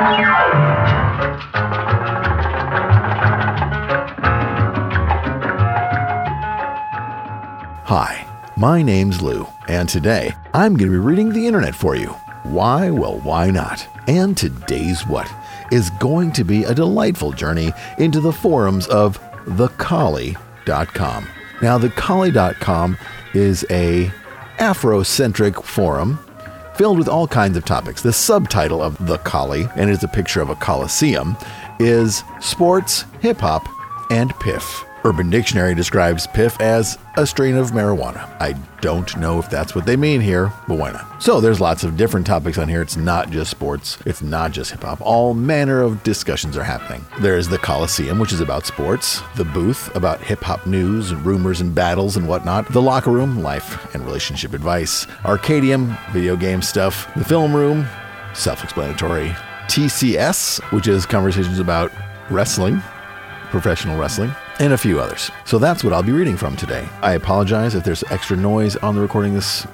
Hi, 0.00 0.54
my 8.56 8.80
name's 8.80 9.20
Lou, 9.20 9.48
and 9.66 9.88
today 9.88 10.36
I'm 10.54 10.76
going 10.76 10.92
to 10.92 10.92
be 10.92 10.98
reading 10.98 11.32
the 11.32 11.44
internet 11.48 11.74
for 11.74 11.96
you. 11.96 12.10
Why? 12.44 12.90
Well, 12.90 13.18
why 13.20 13.50
not? 13.50 13.84
And 14.06 14.36
today's 14.36 15.04
what 15.04 15.28
is 15.72 15.90
going 15.98 16.30
to 16.32 16.44
be 16.44 16.62
a 16.62 16.74
delightful 16.74 17.32
journey 17.32 17.72
into 17.98 18.20
the 18.20 18.32
forums 18.32 18.86
of 18.86 19.20
thecoli.com. 19.46 21.26
Now, 21.60 21.76
thecoli.com 21.76 22.98
is 23.34 23.66
a 23.68 24.12
Afrocentric 24.58 25.64
forum 25.64 26.20
filled 26.78 26.96
with 26.96 27.08
all 27.08 27.26
kinds 27.26 27.56
of 27.56 27.64
topics. 27.64 28.02
The 28.02 28.12
subtitle 28.12 28.80
of 28.80 29.04
The 29.04 29.18
Coli, 29.18 29.70
and 29.76 29.90
it's 29.90 30.04
a 30.04 30.08
picture 30.08 30.40
of 30.40 30.48
a 30.48 30.54
coliseum, 30.54 31.36
is 31.80 32.22
Sports, 32.40 33.04
Hip 33.20 33.38
Hop, 33.38 33.68
and 34.12 34.32
Piff. 34.38 34.84
Urban 35.04 35.30
Dictionary 35.30 35.74
describes 35.74 36.26
piff 36.26 36.60
as 36.60 36.98
a 37.16 37.26
strain 37.26 37.56
of 37.56 37.70
marijuana. 37.70 38.28
I 38.40 38.54
don't 38.80 39.16
know 39.16 39.38
if 39.38 39.48
that's 39.48 39.74
what 39.74 39.86
they 39.86 39.96
mean 39.96 40.20
here, 40.20 40.52
but 40.66 40.76
why 40.76 40.90
not? 40.90 41.22
So 41.22 41.40
there's 41.40 41.60
lots 41.60 41.84
of 41.84 41.96
different 41.96 42.26
topics 42.26 42.58
on 42.58 42.68
here. 42.68 42.82
It's 42.82 42.96
not 42.96 43.30
just 43.30 43.50
sports, 43.50 43.98
it's 44.06 44.22
not 44.22 44.50
just 44.52 44.72
hip 44.72 44.82
hop. 44.82 45.00
All 45.00 45.34
manner 45.34 45.80
of 45.82 46.02
discussions 46.02 46.56
are 46.56 46.64
happening. 46.64 47.04
There's 47.20 47.48
the 47.48 47.58
Coliseum, 47.58 48.18
which 48.18 48.32
is 48.32 48.40
about 48.40 48.66
sports, 48.66 49.22
the 49.36 49.44
booth 49.44 49.94
about 49.94 50.20
hip 50.20 50.42
hop 50.42 50.66
news 50.66 51.12
and 51.12 51.24
rumors 51.24 51.60
and 51.60 51.74
battles 51.74 52.16
and 52.16 52.26
whatnot, 52.26 52.70
the 52.72 52.82
locker 52.82 53.10
room, 53.10 53.42
life 53.42 53.94
and 53.94 54.04
relationship 54.04 54.52
advice, 54.52 55.06
Arcadium, 55.22 55.96
video 56.12 56.36
game 56.36 56.60
stuff, 56.60 57.12
the 57.14 57.24
film 57.24 57.54
room, 57.54 57.86
self 58.34 58.64
explanatory, 58.64 59.28
TCS, 59.68 60.60
which 60.72 60.88
is 60.88 61.06
conversations 61.06 61.60
about 61.60 61.92
wrestling, 62.30 62.82
professional 63.50 63.98
wrestling, 63.98 64.32
and 64.58 64.72
a 64.72 64.78
few 64.78 65.00
others. 65.00 65.30
So 65.44 65.58
that's 65.58 65.84
what 65.84 65.92
I'll 65.92 66.02
be 66.02 66.12
reading 66.12 66.36
from 66.36 66.56
today. 66.56 66.88
I 67.02 67.12
apologize 67.14 67.74
if 67.74 67.84
there's 67.84 68.04
extra 68.10 68.36
noise 68.36 68.76
on 68.76 68.94
the 68.94 69.00
recording 69.00 69.34
this 69.34 69.66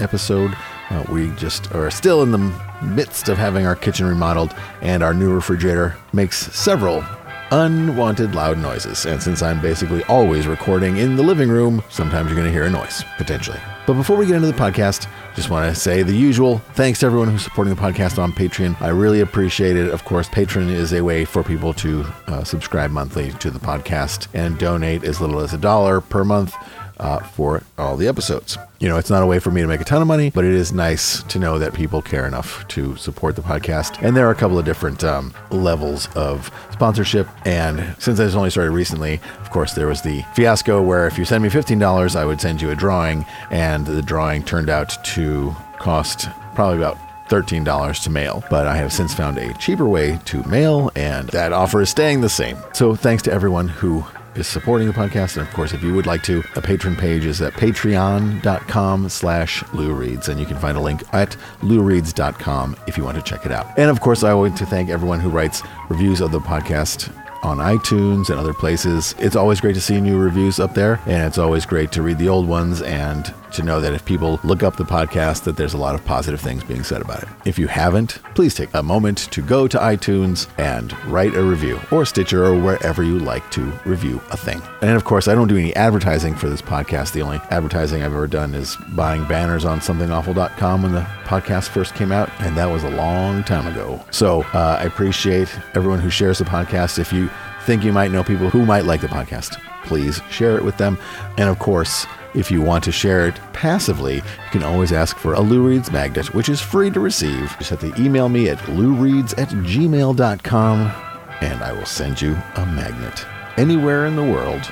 episode. 0.00 0.56
Uh, 0.90 1.04
we 1.10 1.30
just 1.30 1.74
are 1.74 1.90
still 1.90 2.22
in 2.22 2.30
the 2.30 2.52
midst 2.82 3.28
of 3.28 3.38
having 3.38 3.66
our 3.66 3.74
kitchen 3.74 4.06
remodeled, 4.06 4.54
and 4.82 5.02
our 5.02 5.14
new 5.14 5.34
refrigerator 5.34 5.96
makes 6.12 6.52
several 6.54 7.04
unwanted 7.50 8.34
loud 8.34 8.58
noises. 8.58 9.06
And 9.06 9.22
since 9.22 9.42
I'm 9.42 9.60
basically 9.60 10.02
always 10.04 10.46
recording 10.46 10.96
in 10.96 11.16
the 11.16 11.22
living 11.22 11.48
room, 11.48 11.82
sometimes 11.88 12.28
you're 12.28 12.36
going 12.36 12.46
to 12.46 12.52
hear 12.52 12.64
a 12.64 12.70
noise, 12.70 13.04
potentially. 13.16 13.58
But 13.86 13.94
before 13.94 14.16
we 14.16 14.26
get 14.26 14.34
into 14.34 14.48
the 14.48 14.52
podcast, 14.52 15.08
just 15.36 15.48
want 15.48 15.72
to 15.72 15.80
say 15.80 16.02
the 16.02 16.12
usual 16.12 16.58
thanks 16.74 16.98
to 17.00 17.06
everyone 17.06 17.28
who's 17.28 17.44
supporting 17.44 17.72
the 17.72 17.80
podcast 17.80 18.20
on 18.20 18.32
Patreon. 18.32 18.80
I 18.82 18.88
really 18.88 19.20
appreciate 19.20 19.76
it. 19.76 19.88
Of 19.90 20.04
course, 20.04 20.28
Patreon 20.28 20.68
is 20.70 20.92
a 20.92 21.02
way 21.02 21.24
for 21.24 21.44
people 21.44 21.72
to 21.74 22.04
uh, 22.26 22.42
subscribe 22.42 22.90
monthly 22.90 23.30
to 23.34 23.48
the 23.48 23.60
podcast 23.60 24.26
and 24.34 24.58
donate 24.58 25.04
as 25.04 25.20
little 25.20 25.38
as 25.38 25.54
a 25.54 25.58
dollar 25.58 26.00
per 26.00 26.24
month 26.24 26.56
uh, 26.98 27.20
for 27.20 27.62
all 27.78 27.96
the 27.96 28.08
episodes. 28.08 28.56
You 28.78 28.88
know, 28.88 28.96
it's 28.98 29.10
not 29.10 29.22
a 29.22 29.26
way 29.26 29.38
for 29.38 29.50
me 29.50 29.62
to 29.62 29.66
make 29.66 29.80
a 29.80 29.84
ton 29.84 30.02
of 30.02 30.08
money, 30.08 30.30
but 30.30 30.44
it 30.44 30.52
is 30.52 30.72
nice 30.72 31.22
to 31.24 31.38
know 31.38 31.58
that 31.58 31.74
people 31.74 32.02
care 32.02 32.26
enough 32.26 32.66
to 32.68 32.96
support 32.96 33.36
the 33.36 33.42
podcast. 33.42 34.02
And 34.02 34.16
there 34.16 34.26
are 34.26 34.30
a 34.30 34.34
couple 34.34 34.58
of 34.58 34.64
different 34.64 35.02
um, 35.04 35.32
levels 35.50 36.08
of 36.14 36.50
sponsorship. 36.72 37.28
And 37.46 37.96
since 37.98 38.20
I've 38.20 38.34
only 38.36 38.50
started 38.50 38.72
recently, 38.72 39.20
of 39.40 39.50
course, 39.50 39.72
there 39.72 39.86
was 39.86 40.02
the 40.02 40.22
fiasco 40.34 40.82
where 40.82 41.06
if 41.06 41.18
you 41.18 41.24
send 41.24 41.42
me 41.42 41.48
$15, 41.48 42.16
I 42.16 42.24
would 42.24 42.40
send 42.40 42.60
you 42.60 42.70
a 42.70 42.76
drawing. 42.76 43.24
And 43.50 43.86
the 43.86 44.02
drawing 44.02 44.42
turned 44.42 44.68
out 44.68 45.02
to 45.14 45.54
cost 45.78 46.28
probably 46.54 46.78
about 46.78 46.98
$13 47.28 48.02
to 48.04 48.10
mail, 48.10 48.44
but 48.50 48.66
I 48.66 48.76
have 48.76 48.92
since 48.92 49.12
found 49.12 49.38
a 49.38 49.52
cheaper 49.54 49.88
way 49.88 50.18
to 50.26 50.42
mail, 50.44 50.90
and 50.94 51.28
that 51.30 51.52
offer 51.52 51.82
is 51.82 51.90
staying 51.90 52.20
the 52.20 52.28
same. 52.28 52.56
So, 52.72 52.94
thanks 52.94 53.22
to 53.24 53.32
everyone 53.32 53.68
who 53.68 54.04
is 54.38 54.46
supporting 54.46 54.86
the 54.86 54.94
podcast. 54.94 55.36
And 55.36 55.46
of 55.46 55.52
course, 55.54 55.72
if 55.72 55.82
you 55.82 55.94
would 55.94 56.06
like 56.06 56.22
to, 56.24 56.42
a 56.54 56.62
patron 56.62 56.96
page 56.96 57.24
is 57.24 57.40
at 57.42 57.52
patreon.com 57.54 59.08
slash 59.08 59.64
Lou 59.72 59.92
Reads. 59.92 60.28
And 60.28 60.38
you 60.40 60.46
can 60.46 60.58
find 60.58 60.76
a 60.76 60.80
link 60.80 61.02
at 61.12 61.36
loureads.com 61.60 62.76
if 62.86 62.96
you 62.96 63.04
want 63.04 63.16
to 63.16 63.22
check 63.22 63.46
it 63.46 63.52
out. 63.52 63.78
And 63.78 63.90
of 63.90 64.00
course, 64.00 64.22
I 64.22 64.34
want 64.34 64.56
to 64.58 64.66
thank 64.66 64.90
everyone 64.90 65.20
who 65.20 65.30
writes 65.30 65.62
reviews 65.88 66.20
of 66.20 66.32
the 66.32 66.40
podcast 66.40 67.12
on 67.42 67.58
iTunes 67.58 68.30
and 68.30 68.38
other 68.38 68.54
places. 68.54 69.14
It's 69.18 69.36
always 69.36 69.60
great 69.60 69.74
to 69.74 69.80
see 69.80 70.00
new 70.00 70.18
reviews 70.18 70.58
up 70.58 70.74
there, 70.74 71.00
and 71.06 71.26
it's 71.26 71.38
always 71.38 71.64
great 71.64 71.92
to 71.92 72.02
read 72.02 72.18
the 72.18 72.28
old 72.28 72.48
ones 72.48 72.82
and 72.82 73.32
to 73.52 73.62
know 73.62 73.80
that 73.80 73.92
if 73.92 74.04
people 74.04 74.40
look 74.44 74.62
up 74.62 74.76
the 74.76 74.84
podcast 74.84 75.44
that 75.44 75.56
there's 75.56 75.74
a 75.74 75.78
lot 75.78 75.94
of 75.94 76.04
positive 76.04 76.40
things 76.40 76.64
being 76.64 76.84
said 76.84 77.00
about 77.00 77.22
it. 77.22 77.28
If 77.44 77.58
you 77.58 77.66
haven't, 77.66 78.18
please 78.34 78.54
take 78.54 78.72
a 78.74 78.82
moment 78.82 79.18
to 79.32 79.42
go 79.42 79.66
to 79.68 79.78
iTunes 79.78 80.48
and 80.58 80.96
write 81.06 81.34
a 81.34 81.42
review 81.42 81.80
or 81.90 82.04
Stitcher 82.04 82.44
or 82.44 82.60
wherever 82.60 83.02
you 83.02 83.18
like 83.18 83.50
to 83.52 83.62
review 83.84 84.20
a 84.30 84.36
thing. 84.36 84.60
And 84.82 84.96
of 84.96 85.04
course, 85.04 85.28
I 85.28 85.34
don't 85.34 85.48
do 85.48 85.56
any 85.56 85.74
advertising 85.76 86.34
for 86.34 86.48
this 86.48 86.62
podcast. 86.62 87.12
The 87.12 87.22
only 87.22 87.40
advertising 87.50 88.02
I've 88.02 88.12
ever 88.12 88.26
done 88.26 88.54
is 88.54 88.76
buying 88.90 89.24
banners 89.26 89.64
on 89.64 89.80
somethingawful.com 89.80 90.82
when 90.82 90.92
the 90.92 91.06
podcast 91.24 91.68
first 91.68 91.94
came 91.94 92.12
out, 92.12 92.30
and 92.40 92.56
that 92.56 92.66
was 92.66 92.84
a 92.84 92.90
long 92.90 93.42
time 93.44 93.66
ago. 93.66 94.04
So 94.10 94.42
uh, 94.54 94.78
I 94.80 94.84
appreciate 94.84 95.48
everyone 95.74 96.00
who 96.00 96.10
shares 96.10 96.38
the 96.38 96.44
podcast. 96.44 96.98
If 96.98 97.12
you 97.12 97.30
think 97.64 97.82
you 97.82 97.92
might 97.92 98.10
know 98.10 98.22
people 98.22 98.48
who 98.48 98.64
might 98.64 98.84
like 98.84 99.00
the 99.00 99.08
podcast, 99.08 99.60
please 99.84 100.20
share 100.30 100.56
it 100.56 100.64
with 100.64 100.76
them. 100.76 100.98
And 101.36 101.48
of 101.48 101.58
course, 101.58 102.06
if 102.36 102.50
you 102.50 102.60
want 102.60 102.84
to 102.84 102.92
share 102.92 103.26
it 103.26 103.34
passively, 103.52 104.16
you 104.16 104.50
can 104.50 104.62
always 104.62 104.92
ask 104.92 105.16
for 105.16 105.34
a 105.34 105.40
Lou 105.40 105.66
Reads 105.66 105.90
magnet, 105.90 106.34
which 106.34 106.48
is 106.48 106.60
free 106.60 106.90
to 106.90 107.00
receive. 107.00 107.56
Just 107.58 107.70
have 107.70 107.80
to 107.80 108.00
email 108.00 108.28
me 108.28 108.48
at 108.50 108.58
loureads 108.58 109.36
at 109.38 109.48
gmail.com 109.48 110.92
and 111.40 111.62
I 111.62 111.72
will 111.72 111.86
send 111.86 112.20
you 112.20 112.32
a 112.56 112.66
magnet 112.66 113.26
anywhere 113.56 114.06
in 114.06 114.16
the 114.16 114.22
world. 114.22 114.70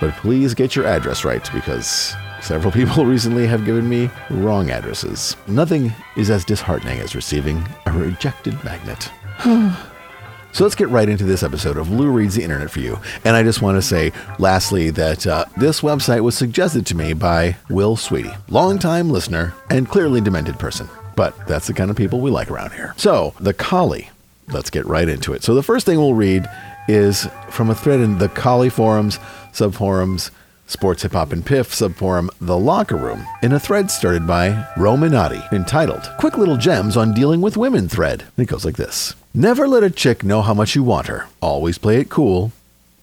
But 0.00 0.14
please 0.16 0.54
get 0.54 0.76
your 0.76 0.86
address 0.86 1.24
right 1.24 1.48
because 1.52 2.14
several 2.40 2.72
people 2.78 3.06
recently 3.06 3.46
have 3.46 3.64
given 3.64 3.88
me 3.88 4.10
wrong 4.30 4.70
addresses. 4.70 5.36
Nothing 5.46 5.92
is 6.16 6.30
as 6.30 6.44
disheartening 6.44 6.98
as 6.98 7.14
receiving 7.14 7.66
a 7.86 7.92
rejected 7.92 8.62
magnet. 8.64 9.10
So 10.54 10.62
let's 10.62 10.76
get 10.76 10.88
right 10.88 11.08
into 11.08 11.24
this 11.24 11.42
episode 11.42 11.76
of 11.76 11.90
Lou 11.90 12.12
Reads 12.12 12.36
the 12.36 12.44
Internet 12.44 12.70
for 12.70 12.78
you. 12.78 13.00
And 13.24 13.34
I 13.34 13.42
just 13.42 13.60
want 13.60 13.76
to 13.76 13.82
say, 13.82 14.12
lastly, 14.38 14.90
that 14.90 15.26
uh, 15.26 15.46
this 15.56 15.80
website 15.80 16.20
was 16.20 16.38
suggested 16.38 16.86
to 16.86 16.96
me 16.96 17.12
by 17.12 17.56
Will 17.68 17.96
Sweetie, 17.96 18.30
longtime 18.48 19.10
listener 19.10 19.52
and 19.68 19.88
clearly 19.88 20.20
demented 20.20 20.60
person. 20.60 20.88
But 21.16 21.34
that's 21.48 21.66
the 21.66 21.74
kind 21.74 21.90
of 21.90 21.96
people 21.96 22.20
we 22.20 22.30
like 22.30 22.52
around 22.52 22.72
here. 22.72 22.94
So, 22.96 23.34
the 23.40 23.52
Coli. 23.52 24.10
Let's 24.46 24.70
get 24.70 24.86
right 24.86 25.08
into 25.08 25.32
it. 25.32 25.42
So, 25.42 25.56
the 25.56 25.62
first 25.64 25.86
thing 25.86 25.98
we'll 25.98 26.14
read 26.14 26.48
is 26.86 27.26
from 27.50 27.68
a 27.68 27.74
thread 27.74 27.98
in 27.98 28.18
the 28.18 28.28
Coli 28.28 28.70
forums, 28.70 29.18
subforums, 29.52 30.30
Sports 30.68 31.02
Hip 31.02 31.12
Hop 31.14 31.32
and 31.32 31.44
Piff 31.44 31.72
subforum 31.72 32.30
The 32.40 32.56
Locker 32.56 32.96
Room 32.96 33.26
in 33.42 33.52
a 33.52 33.60
thread 33.60 33.90
started 33.90 34.24
by 34.24 34.50
Romanati 34.76 35.52
entitled 35.52 36.08
Quick 36.20 36.38
Little 36.38 36.56
Gems 36.56 36.96
on 36.96 37.12
Dealing 37.12 37.40
with 37.40 37.56
Women 37.56 37.88
thread. 37.88 38.22
It 38.38 38.46
goes 38.46 38.64
like 38.64 38.76
this 38.76 39.14
Never 39.36 39.66
let 39.66 39.82
a 39.82 39.90
chick 39.90 40.22
know 40.22 40.42
how 40.42 40.54
much 40.54 40.76
you 40.76 40.84
want 40.84 41.08
her. 41.08 41.26
Always 41.40 41.76
play 41.76 41.98
it 41.98 42.08
cool. 42.08 42.52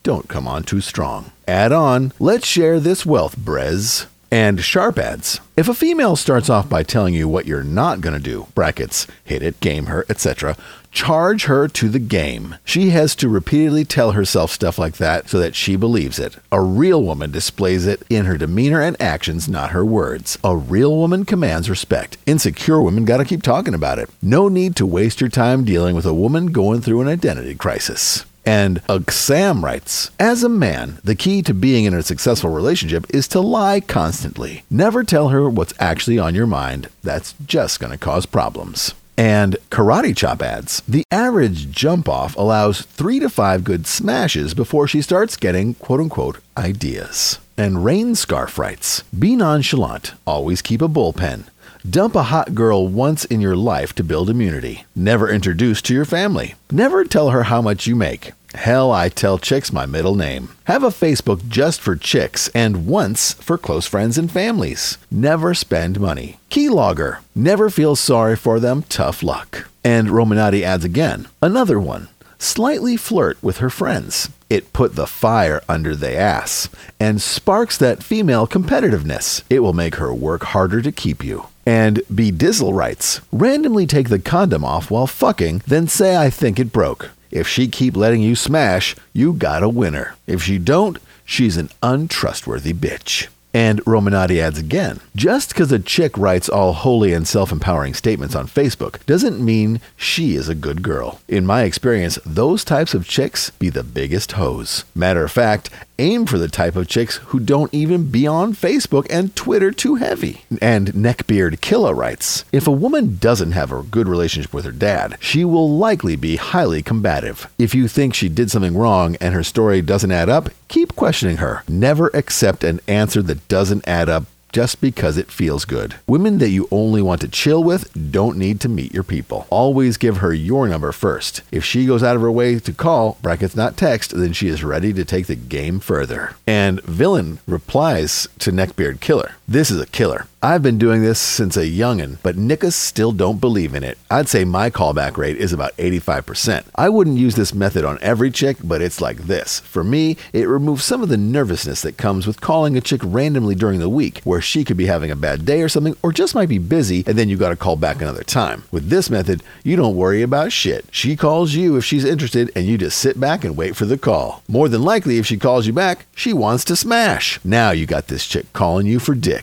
Don't 0.01 0.29
come 0.29 0.47
on 0.47 0.63
too 0.63 0.79
strong. 0.79 1.33
Add 1.45 1.73
on, 1.73 2.13
let's 2.19 2.47
share 2.47 2.79
this 2.79 3.05
wealth, 3.05 3.35
Brez. 3.37 4.05
And 4.31 4.63
sharp 4.63 4.97
ads. 4.97 5.41
If 5.57 5.67
a 5.67 5.73
female 5.73 6.15
starts 6.15 6.49
off 6.49 6.69
by 6.69 6.83
telling 6.83 7.13
you 7.13 7.27
what 7.27 7.47
you're 7.47 7.65
not 7.65 7.99
going 7.99 8.13
to 8.13 8.23
do, 8.23 8.47
brackets, 8.55 9.07
hit 9.25 9.43
it, 9.43 9.59
game 9.59 9.87
her, 9.87 10.05
etc., 10.07 10.55
charge 10.91 11.45
her 11.45 11.67
to 11.67 11.89
the 11.89 11.99
game. 11.99 12.55
She 12.65 12.89
has 12.89 13.15
to 13.15 13.29
repeatedly 13.29 13.85
tell 13.85 14.11
herself 14.11 14.51
stuff 14.51 14.77
like 14.77 14.97
that 14.97 15.29
so 15.29 15.39
that 15.39 15.55
she 15.55 15.75
believes 15.75 16.19
it. 16.19 16.37
A 16.51 16.61
real 16.61 17.01
woman 17.01 17.31
displays 17.31 17.87
it 17.87 18.03
in 18.09 18.25
her 18.25 18.37
demeanor 18.37 18.81
and 18.81 19.01
actions, 19.01 19.47
not 19.47 19.71
her 19.71 19.85
words. 19.85 20.37
A 20.43 20.55
real 20.55 20.95
woman 20.95 21.25
commands 21.25 21.69
respect. 21.69 22.17
Insecure 22.25 22.81
women 22.81 23.05
gotta 23.05 23.25
keep 23.25 23.41
talking 23.41 23.73
about 23.73 23.99
it. 23.99 24.09
No 24.21 24.47
need 24.47 24.75
to 24.75 24.85
waste 24.85 25.21
your 25.21 25.29
time 25.29 25.63
dealing 25.63 25.95
with 25.95 26.05
a 26.05 26.13
woman 26.13 26.47
going 26.47 26.81
through 26.81 27.01
an 27.01 27.07
identity 27.07 27.55
crisis. 27.55 28.25
And 28.45 28.81
Sam 29.09 29.63
writes 29.63 30.09
As 30.19 30.43
a 30.43 30.49
man, 30.49 30.99
the 31.03 31.15
key 31.15 31.41
to 31.43 31.53
being 31.53 31.85
in 31.85 31.93
a 31.93 32.01
successful 32.01 32.49
relationship 32.49 33.05
is 33.09 33.27
to 33.29 33.39
lie 33.39 33.81
constantly. 33.81 34.63
Never 34.69 35.03
tell 35.03 35.29
her 35.29 35.49
what's 35.49 35.73
actually 35.79 36.17
on 36.17 36.33
your 36.33 36.47
mind. 36.47 36.89
That's 37.03 37.35
just 37.45 37.79
going 37.79 37.91
to 37.91 37.97
cause 37.97 38.25
problems. 38.25 38.95
And 39.17 39.57
karate 39.69 40.15
chop 40.15 40.41
ads. 40.41 40.81
The 40.87 41.03
average 41.11 41.71
jump 41.71 42.09
off 42.09 42.35
allows 42.35 42.81
three 42.81 43.19
to 43.19 43.29
five 43.29 43.63
good 43.63 43.85
smashes 43.85 44.53
before 44.53 44.87
she 44.87 45.01
starts 45.01 45.37
getting 45.37 45.73
quote 45.75 45.99
unquote 45.99 46.39
ideas. 46.57 47.39
And 47.57 47.85
Rain 47.85 48.15
Scarf 48.15 48.57
writes 48.57 49.03
Be 49.17 49.35
nonchalant, 49.35 50.13
always 50.25 50.61
keep 50.61 50.81
a 50.81 50.87
bullpen. 50.87 51.45
Dump 51.87 52.15
a 52.15 52.23
hot 52.23 52.53
girl 52.53 52.87
once 52.87 53.25
in 53.25 53.41
your 53.41 53.55
life 53.55 53.93
to 53.95 54.03
build 54.03 54.29
immunity. 54.29 54.85
Never 54.95 55.29
introduce 55.29 55.81
to 55.83 55.93
your 55.95 56.05
family. 56.05 56.53
Never 56.71 57.03
tell 57.03 57.31
her 57.31 57.43
how 57.43 57.59
much 57.61 57.87
you 57.87 57.95
make. 57.95 58.33
Hell, 58.55 58.91
I 58.91 59.09
tell 59.09 59.37
chicks 59.37 59.71
my 59.71 59.85
middle 59.85 60.15
name. 60.15 60.49
Have 60.65 60.83
a 60.83 60.87
Facebook 60.89 61.47
just 61.47 61.79
for 61.79 61.95
chicks 61.95 62.49
and 62.49 62.85
once 62.85 63.33
for 63.33 63.57
close 63.57 63.87
friends 63.87 64.17
and 64.17 64.29
families. 64.31 64.97
Never 65.09 65.53
spend 65.53 65.99
money. 65.99 66.37
Keylogger. 66.49 67.19
Never 67.33 67.69
feel 67.69 67.95
sorry 67.95 68.35
for 68.35 68.59
them. 68.59 68.83
Tough 68.83 69.23
luck. 69.23 69.69
And 69.83 70.09
Romanati 70.09 70.63
adds 70.63 70.83
again. 70.83 71.27
Another 71.41 71.79
one. 71.79 72.09
Slightly 72.39 72.97
flirt 72.97 73.37
with 73.41 73.57
her 73.57 73.69
friends. 73.69 74.29
It 74.49 74.73
put 74.73 74.95
the 74.95 75.07
fire 75.07 75.61
under 75.69 75.95
the 75.95 76.15
ass 76.17 76.67
and 76.99 77.21
sparks 77.21 77.77
that 77.77 78.03
female 78.03 78.47
competitiveness. 78.47 79.43
It 79.49 79.59
will 79.59 79.73
make 79.73 79.95
her 79.95 80.13
work 80.13 80.43
harder 80.43 80.81
to 80.81 80.91
keep 80.91 81.23
you. 81.23 81.45
And 81.65 82.01
B. 82.13 82.31
Dizzle 82.31 82.73
writes, 82.73 83.21
randomly 83.31 83.85
take 83.85 84.09
the 84.09 84.19
condom 84.19 84.65
off 84.65 84.91
while 84.91 85.07
fucking, 85.07 85.61
then 85.67 85.87
say 85.87 86.17
I 86.17 86.29
think 86.29 86.59
it 86.59 86.73
broke. 86.73 87.11
If 87.31 87.47
she 87.47 87.67
keep 87.67 87.95
letting 87.95 88.21
you 88.21 88.35
smash, 88.35 88.95
you 89.13 89.33
got 89.33 89.63
a 89.63 89.69
winner. 89.69 90.15
If 90.27 90.43
she 90.43 90.57
don't, 90.57 90.97
she's 91.25 91.57
an 91.57 91.69
untrustworthy 91.81 92.73
bitch. 92.73 93.27
And 93.53 93.83
Romanati 93.83 94.39
adds 94.39 94.57
again 94.57 95.01
just 95.15 95.49
because 95.49 95.71
a 95.71 95.79
chick 95.79 96.17
writes 96.17 96.47
all 96.47 96.71
holy 96.71 97.11
and 97.13 97.27
self 97.27 97.51
empowering 97.51 97.93
statements 97.93 98.35
on 98.35 98.47
Facebook 98.47 99.05
doesn't 99.05 99.43
mean 99.43 99.81
she 99.97 100.35
is 100.35 100.47
a 100.47 100.55
good 100.55 100.81
girl. 100.81 101.19
In 101.27 101.45
my 101.45 101.63
experience, 101.63 102.17
those 102.25 102.63
types 102.63 102.93
of 102.93 103.07
chicks 103.07 103.49
be 103.51 103.69
the 103.69 103.83
biggest 103.83 104.33
hoes. 104.33 104.85
Matter 104.95 105.25
of 105.25 105.31
fact, 105.31 105.69
aim 106.01 106.25
for 106.25 106.39
the 106.39 106.47
type 106.47 106.75
of 106.75 106.87
chicks 106.87 107.17
who 107.27 107.39
don't 107.39 107.73
even 107.73 108.09
be 108.09 108.25
on 108.25 108.53
Facebook 108.53 109.05
and 109.09 109.35
Twitter 109.35 109.71
too 109.71 109.95
heavy. 109.95 110.43
And 110.59 110.87
Neckbeard 110.93 111.61
Killa 111.61 111.93
writes 111.93 112.43
If 112.51 112.67
a 112.67 112.71
woman 112.71 113.17
doesn't 113.17 113.51
have 113.51 113.71
a 113.71 113.83
good 113.83 114.07
relationship 114.07 114.53
with 114.53 114.65
her 114.65 114.71
dad, 114.71 115.17
she 115.19 115.45
will 115.45 115.69
likely 115.69 116.15
be 116.15 116.37
highly 116.37 116.81
combative. 116.81 117.47
If 117.59 117.75
you 117.75 117.87
think 117.87 118.13
she 118.13 118.29
did 118.29 118.49
something 118.49 118.75
wrong 118.75 119.15
and 119.21 119.33
her 119.33 119.43
story 119.43 119.81
doesn't 119.81 120.11
add 120.11 120.27
up, 120.27 120.49
keep 120.67 120.95
questioning 120.95 121.37
her. 121.37 121.63
Never 121.67 122.07
accept 122.13 122.63
an 122.63 122.81
answer 122.87 123.21
that 123.21 123.47
doesn't 123.47 123.87
add 123.87 124.09
up 124.09 124.25
just 124.51 124.81
because 124.81 125.17
it 125.17 125.31
feels 125.31 125.65
good. 125.65 125.95
Women 126.07 126.37
that 126.39 126.49
you 126.49 126.67
only 126.71 127.01
want 127.01 127.21
to 127.21 127.27
chill 127.27 127.63
with 127.63 128.11
don't 128.11 128.37
need 128.37 128.59
to 128.61 128.69
meet 128.69 128.93
your 128.93 129.03
people. 129.03 129.47
Always 129.49 129.97
give 129.97 130.17
her 130.17 130.33
your 130.33 130.67
number 130.67 130.91
first. 130.91 131.41
If 131.51 131.63
she 131.63 131.85
goes 131.85 132.03
out 132.03 132.15
of 132.15 132.21
her 132.21 132.31
way 132.31 132.59
to 132.59 132.73
call, 132.73 133.17
brackets 133.21 133.55
not 133.55 133.77
text, 133.77 134.11
then 134.15 134.33
she 134.33 134.47
is 134.47 134.63
ready 134.63 134.93
to 134.93 135.05
take 135.05 135.27
the 135.27 135.35
game 135.35 135.79
further. 135.79 136.35
And 136.45 136.81
Villain 136.83 137.39
replies 137.47 138.27
to 138.39 138.51
Neckbeard 138.51 138.99
Killer. 138.99 139.35
This 139.51 139.69
is 139.69 139.81
a 139.81 139.85
killer. 139.85 140.27
I've 140.43 140.63
been 140.63 140.77
doing 140.77 141.03
this 141.03 141.19
since 141.19 141.55
a 141.55 141.65
youngin', 141.65 142.17
but 142.23 142.35
nickas 142.35 142.73
still 142.73 143.11
don't 143.11 143.41
believe 143.41 143.75
in 143.75 143.83
it. 143.83 143.99
I'd 144.09 144.29
say 144.29 144.43
my 144.43 144.71
callback 144.71 145.17
rate 145.17 145.37
is 145.37 145.53
about 145.53 145.75
85%. 145.77 146.63
I 146.73 146.89
wouldn't 146.89 147.19
use 147.19 147.35
this 147.35 147.53
method 147.53 147.83
on 147.85 147.99
every 148.01 148.31
chick, 148.31 148.57
but 148.63 148.81
it's 148.81 149.01
like 149.01 149.17
this. 149.27 149.59
For 149.59 149.83
me, 149.83 150.17
it 150.33 150.47
removes 150.47 150.85
some 150.85 151.03
of 151.03 151.09
the 151.09 151.17
nervousness 151.17 151.81
that 151.81 151.97
comes 151.97 152.25
with 152.25 152.41
calling 152.41 152.75
a 152.75 152.81
chick 152.81 153.01
randomly 153.03 153.53
during 153.53 153.79
the 153.79 153.89
week, 153.89 154.21
where 154.23 154.41
she 154.41 154.63
could 154.63 154.77
be 154.77 154.87
having 154.87 155.11
a 155.11 155.15
bad 155.15 155.45
day 155.45 155.61
or 155.61 155.69
something, 155.69 155.95
or 156.01 156.11
just 156.11 156.33
might 156.33 156.49
be 156.49 156.57
busy, 156.57 157.03
and 157.05 157.19
then 157.19 157.29
you 157.29 157.37
gotta 157.37 157.57
call 157.57 157.75
back 157.75 158.01
another 158.01 158.23
time. 158.23 158.63
With 158.71 158.89
this 158.89 159.11
method, 159.11 159.43
you 159.63 159.75
don't 159.75 159.97
worry 159.97 160.23
about 160.23 160.53
shit. 160.53 160.85
She 160.91 161.15
calls 161.15 161.53
you 161.53 161.75
if 161.75 161.83
she's 161.85 162.05
interested, 162.05 162.49
and 162.55 162.65
you 162.65 162.79
just 162.79 162.97
sit 162.97 163.19
back 163.19 163.43
and 163.43 163.57
wait 163.57 163.75
for 163.75 163.85
the 163.85 163.97
call. 163.97 164.43
More 164.47 164.69
than 164.69 164.81
likely, 164.81 165.19
if 165.19 165.27
she 165.27 165.37
calls 165.37 165.67
you 165.67 165.73
back, 165.73 166.07
she 166.15 166.33
wants 166.33 166.63
to 166.65 166.75
smash. 166.75 167.39
Now 167.43 167.69
you 167.69 167.85
got 167.85 168.07
this 168.07 168.25
chick 168.25 168.51
calling 168.53 168.87
you 168.87 168.97
for 168.97 169.13
dick. 169.13 169.40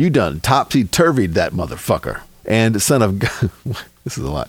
You 0.00 0.08
done 0.08 0.40
topsy 0.40 0.84
turvied 0.84 1.34
that 1.34 1.52
motherfucker. 1.52 2.22
And 2.46 2.80
son 2.80 3.02
of 3.02 3.18
God, 3.18 3.50
this 4.02 4.16
is 4.16 4.24
a 4.24 4.30
lot. 4.30 4.48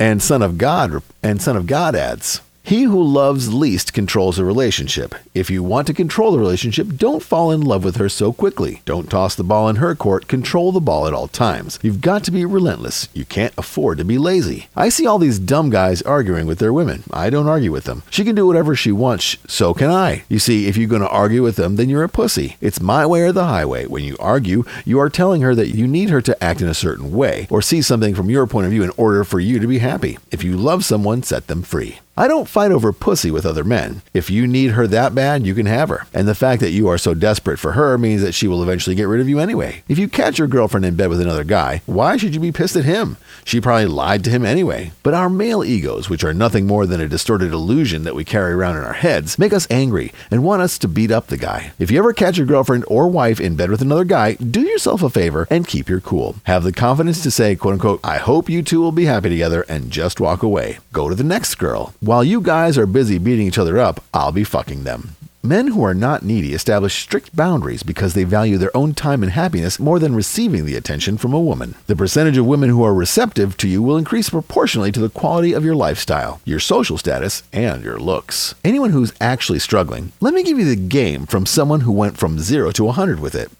And 0.00 0.20
son 0.20 0.42
of 0.42 0.58
God, 0.58 1.04
and 1.22 1.40
son 1.40 1.56
of 1.56 1.68
God 1.68 1.94
adds, 1.94 2.40
he 2.66 2.82
who 2.82 3.00
loves 3.00 3.54
least 3.54 3.92
controls 3.92 4.40
a 4.40 4.44
relationship. 4.44 5.14
If 5.34 5.50
you 5.50 5.62
want 5.62 5.86
to 5.86 5.94
control 5.94 6.32
the 6.32 6.40
relationship, 6.40 6.96
don't 6.96 7.22
fall 7.22 7.52
in 7.52 7.60
love 7.60 7.84
with 7.84 7.94
her 7.94 8.08
so 8.08 8.32
quickly. 8.32 8.82
Don't 8.84 9.08
toss 9.08 9.36
the 9.36 9.44
ball 9.44 9.68
in 9.68 9.76
her 9.76 9.94
court, 9.94 10.26
control 10.26 10.72
the 10.72 10.80
ball 10.80 11.06
at 11.06 11.14
all 11.14 11.28
times. 11.28 11.78
You've 11.80 12.00
got 12.00 12.24
to 12.24 12.32
be 12.32 12.44
relentless. 12.44 13.08
You 13.14 13.24
can't 13.24 13.54
afford 13.56 13.98
to 13.98 14.04
be 14.04 14.18
lazy. 14.18 14.66
I 14.74 14.88
see 14.88 15.06
all 15.06 15.18
these 15.18 15.38
dumb 15.38 15.70
guys 15.70 16.02
arguing 16.02 16.48
with 16.48 16.58
their 16.58 16.72
women. 16.72 17.04
I 17.12 17.30
don't 17.30 17.46
argue 17.46 17.70
with 17.70 17.84
them. 17.84 18.02
She 18.10 18.24
can 18.24 18.34
do 18.34 18.48
whatever 18.48 18.74
she 18.74 18.90
wants, 18.90 19.36
so 19.46 19.72
can 19.72 19.92
I. 19.92 20.24
You 20.28 20.40
see, 20.40 20.66
if 20.66 20.76
you're 20.76 20.88
going 20.88 21.02
to 21.02 21.08
argue 21.08 21.44
with 21.44 21.54
them, 21.54 21.76
then 21.76 21.88
you're 21.88 22.02
a 22.02 22.08
pussy. 22.08 22.56
It's 22.60 22.80
my 22.80 23.06
way 23.06 23.20
or 23.20 23.30
the 23.30 23.44
highway. 23.44 23.86
When 23.86 24.02
you 24.02 24.16
argue, 24.18 24.64
you 24.84 24.98
are 24.98 25.08
telling 25.08 25.42
her 25.42 25.54
that 25.54 25.68
you 25.68 25.86
need 25.86 26.10
her 26.10 26.20
to 26.22 26.42
act 26.42 26.60
in 26.62 26.66
a 26.66 26.74
certain 26.74 27.12
way 27.12 27.46
or 27.48 27.62
see 27.62 27.80
something 27.80 28.16
from 28.16 28.28
your 28.28 28.48
point 28.48 28.66
of 28.66 28.72
view 28.72 28.82
in 28.82 28.90
order 28.96 29.22
for 29.22 29.38
you 29.38 29.60
to 29.60 29.68
be 29.68 29.78
happy. 29.78 30.18
If 30.32 30.42
you 30.42 30.56
love 30.56 30.84
someone, 30.84 31.22
set 31.22 31.46
them 31.46 31.62
free. 31.62 32.00
I 32.18 32.28
don't 32.28 32.48
fight 32.48 32.70
over 32.70 32.94
pussy 32.94 33.30
with 33.30 33.44
other 33.44 33.62
men. 33.62 34.00
If 34.14 34.30
you 34.30 34.46
need 34.46 34.70
her 34.70 34.86
that 34.86 35.14
bad, 35.14 35.46
you 35.46 35.54
can 35.54 35.66
have 35.66 35.90
her. 35.90 36.06
And 36.14 36.26
the 36.26 36.34
fact 36.34 36.62
that 36.62 36.70
you 36.70 36.88
are 36.88 36.96
so 36.96 37.12
desperate 37.12 37.58
for 37.58 37.72
her 37.72 37.98
means 37.98 38.22
that 38.22 38.32
she 38.32 38.48
will 38.48 38.62
eventually 38.62 38.96
get 38.96 39.06
rid 39.06 39.20
of 39.20 39.28
you 39.28 39.38
anyway. 39.38 39.82
If 39.86 39.98
you 39.98 40.08
catch 40.08 40.38
your 40.38 40.48
girlfriend 40.48 40.86
in 40.86 40.96
bed 40.96 41.10
with 41.10 41.20
another 41.20 41.44
guy, 41.44 41.82
why 41.84 42.16
should 42.16 42.34
you 42.34 42.40
be 42.40 42.52
pissed 42.52 42.74
at 42.74 42.86
him? 42.86 43.18
She 43.44 43.60
probably 43.60 43.84
lied 43.84 44.24
to 44.24 44.30
him 44.30 44.46
anyway. 44.46 44.92
But 45.02 45.12
our 45.12 45.28
male 45.28 45.62
egos, 45.62 46.08
which 46.08 46.24
are 46.24 46.32
nothing 46.32 46.66
more 46.66 46.86
than 46.86 47.02
a 47.02 47.08
distorted 47.08 47.52
illusion 47.52 48.04
that 48.04 48.14
we 48.14 48.24
carry 48.24 48.54
around 48.54 48.78
in 48.78 48.84
our 48.84 48.94
heads, 48.94 49.38
make 49.38 49.52
us 49.52 49.66
angry 49.70 50.10
and 50.30 50.42
want 50.42 50.62
us 50.62 50.78
to 50.78 50.88
beat 50.88 51.10
up 51.10 51.26
the 51.26 51.36
guy. 51.36 51.72
If 51.78 51.90
you 51.90 51.98
ever 51.98 52.14
catch 52.14 52.38
your 52.38 52.46
girlfriend 52.46 52.86
or 52.88 53.08
wife 53.08 53.40
in 53.40 53.56
bed 53.56 53.70
with 53.70 53.82
another 53.82 54.04
guy, 54.04 54.36
do 54.36 54.62
yourself 54.62 55.02
a 55.02 55.10
favor 55.10 55.46
and 55.50 55.68
keep 55.68 55.86
your 55.86 56.00
cool. 56.00 56.36
Have 56.44 56.64
the 56.64 56.72
confidence 56.72 57.22
to 57.24 57.30
say, 57.30 57.56
quote 57.56 57.74
unquote, 57.74 58.00
I 58.02 58.16
hope 58.16 58.48
you 58.48 58.62
two 58.62 58.80
will 58.80 58.90
be 58.90 59.04
happy 59.04 59.28
together 59.28 59.66
and 59.68 59.90
just 59.90 60.18
walk 60.18 60.42
away. 60.42 60.78
Go 60.94 61.10
to 61.10 61.14
the 61.14 61.22
next 61.22 61.56
girl. 61.56 61.92
While 62.06 62.22
you 62.22 62.40
guys 62.40 62.78
are 62.78 62.86
busy 62.86 63.18
beating 63.18 63.48
each 63.48 63.58
other 63.58 63.80
up, 63.80 64.00
I'll 64.14 64.30
be 64.30 64.44
fucking 64.44 64.84
them. 64.84 65.16
Men 65.42 65.66
who 65.66 65.82
are 65.82 65.92
not 65.92 66.22
needy 66.22 66.54
establish 66.54 66.94
strict 67.02 67.34
boundaries 67.34 67.82
because 67.82 68.14
they 68.14 68.22
value 68.22 68.58
their 68.58 68.76
own 68.76 68.94
time 68.94 69.24
and 69.24 69.32
happiness 69.32 69.80
more 69.80 69.98
than 69.98 70.14
receiving 70.14 70.66
the 70.66 70.76
attention 70.76 71.18
from 71.18 71.34
a 71.34 71.40
woman. 71.40 71.74
The 71.88 71.96
percentage 71.96 72.36
of 72.36 72.46
women 72.46 72.70
who 72.70 72.84
are 72.84 72.94
receptive 72.94 73.56
to 73.56 73.66
you 73.66 73.82
will 73.82 73.96
increase 73.96 74.30
proportionally 74.30 74.92
to 74.92 75.00
the 75.00 75.08
quality 75.08 75.52
of 75.52 75.64
your 75.64 75.74
lifestyle, 75.74 76.40
your 76.44 76.60
social 76.60 76.96
status, 76.96 77.42
and 77.52 77.82
your 77.82 77.98
looks. 77.98 78.54
Anyone 78.62 78.90
who's 78.90 79.12
actually 79.20 79.58
struggling, 79.58 80.12
let 80.20 80.32
me 80.32 80.44
give 80.44 80.60
you 80.60 80.64
the 80.64 80.76
game 80.76 81.26
from 81.26 81.44
someone 81.44 81.80
who 81.80 81.90
went 81.90 82.16
from 82.16 82.38
0 82.38 82.70
to 82.70 82.84
100 82.84 83.18
with 83.18 83.34
it. 83.34 83.50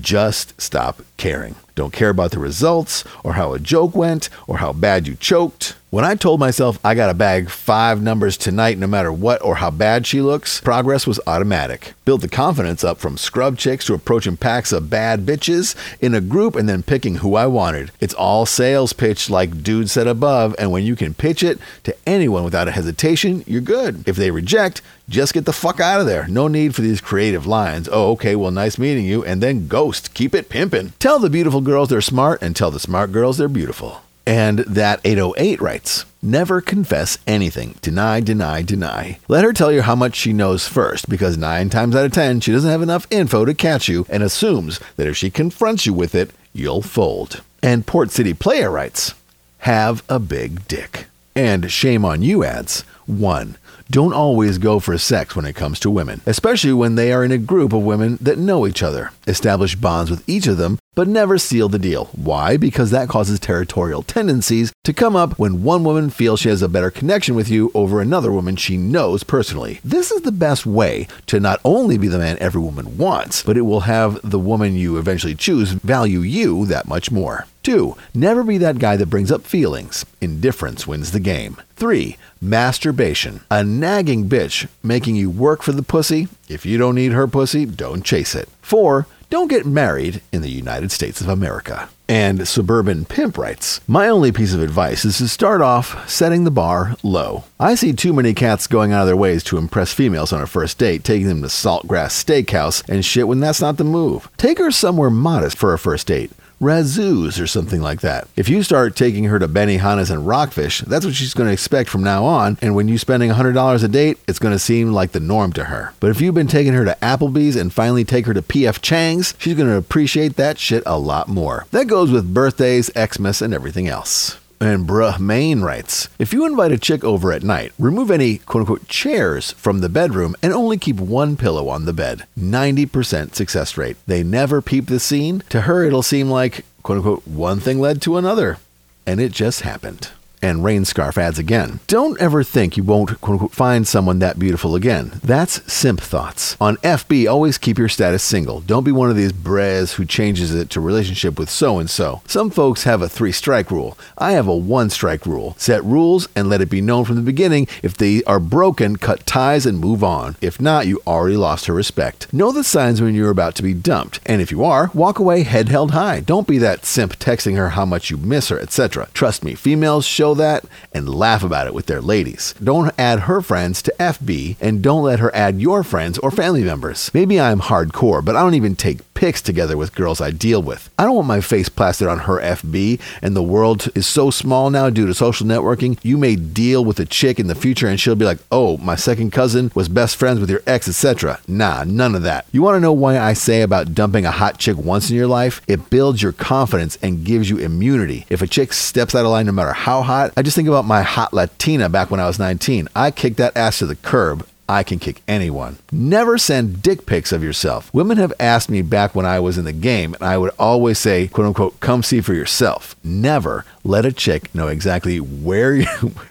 Just 0.00 0.60
stop 0.60 1.02
caring. 1.18 1.54
Don't 1.74 1.92
care 1.92 2.10
about 2.10 2.30
the 2.32 2.38
results, 2.38 3.04
or 3.24 3.34
how 3.34 3.52
a 3.52 3.58
joke 3.58 3.94
went, 3.94 4.28
or 4.46 4.58
how 4.58 4.72
bad 4.72 5.06
you 5.06 5.14
choked. 5.14 5.74
When 5.92 6.06
I 6.06 6.14
told 6.14 6.40
myself 6.40 6.78
I 6.82 6.94
got 6.94 7.08
to 7.08 7.14
bag 7.14 7.50
five 7.50 8.00
numbers 8.00 8.38
tonight 8.38 8.78
no 8.78 8.86
matter 8.86 9.12
what 9.12 9.42
or 9.42 9.56
how 9.56 9.70
bad 9.70 10.06
she 10.06 10.22
looks, 10.22 10.58
progress 10.62 11.06
was 11.06 11.20
automatic. 11.26 11.92
Built 12.06 12.22
the 12.22 12.30
confidence 12.30 12.82
up 12.82 12.96
from 12.96 13.18
scrub 13.18 13.58
chicks 13.58 13.84
to 13.84 13.94
approaching 13.94 14.38
packs 14.38 14.72
of 14.72 14.88
bad 14.88 15.26
bitches 15.26 15.76
in 16.00 16.14
a 16.14 16.22
group 16.22 16.56
and 16.56 16.66
then 16.66 16.82
picking 16.82 17.16
who 17.16 17.34
I 17.34 17.46
wanted. 17.46 17.90
It's 18.00 18.14
all 18.14 18.46
sales 18.46 18.94
pitch 18.94 19.28
like 19.28 19.62
dude 19.62 19.90
said 19.90 20.06
above, 20.06 20.56
and 20.58 20.72
when 20.72 20.84
you 20.84 20.96
can 20.96 21.12
pitch 21.12 21.42
it 21.42 21.58
to 21.84 21.94
anyone 22.06 22.42
without 22.44 22.68
a 22.68 22.72
hesitation, 22.72 23.44
you're 23.46 23.60
good. 23.60 24.08
If 24.08 24.16
they 24.16 24.30
reject, 24.30 24.80
just 25.12 25.34
get 25.34 25.44
the 25.44 25.52
fuck 25.52 25.78
out 25.78 26.00
of 26.00 26.06
there. 26.06 26.26
No 26.26 26.48
need 26.48 26.74
for 26.74 26.80
these 26.80 27.02
creative 27.02 27.46
lines. 27.46 27.86
Oh, 27.92 28.12
okay, 28.12 28.34
well, 28.34 28.50
nice 28.50 28.78
meeting 28.78 29.04
you, 29.04 29.22
and 29.22 29.42
then 29.42 29.68
ghost. 29.68 30.14
Keep 30.14 30.34
it 30.34 30.48
pimping. 30.48 30.94
Tell 30.98 31.18
the 31.18 31.28
beautiful 31.28 31.60
girls 31.60 31.90
they're 31.90 32.00
smart, 32.00 32.40
and 32.40 32.56
tell 32.56 32.70
the 32.70 32.80
smart 32.80 33.12
girls 33.12 33.36
they're 33.36 33.46
beautiful. 33.46 34.00
And 34.26 34.60
that 34.60 35.00
808 35.04 35.60
writes, 35.60 36.06
Never 36.22 36.62
confess 36.62 37.18
anything. 37.26 37.74
Deny, 37.82 38.20
deny, 38.20 38.62
deny. 38.62 39.18
Let 39.28 39.44
her 39.44 39.52
tell 39.52 39.70
you 39.70 39.82
how 39.82 39.94
much 39.94 40.16
she 40.16 40.32
knows 40.32 40.66
first, 40.66 41.10
because 41.10 41.36
nine 41.36 41.68
times 41.68 41.94
out 41.94 42.06
of 42.06 42.12
ten, 42.12 42.40
she 42.40 42.52
doesn't 42.52 42.70
have 42.70 42.80
enough 42.80 43.06
info 43.10 43.44
to 43.44 43.52
catch 43.52 43.88
you 43.88 44.06
and 44.08 44.22
assumes 44.22 44.80
that 44.96 45.08
if 45.08 45.16
she 45.16 45.28
confronts 45.28 45.84
you 45.84 45.92
with 45.92 46.14
it, 46.14 46.30
you'll 46.54 46.80
fold. 46.80 47.42
And 47.62 47.86
Port 47.86 48.10
City 48.12 48.32
Player 48.32 48.70
writes, 48.70 49.12
Have 49.58 50.02
a 50.08 50.18
big 50.18 50.66
dick. 50.68 51.06
And 51.34 51.70
Shame 51.70 52.04
on 52.04 52.22
You 52.22 52.44
adds, 52.44 52.82
1 53.06 53.58
don't 53.92 54.14
always 54.14 54.56
go 54.56 54.80
for 54.80 54.96
sex 54.96 55.36
when 55.36 55.44
it 55.44 55.52
comes 55.52 55.78
to 55.78 55.90
women, 55.90 56.22
especially 56.24 56.72
when 56.72 56.94
they 56.94 57.12
are 57.12 57.22
in 57.22 57.30
a 57.30 57.36
group 57.36 57.74
of 57.74 57.82
women 57.82 58.16
that 58.22 58.38
know 58.38 58.66
each 58.66 58.82
other. 58.82 59.10
Establish 59.26 59.76
bonds 59.76 60.10
with 60.10 60.26
each 60.26 60.46
of 60.46 60.56
them, 60.56 60.78
but 60.94 61.06
never 61.06 61.36
seal 61.36 61.68
the 61.68 61.78
deal. 61.78 62.06
Why? 62.14 62.56
Because 62.56 62.90
that 62.90 63.10
causes 63.10 63.38
territorial 63.38 64.02
tendencies 64.02 64.72
to 64.84 64.94
come 64.94 65.14
up 65.14 65.38
when 65.38 65.62
one 65.62 65.84
woman 65.84 66.08
feels 66.08 66.40
she 66.40 66.48
has 66.48 66.62
a 66.62 66.70
better 66.70 66.90
connection 66.90 67.34
with 67.34 67.50
you 67.50 67.70
over 67.74 68.00
another 68.00 68.32
woman 68.32 68.56
she 68.56 68.78
knows 68.78 69.24
personally. 69.24 69.78
This 69.84 70.10
is 70.10 70.22
the 70.22 70.32
best 70.32 70.64
way 70.64 71.06
to 71.26 71.38
not 71.38 71.60
only 71.62 71.98
be 71.98 72.08
the 72.08 72.18
man 72.18 72.38
every 72.40 72.62
woman 72.62 72.96
wants, 72.96 73.42
but 73.42 73.58
it 73.58 73.62
will 73.62 73.80
have 73.80 74.18
the 74.28 74.38
woman 74.38 74.74
you 74.74 74.96
eventually 74.96 75.34
choose 75.34 75.72
value 75.72 76.20
you 76.20 76.64
that 76.64 76.88
much 76.88 77.10
more. 77.10 77.46
2. 77.62 77.96
Never 78.14 78.42
be 78.42 78.58
that 78.58 78.78
guy 78.78 78.96
that 78.96 79.06
brings 79.06 79.30
up 79.32 79.44
feelings. 79.44 80.04
Indifference 80.20 80.86
wins 80.86 81.12
the 81.12 81.20
game. 81.20 81.60
3. 81.76 82.16
Masturbation. 82.40 83.40
A 83.50 83.64
nagging 83.64 84.28
bitch 84.28 84.68
making 84.82 85.16
you 85.16 85.30
work 85.30 85.62
for 85.62 85.72
the 85.72 85.82
pussy. 85.82 86.28
If 86.48 86.66
you 86.66 86.78
don't 86.78 86.94
need 86.94 87.12
her 87.12 87.26
pussy, 87.26 87.64
don't 87.66 88.04
chase 88.04 88.34
it. 88.34 88.48
4. 88.62 89.06
don't 89.30 89.48
get 89.48 89.64
married 89.64 90.20
in 90.32 90.42
the 90.42 90.50
United 90.50 90.92
States 90.92 91.20
of 91.20 91.28
America. 91.28 91.88
And 92.08 92.46
Suburban 92.46 93.06
Pimp 93.06 93.38
writes 93.38 93.80
My 93.88 94.06
only 94.08 94.32
piece 94.32 94.52
of 94.52 94.62
advice 94.62 95.04
is 95.06 95.16
to 95.16 95.28
start 95.28 95.62
off 95.62 96.06
setting 96.06 96.44
the 96.44 96.50
bar 96.50 96.94
low. 97.02 97.44
I 97.58 97.74
see 97.74 97.94
too 97.94 98.12
many 98.12 98.34
cats 98.34 98.66
going 98.66 98.92
out 98.92 99.02
of 99.02 99.06
their 99.06 99.16
ways 99.16 99.42
to 99.44 99.56
impress 99.56 99.94
females 99.94 100.30
on 100.30 100.42
a 100.42 100.46
first 100.46 100.76
date, 100.76 101.04
taking 101.04 101.26
them 101.28 101.40
to 101.40 101.48
Saltgrass 101.48 102.12
Steakhouse 102.22 102.86
and 102.86 103.02
shit 103.02 103.26
when 103.26 103.40
that's 103.40 103.62
not 103.62 103.78
the 103.78 103.84
move. 103.84 104.28
Take 104.36 104.58
her 104.58 104.70
somewhere 104.70 105.08
modest 105.08 105.56
for 105.56 105.72
a 105.72 105.78
first 105.78 106.06
date. 106.06 106.32
Razzoos 106.62 107.42
or 107.42 107.48
something 107.48 107.82
like 107.82 108.02
that. 108.02 108.28
If 108.36 108.48
you 108.48 108.62
start 108.62 108.94
taking 108.94 109.24
her 109.24 109.40
to 109.40 109.48
Benihana's 109.48 110.10
and 110.10 110.24
Rockfish, 110.24 110.78
that's 110.82 111.04
what 111.04 111.16
she's 111.16 111.34
going 111.34 111.48
to 111.48 111.52
expect 111.52 111.90
from 111.90 112.04
now 112.04 112.24
on, 112.24 112.56
and 112.62 112.76
when 112.76 112.86
you're 112.86 112.98
spending 112.98 113.30
$100 113.30 113.82
a 113.82 113.88
date, 113.88 114.18
it's 114.28 114.38
going 114.38 114.54
to 114.54 114.60
seem 114.60 114.92
like 114.92 115.10
the 115.10 115.18
norm 115.18 115.52
to 115.54 115.64
her. 115.64 115.92
But 115.98 116.10
if 116.10 116.20
you've 116.20 116.36
been 116.36 116.46
taking 116.46 116.72
her 116.74 116.84
to 116.84 116.96
Applebee's 117.02 117.56
and 117.56 117.72
finally 117.72 118.04
take 118.04 118.26
her 118.26 118.34
to 118.34 118.42
PF 118.42 118.80
Chang's, 118.80 119.34
she's 119.38 119.56
going 119.56 119.70
to 119.70 119.76
appreciate 119.76 120.36
that 120.36 120.56
shit 120.56 120.84
a 120.86 120.96
lot 120.96 121.26
more. 121.26 121.66
That 121.72 121.88
goes 121.88 122.12
with 122.12 122.32
birthdays, 122.32 122.92
Xmas, 122.96 123.42
and 123.42 123.52
everything 123.52 123.88
else. 123.88 124.38
And 124.62 124.86
Bruh 124.86 125.18
Maine 125.18 125.62
writes 125.62 126.08
If 126.20 126.32
you 126.32 126.46
invite 126.46 126.70
a 126.70 126.78
chick 126.78 127.02
over 127.02 127.32
at 127.32 127.42
night, 127.42 127.72
remove 127.80 128.12
any 128.12 128.38
quote 128.38 128.60
unquote 128.60 128.86
chairs 128.86 129.50
from 129.50 129.80
the 129.80 129.88
bedroom 129.88 130.36
and 130.40 130.52
only 130.52 130.78
keep 130.78 131.00
one 131.00 131.36
pillow 131.36 131.68
on 131.68 131.84
the 131.84 131.92
bed. 131.92 132.26
90% 132.38 133.34
success 133.34 133.76
rate. 133.76 133.96
They 134.06 134.22
never 134.22 134.62
peep 134.62 134.86
the 134.86 135.00
scene. 135.00 135.42
To 135.48 135.62
her, 135.62 135.82
it'll 135.82 136.04
seem 136.04 136.30
like 136.30 136.64
quote 136.84 136.98
unquote 136.98 137.26
one 137.26 137.58
thing 137.58 137.80
led 137.80 138.00
to 138.02 138.16
another. 138.16 138.58
And 139.04 139.20
it 139.20 139.32
just 139.32 139.62
happened. 139.62 140.10
And 140.42 140.64
Rain 140.64 140.84
Scarf 140.84 141.16
adds 141.16 141.38
again 141.38 141.78
Don't 141.86 142.20
ever 142.20 142.42
think 142.42 142.76
you 142.76 142.82
won't 142.82 143.20
quote 143.20 143.34
unquote, 143.34 143.52
find 143.52 143.86
someone 143.86 144.18
that 144.18 144.38
beautiful 144.38 144.74
again. 144.74 145.20
That's 145.22 145.72
simp 145.72 146.00
thoughts. 146.00 146.56
On 146.60 146.76
FB, 146.78 147.30
always 147.30 147.58
keep 147.58 147.78
your 147.78 147.88
status 147.88 148.24
single. 148.24 148.60
Don't 148.60 148.84
be 148.84 148.90
one 148.90 149.08
of 149.08 149.16
these 149.16 149.32
brez 149.32 149.94
who 149.94 150.04
changes 150.04 150.52
it 150.52 150.68
to 150.70 150.80
relationship 150.80 151.38
with 151.38 151.48
so 151.48 151.78
and 151.78 151.88
so. 151.88 152.22
Some 152.26 152.50
folks 152.50 152.82
have 152.82 153.02
a 153.02 153.08
three 153.08 153.30
strike 153.30 153.70
rule. 153.70 153.96
I 154.18 154.32
have 154.32 154.48
a 154.48 154.56
one 154.56 154.90
strike 154.90 155.24
rule. 155.26 155.54
Set 155.58 155.84
rules 155.84 156.28
and 156.34 156.48
let 156.48 156.60
it 156.60 156.70
be 156.70 156.80
known 156.80 157.04
from 157.04 157.16
the 157.16 157.22
beginning. 157.22 157.68
If 157.82 157.96
they 157.96 158.24
are 158.24 158.40
broken, 158.40 158.96
cut 158.96 159.24
ties 159.26 159.64
and 159.64 159.78
move 159.78 160.02
on. 160.02 160.36
If 160.40 160.60
not, 160.60 160.88
you 160.88 161.00
already 161.06 161.36
lost 161.36 161.66
her 161.66 161.74
respect. 161.74 162.32
Know 162.32 162.50
the 162.50 162.64
signs 162.64 163.00
when 163.00 163.14
you're 163.14 163.30
about 163.30 163.54
to 163.56 163.62
be 163.62 163.74
dumped. 163.74 164.18
And 164.26 164.42
if 164.42 164.50
you 164.50 164.64
are, 164.64 164.90
walk 164.92 165.20
away 165.20 165.44
head 165.44 165.68
held 165.68 165.92
high. 165.92 166.20
Don't 166.20 166.48
be 166.48 166.58
that 166.58 166.84
simp 166.84 167.18
texting 167.18 167.56
her 167.56 167.70
how 167.70 167.84
much 167.84 168.10
you 168.10 168.16
miss 168.16 168.48
her, 168.48 168.58
etc. 168.58 169.08
Trust 169.14 169.44
me, 169.44 169.54
females 169.54 170.04
show 170.04 170.31
that 170.36 170.64
and 170.92 171.08
laugh 171.08 171.42
about 171.42 171.66
it 171.66 171.74
with 171.74 171.86
their 171.86 172.00
ladies. 172.00 172.54
Don't 172.62 172.92
add 172.98 173.20
her 173.20 173.40
friends 173.40 173.82
to 173.82 173.94
FB 173.98 174.56
and 174.60 174.82
don't 174.82 175.04
let 175.04 175.20
her 175.20 175.34
add 175.34 175.60
your 175.60 175.82
friends 175.82 176.18
or 176.18 176.30
family 176.30 176.64
members. 176.64 177.10
Maybe 177.12 177.40
I'm 177.40 177.60
hardcore, 177.60 178.24
but 178.24 178.36
I 178.36 178.42
don't 178.42 178.54
even 178.54 178.76
take 178.76 179.11
pics 179.22 179.40
together 179.40 179.76
with 179.76 179.94
girls 179.94 180.20
I 180.20 180.32
deal 180.32 180.60
with. 180.60 180.90
I 180.98 181.04
don't 181.04 181.14
want 181.14 181.28
my 181.28 181.40
face 181.40 181.68
plastered 181.68 182.08
on 182.08 182.18
her 182.18 182.40
FB, 182.40 183.00
and 183.22 183.36
the 183.36 183.42
world 183.42 183.88
is 183.94 184.04
so 184.04 184.32
small 184.32 184.68
now 184.68 184.90
due 184.90 185.06
to 185.06 185.14
social 185.14 185.46
networking. 185.46 185.96
You 186.02 186.18
may 186.18 186.34
deal 186.34 186.84
with 186.84 186.98
a 186.98 187.04
chick 187.04 187.38
in 187.38 187.46
the 187.46 187.54
future 187.54 187.86
and 187.86 188.00
she'll 188.00 188.16
be 188.16 188.24
like, 188.24 188.40
oh, 188.50 188.78
my 188.78 188.96
second 188.96 189.30
cousin 189.30 189.70
was 189.76 189.88
best 189.88 190.16
friends 190.16 190.40
with 190.40 190.50
your 190.50 190.64
ex, 190.66 190.88
etc. 190.88 191.38
Nah, 191.46 191.84
none 191.86 192.16
of 192.16 192.24
that. 192.24 192.46
You 192.50 192.62
want 192.62 192.74
to 192.74 192.80
know 192.80 192.92
why 192.92 193.16
I 193.16 193.34
say 193.34 193.62
about 193.62 193.94
dumping 193.94 194.26
a 194.26 194.32
hot 194.32 194.58
chick 194.58 194.76
once 194.76 195.08
in 195.08 195.14
your 195.14 195.28
life? 195.28 195.62
It 195.68 195.88
builds 195.88 196.20
your 196.20 196.32
confidence 196.32 196.98
and 197.00 197.24
gives 197.24 197.48
you 197.48 197.58
immunity. 197.58 198.26
If 198.28 198.42
a 198.42 198.48
chick 198.48 198.72
steps 198.72 199.14
out 199.14 199.24
of 199.24 199.30
line 199.30 199.46
no 199.46 199.52
matter 199.52 199.72
how 199.72 200.02
hot, 200.02 200.32
I 200.36 200.42
just 200.42 200.56
think 200.56 200.66
about 200.66 200.84
my 200.84 201.02
hot 201.02 201.32
Latina 201.32 201.88
back 201.88 202.10
when 202.10 202.18
I 202.18 202.26
was 202.26 202.40
19. 202.40 202.88
I 202.96 203.12
kicked 203.12 203.36
that 203.36 203.56
ass 203.56 203.78
to 203.78 203.86
the 203.86 203.94
curb. 203.94 204.44
I 204.68 204.82
can 204.82 204.98
kick 204.98 205.22
anyone. 205.28 205.78
Never 205.90 206.38
send 206.38 206.82
dick 206.82 207.06
pics 207.06 207.32
of 207.32 207.42
yourself. 207.42 207.92
Women 207.92 208.16
have 208.18 208.32
asked 208.38 208.70
me 208.70 208.82
back 208.82 209.14
when 209.14 209.26
I 209.26 209.40
was 209.40 209.58
in 209.58 209.64
the 209.64 209.72
game, 209.72 210.14
and 210.14 210.22
I 210.22 210.38
would 210.38 210.52
always 210.58 210.98
say, 210.98 211.28
quote 211.28 211.48
unquote, 211.48 211.80
come 211.80 212.02
see 212.02 212.20
for 212.20 212.34
yourself. 212.34 212.96
Never 213.04 213.64
let 213.84 214.06
a 214.06 214.12
chick 214.12 214.54
know 214.54 214.68
exactly 214.68 215.18
where 215.20 215.74
you. 215.74 215.86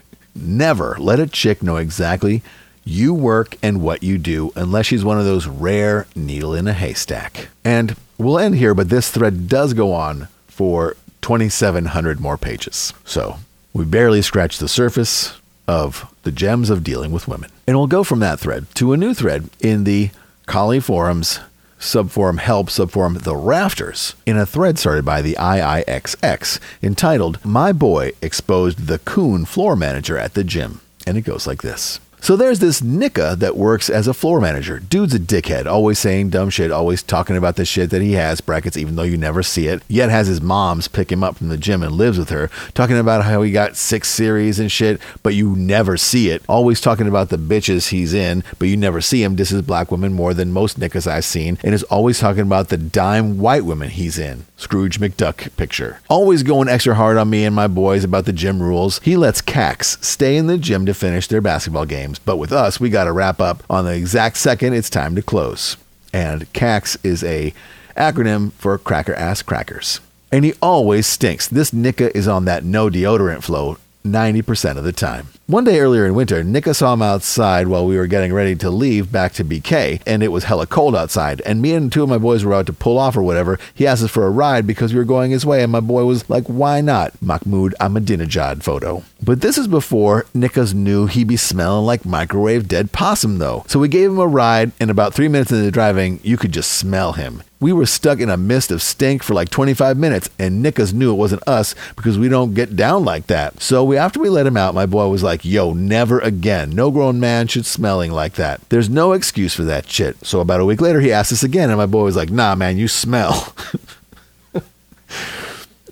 Never 0.35 0.95
let 0.97 1.19
a 1.19 1.27
chick 1.27 1.61
know 1.61 1.75
exactly 1.75 2.41
you 2.83 3.13
work 3.13 3.57
and 3.61 3.81
what 3.81 4.01
you 4.01 4.17
do 4.17 4.51
unless 4.55 4.87
she's 4.87 5.03
one 5.03 5.19
of 5.19 5.25
those 5.25 5.47
rare 5.47 6.07
needle 6.15 6.55
in 6.55 6.67
a 6.67 6.73
haystack. 6.73 7.49
And 7.63 7.95
we'll 8.17 8.39
end 8.39 8.55
here, 8.55 8.73
but 8.73 8.89
this 8.89 9.11
thread 9.11 9.47
does 9.47 9.73
go 9.73 9.93
on 9.93 10.27
for 10.47 10.95
2,700 11.21 12.19
more 12.19 12.37
pages. 12.37 12.93
So 13.05 13.37
we 13.73 13.85
barely 13.85 14.21
scratched 14.21 14.59
the 14.59 14.67
surface 14.67 15.39
of 15.67 16.13
the 16.23 16.31
gems 16.31 16.69
of 16.69 16.83
dealing 16.83 17.11
with 17.11 17.27
women. 17.27 17.49
And 17.67 17.77
we'll 17.77 17.87
go 17.87 18.03
from 18.03 18.19
that 18.19 18.39
thread 18.39 18.65
to 18.75 18.93
a 18.93 18.97
new 18.97 19.13
thread 19.13 19.49
in 19.59 19.83
the 19.83 20.11
Coli 20.47 20.81
Forums 20.81 21.39
subforum 21.79 22.37
help 22.37 22.67
subforum 22.67 23.23
the 23.23 23.35
rafters 23.35 24.15
in 24.25 24.37
a 24.37 24.45
thread 24.45 24.77
started 24.77 25.03
by 25.03 25.21
the 25.21 25.33
IIXX 25.33 26.59
entitled 26.83 27.43
My 27.43 27.71
Boy 27.71 28.11
Exposed 28.21 28.85
the 28.85 28.99
Coon 28.99 29.45
Floor 29.45 29.75
Manager 29.75 30.17
at 30.17 30.35
the 30.35 30.43
Gym. 30.43 30.81
And 31.07 31.17
it 31.17 31.21
goes 31.21 31.47
like 31.47 31.63
this. 31.63 31.99
So 32.23 32.35
there's 32.35 32.59
this 32.59 32.83
Nika 32.83 33.35
that 33.39 33.57
works 33.57 33.89
as 33.89 34.07
a 34.07 34.13
floor 34.13 34.39
manager. 34.39 34.79
Dude's 34.79 35.15
a 35.15 35.19
dickhead, 35.19 35.65
always 35.65 35.97
saying 35.97 36.29
dumb 36.29 36.51
shit, 36.51 36.71
always 36.71 37.01
talking 37.01 37.35
about 37.35 37.55
the 37.55 37.65
shit 37.65 37.89
that 37.89 38.03
he 38.03 38.11
has, 38.11 38.41
brackets, 38.41 38.77
even 38.77 38.95
though 38.95 39.01
you 39.01 39.17
never 39.17 39.41
see 39.41 39.65
it. 39.65 39.81
Yet 39.87 40.11
has 40.11 40.27
his 40.27 40.39
moms 40.39 40.87
pick 40.87 41.11
him 41.11 41.23
up 41.23 41.37
from 41.37 41.49
the 41.49 41.57
gym 41.57 41.81
and 41.81 41.93
lives 41.93 42.19
with 42.19 42.29
her, 42.29 42.51
talking 42.75 42.99
about 42.99 43.25
how 43.25 43.41
he 43.41 43.51
got 43.51 43.75
six 43.75 44.07
series 44.07 44.59
and 44.59 44.71
shit, 44.71 45.01
but 45.23 45.33
you 45.33 45.55
never 45.55 45.97
see 45.97 46.29
it. 46.29 46.43
Always 46.47 46.79
talking 46.79 47.07
about 47.07 47.29
the 47.29 47.37
bitches 47.37 47.89
he's 47.89 48.13
in, 48.13 48.43
but 48.59 48.67
you 48.67 48.77
never 48.77 49.01
see 49.01 49.23
him. 49.23 49.35
This 49.35 49.51
is 49.51 49.63
black 49.63 49.91
women 49.91 50.13
more 50.13 50.35
than 50.35 50.51
most 50.51 50.79
Nikas 50.79 51.07
I've 51.07 51.25
seen, 51.25 51.57
and 51.63 51.73
is 51.73 51.81
always 51.83 52.19
talking 52.19 52.43
about 52.43 52.69
the 52.69 52.77
dime 52.77 53.39
white 53.39 53.65
women 53.65 53.89
he's 53.89 54.19
in. 54.19 54.45
Scrooge 54.57 54.99
McDuck 54.99 55.57
picture. 55.57 56.01
Always 56.07 56.43
going 56.43 56.69
extra 56.69 56.93
hard 56.93 57.17
on 57.17 57.31
me 57.31 57.45
and 57.45 57.55
my 57.55 57.67
boys 57.67 58.03
about 58.03 58.25
the 58.25 58.31
gym 58.31 58.61
rules. 58.61 58.99
He 58.99 59.17
lets 59.17 59.41
Cax 59.41 60.03
stay 60.03 60.37
in 60.37 60.45
the 60.45 60.59
gym 60.59 60.85
to 60.85 60.93
finish 60.93 61.25
their 61.25 61.41
basketball 61.41 61.87
games, 62.11 62.19
but 62.19 62.37
with 62.37 62.51
us, 62.51 62.79
we 62.79 62.89
got 62.89 63.05
to 63.05 63.11
wrap 63.11 63.39
up 63.39 63.63
on 63.69 63.85
the 63.85 63.95
exact 63.95 64.37
second 64.37 64.73
it's 64.73 64.89
time 64.89 65.15
to 65.15 65.21
close. 65.21 65.77
And 66.13 66.51
CAX 66.53 66.97
is 67.03 67.23
a 67.23 67.53
acronym 67.95 68.51
for 68.53 68.77
cracker 68.77 69.13
ass 69.13 69.41
crackers. 69.41 70.01
And 70.31 70.45
he 70.45 70.53
always 70.61 71.07
stinks. 71.07 71.47
This 71.47 71.73
Nika 71.73 72.15
is 72.15 72.27
on 72.27 72.45
that 72.45 72.63
no 72.63 72.89
deodorant 72.89 73.43
flow 73.43 73.77
90% 74.05 74.77
of 74.77 74.83
the 74.83 74.91
time. 74.91 75.27
One 75.47 75.65
day 75.65 75.79
earlier 75.81 76.05
in 76.05 76.15
winter, 76.15 76.43
Nika 76.45 76.73
saw 76.73 76.93
him 76.93 77.01
outside 77.01 77.67
while 77.67 77.85
we 77.85 77.97
were 77.97 78.07
getting 78.07 78.31
ready 78.31 78.55
to 78.55 78.69
leave 78.69 79.11
back 79.11 79.33
to 79.33 79.43
BK, 79.43 80.01
and 80.05 80.23
it 80.23 80.29
was 80.29 80.45
hella 80.45 80.65
cold 80.65 80.95
outside. 80.95 81.41
And 81.41 81.61
me 81.61 81.73
and 81.73 81.91
two 81.91 82.03
of 82.03 82.09
my 82.09 82.19
boys 82.19 82.45
were 82.45 82.53
about 82.53 82.67
to 82.67 82.73
pull 82.73 82.97
off 82.97 83.17
or 83.17 83.23
whatever. 83.23 83.59
He 83.73 83.85
asked 83.85 84.03
us 84.03 84.11
for 84.11 84.25
a 84.25 84.29
ride 84.29 84.65
because 84.65 84.93
we 84.93 84.99
were 84.99 85.03
going 85.05 85.31
his 85.31 85.45
way, 85.45 85.61
and 85.61 85.71
my 85.71 85.81
boy 85.81 86.05
was 86.05 86.29
like, 86.29 86.45
Why 86.45 86.79
not? 86.79 87.21
Mahmoud 87.21 87.75
Ahmadinejad 87.81 88.63
photo. 88.63 89.03
But 89.23 89.41
this 89.41 89.57
is 89.57 89.67
before 89.67 90.25
Nikas 90.33 90.73
knew 90.73 91.05
he'd 91.07 91.27
be 91.27 91.37
smelling 91.37 91.85
like 91.85 92.05
microwave 92.05 92.67
dead 92.67 92.91
possum, 92.91 93.39
though. 93.39 93.65
So 93.67 93.79
we 93.79 93.87
gave 93.87 94.09
him 94.09 94.19
a 94.19 94.27
ride, 94.27 94.71
and 94.79 94.89
about 94.89 95.13
three 95.13 95.27
minutes 95.27 95.51
into 95.51 95.63
the 95.63 95.71
driving, 95.71 96.19
you 96.23 96.37
could 96.37 96.53
just 96.53 96.71
smell 96.71 97.13
him. 97.13 97.43
We 97.59 97.73
were 97.73 97.85
stuck 97.85 98.19
in 98.19 98.31
a 98.31 98.37
mist 98.37 98.71
of 98.71 98.81
stink 98.81 99.21
for 99.21 99.35
like 99.35 99.49
25 99.49 99.95
minutes, 99.95 100.31
and 100.39 100.65
Nikas 100.65 100.93
knew 100.93 101.11
it 101.11 101.17
wasn't 101.17 101.47
us 101.47 101.75
because 101.95 102.17
we 102.17 102.27
don't 102.27 102.55
get 102.55 102.75
down 102.75 103.05
like 103.05 103.27
that. 103.27 103.61
So 103.61 103.83
we, 103.83 103.97
after 103.97 104.19
we 104.19 104.29
let 104.29 104.47
him 104.47 104.57
out, 104.57 104.73
my 104.73 104.87
boy 104.87 105.07
was 105.09 105.21
like, 105.21 105.40
"Yo, 105.41 105.73
never 105.73 106.19
again. 106.19 106.71
No 106.71 106.91
grown 106.91 107.19
man 107.19 107.47
should 107.47 107.65
smelling 107.65 108.11
like 108.11 108.33
that. 108.33 108.61
There's 108.69 108.89
no 108.89 109.13
excuse 109.13 109.53
for 109.53 109.63
that 109.63 109.89
shit." 109.89 110.17
So 110.25 110.39
about 110.39 110.59
a 110.61 110.65
week 110.65 110.81
later, 110.81 110.99
he 110.99 111.11
asked 111.11 111.31
us 111.31 111.43
again, 111.43 111.69
and 111.69 111.77
my 111.77 111.85
boy 111.85 112.03
was 112.03 112.15
like, 112.15 112.29
"Nah, 112.29 112.55
man, 112.55 112.77
you 112.77 112.87
smell." 112.87 113.53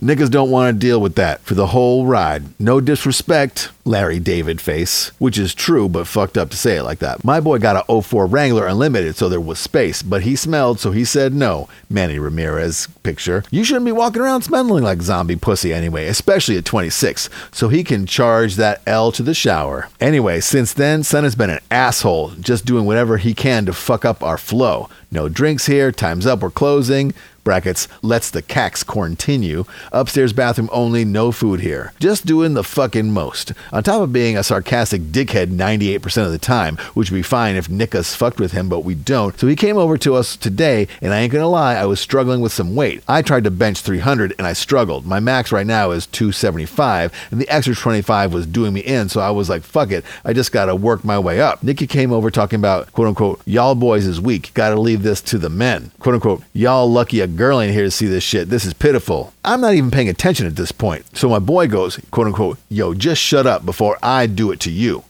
Niggas 0.01 0.31
don't 0.31 0.49
want 0.49 0.73
to 0.73 0.79
deal 0.79 1.01
with 1.01 1.15
that 1.15 1.41
for 1.41 1.55
the 1.55 1.67
whole 1.67 2.05
ride. 2.05 2.57
No 2.57 2.79
disrespect, 2.79 3.69
Larry 3.83 4.17
David 4.17 4.61
face, 4.61 5.09
which 5.19 5.37
is 5.37 5.53
true 5.53 5.89
but 5.89 6.07
fucked 6.07 6.37
up 6.37 6.49
to 6.51 6.57
say 6.57 6.77
it 6.77 6.83
like 6.83 6.99
that. 6.99 7.25
My 7.25 7.41
boy 7.41 7.59
got 7.59 7.85
a 7.89 8.01
04 8.01 8.25
Wrangler 8.25 8.65
Unlimited, 8.65 9.17
so 9.17 9.27
there 9.27 9.41
was 9.41 9.59
space, 9.59 10.01
but 10.01 10.21
he 10.21 10.37
smelled, 10.37 10.79
so 10.79 10.91
he 10.91 11.03
said 11.03 11.33
no. 11.33 11.67
Manny 11.89 12.17
Ramirez 12.17 12.87
picture. 13.03 13.43
You 13.51 13.65
shouldn't 13.65 13.87
be 13.87 13.91
walking 13.91 14.21
around 14.21 14.43
smelling 14.43 14.85
like 14.85 15.01
zombie 15.01 15.35
pussy 15.35 15.73
anyway, 15.73 16.07
especially 16.07 16.55
at 16.55 16.63
26, 16.63 17.29
so 17.51 17.67
he 17.67 17.83
can 17.83 18.05
charge 18.05 18.55
that 18.55 18.81
L 18.87 19.11
to 19.11 19.21
the 19.21 19.33
shower. 19.33 19.89
Anyway, 19.99 20.39
since 20.39 20.71
then, 20.71 21.03
Son 21.03 21.25
has 21.25 21.35
been 21.35 21.49
an 21.49 21.59
asshole, 21.69 22.29
just 22.39 22.63
doing 22.65 22.85
whatever 22.85 23.17
he 23.17 23.33
can 23.33 23.65
to 23.65 23.73
fuck 23.73 24.05
up 24.05 24.23
our 24.23 24.37
flow. 24.37 24.87
No 25.11 25.27
drinks 25.27 25.65
here, 25.65 25.91
time's 25.91 26.25
up, 26.25 26.41
we're 26.41 26.51
closing. 26.51 27.13
Brackets, 27.49 27.87
lets 28.03 28.29
the 28.29 28.43
cax 28.43 28.85
continue. 28.85 29.65
Upstairs 29.91 30.33
bathroom 30.33 30.69
only, 30.71 31.03
no 31.03 31.31
food 31.31 31.61
here. 31.61 31.93
Just 31.99 32.27
doing 32.27 32.53
the 32.53 32.63
fucking 32.63 33.11
most. 33.11 33.53
On 33.73 33.81
top 33.81 34.03
of 34.03 34.13
being 34.13 34.37
a 34.37 34.43
sarcastic 34.43 35.01
dickhead 35.11 35.47
98% 35.47 36.27
of 36.27 36.31
the 36.31 36.37
time, 36.37 36.77
which 36.93 37.09
would 37.09 37.17
be 37.17 37.23
fine 37.23 37.55
if 37.55 37.67
Nickas 37.67 38.15
fucked 38.15 38.39
with 38.39 38.51
him, 38.51 38.69
but 38.69 38.81
we 38.81 38.93
don't. 38.93 39.39
So 39.39 39.47
he 39.47 39.55
came 39.55 39.77
over 39.77 39.97
to 39.97 40.13
us 40.13 40.37
today, 40.37 40.87
and 41.01 41.11
I 41.11 41.21
ain't 41.21 41.33
gonna 41.33 41.49
lie, 41.49 41.73
I 41.73 41.87
was 41.87 41.99
struggling 41.99 42.39
with 42.39 42.51
some 42.51 42.75
weight. 42.75 43.01
I 43.07 43.23
tried 43.23 43.45
to 43.45 43.51
bench 43.51 43.79
300 43.79 44.35
and 44.37 44.45
I 44.45 44.53
struggled. 44.53 45.07
My 45.07 45.19
max 45.19 45.51
right 45.51 45.65
now 45.65 45.89
is 45.89 46.05
275, 46.05 47.11
and 47.31 47.41
the 47.41 47.49
extra 47.49 47.73
25 47.73 48.31
was 48.31 48.45
doing 48.45 48.75
me 48.75 48.81
in, 48.81 49.09
so 49.09 49.21
I 49.21 49.31
was 49.31 49.49
like, 49.49 49.63
fuck 49.63 49.89
it, 49.89 50.05
I 50.23 50.33
just 50.33 50.51
gotta 50.51 50.75
work 50.75 51.03
my 51.03 51.17
way 51.17 51.41
up. 51.41 51.63
Nikki 51.63 51.87
came 51.87 52.11
over 52.11 52.29
talking 52.29 52.59
about, 52.59 52.93
quote 52.93 53.07
unquote, 53.07 53.41
y'all 53.47 53.73
boys 53.73 54.05
is 54.05 54.21
weak, 54.21 54.51
gotta 54.53 54.79
leave 54.79 55.01
this 55.01 55.19
to 55.21 55.39
the 55.39 55.49
men. 55.49 55.89
Quote 55.97 56.13
unquote, 56.13 56.43
y'all 56.53 56.87
lucky 56.87 57.21
a 57.21 57.38
girl 57.39 57.61
ain't 57.61 57.73
here 57.73 57.85
to 57.85 57.91
see 57.91 58.05
this 58.05 58.23
shit, 58.23 58.49
this 58.49 58.65
is 58.65 58.73
pitiful. 58.73 59.33
I'm 59.45 59.61
not 59.61 59.73
even 59.73 59.91
paying 59.91 60.09
attention 60.09 60.45
at 60.45 60.57
this 60.57 60.73
point. 60.73 61.17
So 61.17 61.29
my 61.29 61.39
boy 61.39 61.67
goes, 61.67 61.97
quote 62.11 62.27
unquote, 62.27 62.57
yo, 62.67 62.93
just 62.93 63.21
shut 63.21 63.47
up 63.47 63.65
before 63.65 63.97
I 64.03 64.27
do 64.27 64.51
it 64.51 64.59
to 64.61 64.71
you. 64.71 65.05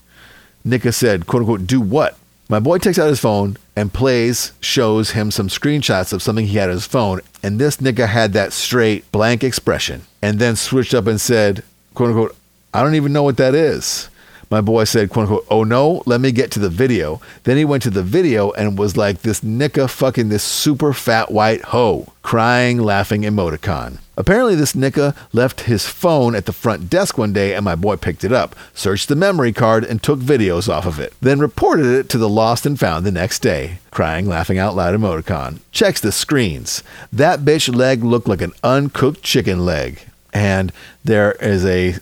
Nika 0.64 0.92
said, 0.92 1.26
quote 1.26 1.42
unquote, 1.42 1.66
do 1.66 1.82
what? 1.82 2.18
My 2.48 2.60
boy 2.60 2.78
takes 2.78 3.00
out 3.00 3.10
his 3.10 3.20
phone 3.20 3.58
and 3.76 3.92
plays, 3.92 4.54
shows 4.62 5.12
him 5.12 5.32
some 5.32 5.48
screenshots 5.48 6.14
of 6.14 6.22
something 6.22 6.46
he 6.46 6.58
had 6.58 6.70
on 6.70 6.76
his 6.76 6.86
phone. 6.86 7.22
And 7.42 7.60
this 7.60 7.78
nigga 7.78 8.08
had 8.08 8.34
that 8.34 8.54
straight, 8.54 9.12
blank 9.12 9.44
expression. 9.44 10.04
And 10.22 10.38
then 10.38 10.56
switched 10.56 10.94
up 10.94 11.08
and 11.08 11.20
said, 11.20 11.64
quote 11.96 12.10
unquote, 12.10 12.36
I 12.76 12.84
don't 12.84 12.96
even 12.96 13.12
know 13.12 13.24
what 13.24 13.38
that 13.38 13.56
is. 13.56 14.08
My 14.50 14.62
boy 14.62 14.86
said, 14.86 15.12
quote 15.12 15.28
unquote, 15.28 15.46
oh 15.50 15.64
no, 15.64 16.02
let 16.08 16.22
me 16.22 16.32
get 16.32 16.50
to 16.52 16.60
the 16.60 16.70
video. 16.70 17.22
Then 17.44 17.58
he 17.58 17.66
went 17.66 17.84
to 17.84 17.92
the 17.92 18.02
video 18.02 18.52
and 18.52 18.80
was 18.80 18.98
like 18.98 19.22
this 19.22 19.42
nicka 19.42 19.88
fucking 19.88 20.30
this 20.30 20.44
super 20.44 20.92
fat 20.92 21.32
white 21.32 21.62
hoe, 21.66 22.14
crying, 22.24 22.80
laughing 22.80 23.22
emoticon. 23.22 24.00
Apparently, 24.18 24.56
this 24.56 24.74
nicka 24.74 25.16
left 25.32 25.62
his 25.62 25.88
phone 25.88 26.36
at 26.36 26.46
the 26.46 26.52
front 26.52 26.90
desk 26.90 27.18
one 27.18 27.32
day 27.32 27.54
and 27.54 27.64
my 27.64 27.76
boy 27.76 27.96
picked 27.96 28.24
it 28.24 28.34
up, 28.34 28.56
searched 28.74 29.08
the 29.08 29.16
memory 29.16 29.54
card, 29.54 29.84
and 29.84 30.02
took 30.02 30.20
videos 30.20 30.68
off 30.68 30.86
of 30.86 31.00
it. 31.00 31.14
Then 31.22 31.40
reported 31.40 31.86
it 31.86 32.10
to 32.10 32.18
the 32.18 32.28
lost 32.28 32.66
and 32.66 32.78
found 32.78 33.06
the 33.06 33.12
next 33.12 33.40
day. 33.40 33.80
Crying, 33.92 34.28
laughing 34.28 34.58
out 34.58 34.76
loud 34.76 34.96
emoticon. 34.96 35.60
Checks 35.72 36.02
the 36.02 36.12
screens. 36.12 36.84
That 37.14 37.42
bitch 37.42 37.74
leg 37.74 38.04
looked 38.04 38.28
like 38.28 38.42
an 38.42 38.54
uncooked 38.64 39.22
chicken 39.22 39.64
leg. 39.66 40.09
And 40.34 40.72
there 41.04 41.34
is 41.34 41.66
a 41.66 41.94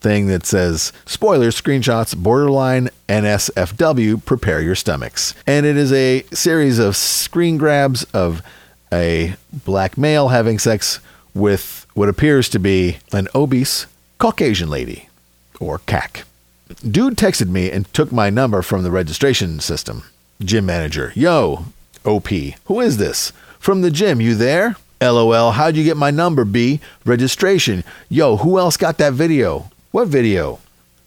thing 0.00 0.26
that 0.26 0.44
says 0.44 0.92
spoilers 1.06 1.60
screenshots 1.60 2.16
borderline 2.16 2.90
nsfw 3.08 4.24
prepare 4.24 4.60
your 4.60 4.74
stomachs. 4.74 5.34
And 5.46 5.64
it 5.64 5.76
is 5.76 5.92
a 5.92 6.24
series 6.32 6.78
of 6.78 6.96
screen 6.96 7.56
grabs 7.56 8.04
of 8.12 8.42
a 8.92 9.34
black 9.64 9.96
male 9.96 10.28
having 10.28 10.58
sex 10.58 11.00
with 11.34 11.86
what 11.94 12.08
appears 12.08 12.48
to 12.50 12.58
be 12.58 12.98
an 13.12 13.28
obese 13.34 13.86
caucasian 14.18 14.68
lady 14.68 15.08
or 15.60 15.78
cac 15.78 16.24
dude 16.88 17.16
texted 17.16 17.48
me 17.48 17.70
and 17.70 17.92
took 17.92 18.12
my 18.12 18.30
number 18.30 18.62
from 18.62 18.82
the 18.82 18.90
registration 18.90 19.60
system. 19.60 20.04
Gym 20.40 20.66
manager 20.66 21.12
yo 21.14 21.66
op 22.04 22.28
who 22.28 22.80
is 22.80 22.96
this? 22.96 23.32
From 23.58 23.82
the 23.82 23.90
gym 23.90 24.20
you 24.20 24.34
there 24.34 24.76
LOL, 25.02 25.50
how'd 25.50 25.76
you 25.76 25.82
get 25.82 25.96
my 25.96 26.12
number, 26.12 26.44
B? 26.44 26.80
Registration. 27.04 27.82
Yo, 28.08 28.36
who 28.36 28.58
else 28.58 28.76
got 28.76 28.98
that 28.98 29.14
video? 29.14 29.68
What 29.90 30.06
video? 30.06 30.60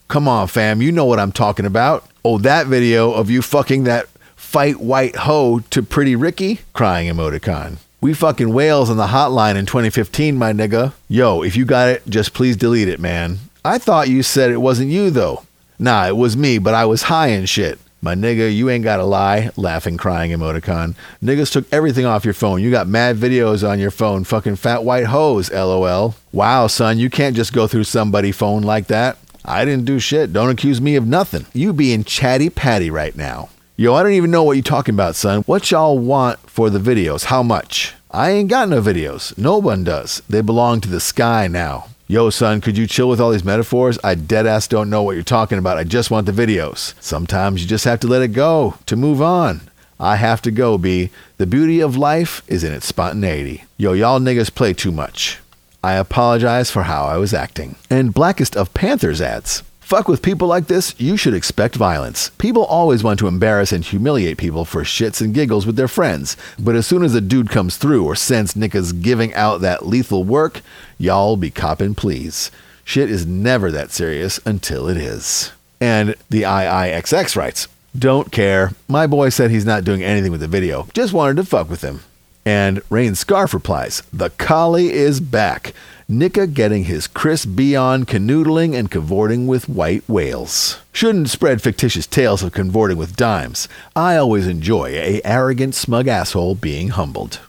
Come 0.09 0.27
on, 0.27 0.47
fam, 0.47 0.81
you 0.81 0.91
know 0.91 1.05
what 1.05 1.19
I'm 1.19 1.31
talking 1.31 1.65
about. 1.65 2.05
Oh, 2.23 2.37
that 2.39 2.67
video 2.67 3.13
of 3.13 3.29
you 3.29 3.41
fucking 3.41 3.85
that 3.85 4.07
fight 4.35 4.81
white 4.81 5.15
hoe 5.15 5.59
to 5.69 5.81
Pretty 5.81 6.15
Ricky? 6.15 6.59
Crying 6.73 7.07
emoticon. 7.07 7.77
We 8.01 8.13
fucking 8.13 8.53
whales 8.53 8.89
on 8.89 8.97
the 8.97 9.07
hotline 9.07 9.55
in 9.55 9.65
2015, 9.65 10.35
my 10.35 10.51
nigga. 10.51 10.91
Yo, 11.07 11.41
if 11.41 11.55
you 11.55 11.63
got 11.63 11.87
it, 11.87 12.03
just 12.07 12.33
please 12.33 12.57
delete 12.57 12.89
it, 12.89 12.99
man. 12.99 13.39
I 13.63 13.77
thought 13.77 14.09
you 14.09 14.23
said 14.23 14.51
it 14.51 14.57
wasn't 14.57 14.91
you, 14.91 15.09
though. 15.09 15.43
Nah, 15.79 16.07
it 16.07 16.17
was 16.17 16.35
me, 16.35 16.57
but 16.57 16.73
I 16.73 16.85
was 16.85 17.03
high 17.03 17.27
and 17.27 17.47
shit. 17.47 17.79
My 18.05 18.13
nigga, 18.13 18.55
you 18.55 18.69
ain't 18.69 18.83
gotta 18.83 19.03
lie. 19.03 19.49
Laughing, 19.55 19.97
crying 19.97 20.29
emoticon. 20.29 20.93
Niggas 21.23 21.51
took 21.51 21.65
everything 21.73 22.05
off 22.05 22.23
your 22.23 22.35
phone. 22.35 22.61
You 22.61 22.69
got 22.69 22.87
mad 22.87 23.15
videos 23.15 23.67
on 23.67 23.79
your 23.79 23.89
phone. 23.89 24.23
Fucking 24.25 24.57
fat 24.57 24.83
white 24.83 25.05
hoes, 25.05 25.49
lol. 25.51 26.13
Wow, 26.31 26.67
son, 26.67 26.99
you 26.99 27.09
can't 27.09 27.35
just 27.35 27.51
go 27.51 27.65
through 27.65 27.85
somebody 27.85 28.31
phone 28.31 28.61
like 28.61 28.85
that. 28.89 29.17
I 29.43 29.65
didn't 29.65 29.85
do 29.85 29.97
shit. 29.97 30.31
Don't 30.31 30.51
accuse 30.51 30.79
me 30.79 30.95
of 30.95 31.07
nothing. 31.07 31.47
You 31.51 31.73
being 31.73 32.03
chatty 32.03 32.51
patty 32.51 32.91
right 32.91 33.15
now. 33.15 33.49
Yo, 33.75 33.95
I 33.95 34.03
don't 34.03 34.11
even 34.11 34.29
know 34.29 34.43
what 34.43 34.55
you 34.55 34.61
talking 34.61 34.93
about, 34.93 35.15
son. 35.15 35.41
What 35.47 35.71
y'all 35.71 35.97
want 35.97 36.39
for 36.47 36.69
the 36.69 36.77
videos? 36.77 37.25
How 37.25 37.41
much? 37.41 37.95
I 38.11 38.29
ain't 38.29 38.51
got 38.51 38.69
no 38.69 38.83
videos. 38.83 39.35
No 39.35 39.57
one 39.57 39.83
does. 39.83 40.21
They 40.29 40.41
belong 40.41 40.79
to 40.81 40.89
the 40.89 40.99
sky 40.99 41.47
now. 41.47 41.87
Yo, 42.07 42.29
son, 42.29 42.61
could 42.61 42.77
you 42.77 42.85
chill 42.85 43.09
with 43.09 43.19
all 43.19 43.31
these 43.31 43.43
metaphors? 43.43 43.97
I 44.03 44.13
deadass 44.13 44.69
don't 44.69 44.91
know 44.91 45.01
what 45.01 45.15
you're 45.15 45.23
talking 45.23 45.57
about. 45.57 45.79
I 45.79 45.83
just 45.83 46.11
want 46.11 46.27
the 46.27 46.31
videos. 46.31 46.93
Sometimes 47.01 47.63
you 47.63 47.67
just 47.67 47.85
have 47.85 47.99
to 48.01 48.07
let 48.07 48.21
it 48.21 48.27
go 48.27 48.75
to 48.85 48.95
move 48.95 49.23
on. 49.23 49.61
I 49.99 50.17
have 50.17 50.39
to 50.43 50.51
go, 50.51 50.77
B. 50.77 51.09
The 51.37 51.47
beauty 51.47 51.79
of 51.79 51.97
life 51.97 52.43
is 52.47 52.63
in 52.63 52.73
its 52.73 52.85
spontaneity. 52.85 53.63
Yo, 53.77 53.93
y'all 53.93 54.19
niggas 54.19 54.53
play 54.53 54.71
too 54.71 54.91
much. 54.91 55.39
I 55.83 55.93
apologize 55.93 56.69
for 56.69 56.83
how 56.83 57.05
I 57.05 57.17
was 57.17 57.33
acting. 57.33 57.75
And 57.89 58.13
Blackest 58.13 58.55
of 58.55 58.71
Panthers 58.75 59.19
adds, 59.19 59.63
Fuck 59.85 60.07
with 60.07 60.23
people 60.23 60.47
like 60.47 60.65
this, 60.65 60.95
you 60.99 61.15
should 61.15 61.35
expect 61.35 61.75
violence. 61.75 62.29
People 62.39 62.65
always 62.65 63.03
want 63.03 63.19
to 63.19 63.27
embarrass 63.27 63.71
and 63.71 63.85
humiliate 63.85 64.39
people 64.39 64.65
for 64.65 64.81
shits 64.81 65.21
and 65.21 65.31
giggles 65.31 65.67
with 65.67 65.75
their 65.75 65.87
friends, 65.87 66.35
but 66.57 66.73
as 66.73 66.87
soon 66.87 67.03
as 67.03 67.13
a 67.13 67.21
dude 67.21 67.51
comes 67.51 67.77
through 67.77 68.03
or 68.03 68.15
sense 68.15 68.55
Nicka's 68.55 68.93
giving 68.93 69.31
out 69.35 69.61
that 69.61 69.85
lethal 69.85 70.23
work, 70.23 70.61
y'all 70.97 71.37
be 71.37 71.51
copping 71.51 71.95
please. 71.95 72.51
Shit 72.83 73.09
is 73.09 73.25
never 73.25 73.71
that 73.71 73.91
serious 73.91 74.39
until 74.45 74.87
it 74.87 74.97
is. 74.97 75.51
And 75.81 76.15
the 76.29 76.43
IIXX 76.43 77.35
writes, 77.35 77.67
Don't 77.97 78.31
care. 78.31 78.71
My 78.87 79.07
boy 79.07 79.29
said 79.29 79.51
he's 79.51 79.65
not 79.65 79.83
doing 79.83 80.03
anything 80.03 80.31
with 80.31 80.41
the 80.41 80.47
video. 80.47 80.87
Just 80.93 81.13
wanted 81.13 81.37
to 81.37 81.45
fuck 81.45 81.69
with 81.69 81.81
him. 81.81 82.01
And 82.45 82.81
Rain 82.91 83.15
Scarf 83.15 83.53
replies, 83.53 84.03
The 84.13 84.29
coli 84.29 84.89
is 84.89 85.19
back. 85.19 85.73
Nika 86.07 86.45
getting 86.45 86.83
his 86.83 87.07
Chris 87.07 87.47
Beyond 87.47 88.07
canoodling 88.07 88.75
and 88.75 88.91
cavorting 88.91 89.47
with 89.47 89.67
white 89.67 90.07
whales. 90.07 90.77
Shouldn't 90.91 91.31
spread 91.31 91.63
fictitious 91.63 92.05
tales 92.05 92.43
of 92.43 92.53
cavorting 92.53 92.97
with 92.97 93.15
dimes. 93.15 93.67
I 93.95 94.15
always 94.15 94.45
enjoy 94.45 94.89
a 94.89 95.21
arrogant, 95.25 95.73
smug 95.73 96.07
asshole 96.07 96.53
being 96.53 96.89
humbled. 96.89 97.39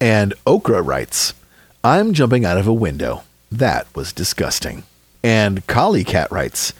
And 0.00 0.34
Okra 0.44 0.82
writes, 0.82 1.34
I'm 1.82 2.12
jumping 2.12 2.44
out 2.44 2.58
of 2.58 2.66
a 2.66 2.74
window. 2.74 3.22
That 3.50 3.86
was 3.96 4.12
disgusting. 4.12 4.82
And 5.22 5.66
Collie 5.66 6.04
Cat 6.04 6.30
writes, 6.30 6.74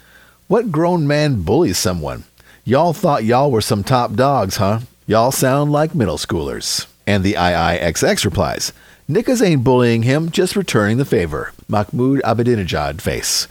What 0.47 0.71
grown 0.71 1.07
man 1.07 1.41
bullies 1.41 1.79
someone? 1.79 2.25
Y'all 2.67 2.93
thought 2.93 3.25
y'all 3.25 3.51
were 3.51 3.63
some 3.63 3.83
top 3.83 4.13
dogs, 4.13 4.57
huh? 4.57 4.81
Y'all 5.07 5.33
sound 5.33 5.73
like 5.73 5.95
middle 5.95 6.19
schoolers. 6.19 6.87
And 7.07 7.25
the 7.25 7.33
IIXX 7.33 8.27
replies, 8.27 8.75
Nickas 9.09 9.43
ain't 9.43 9.65
bullying 9.65 10.03
him, 10.03 10.31
just 10.31 10.55
returning 10.55 10.99
the 10.99 11.07
favor. 11.07 11.55
Mahmoud 11.67 12.21
Ahmadinejad 12.21 13.01
face. 13.01 13.49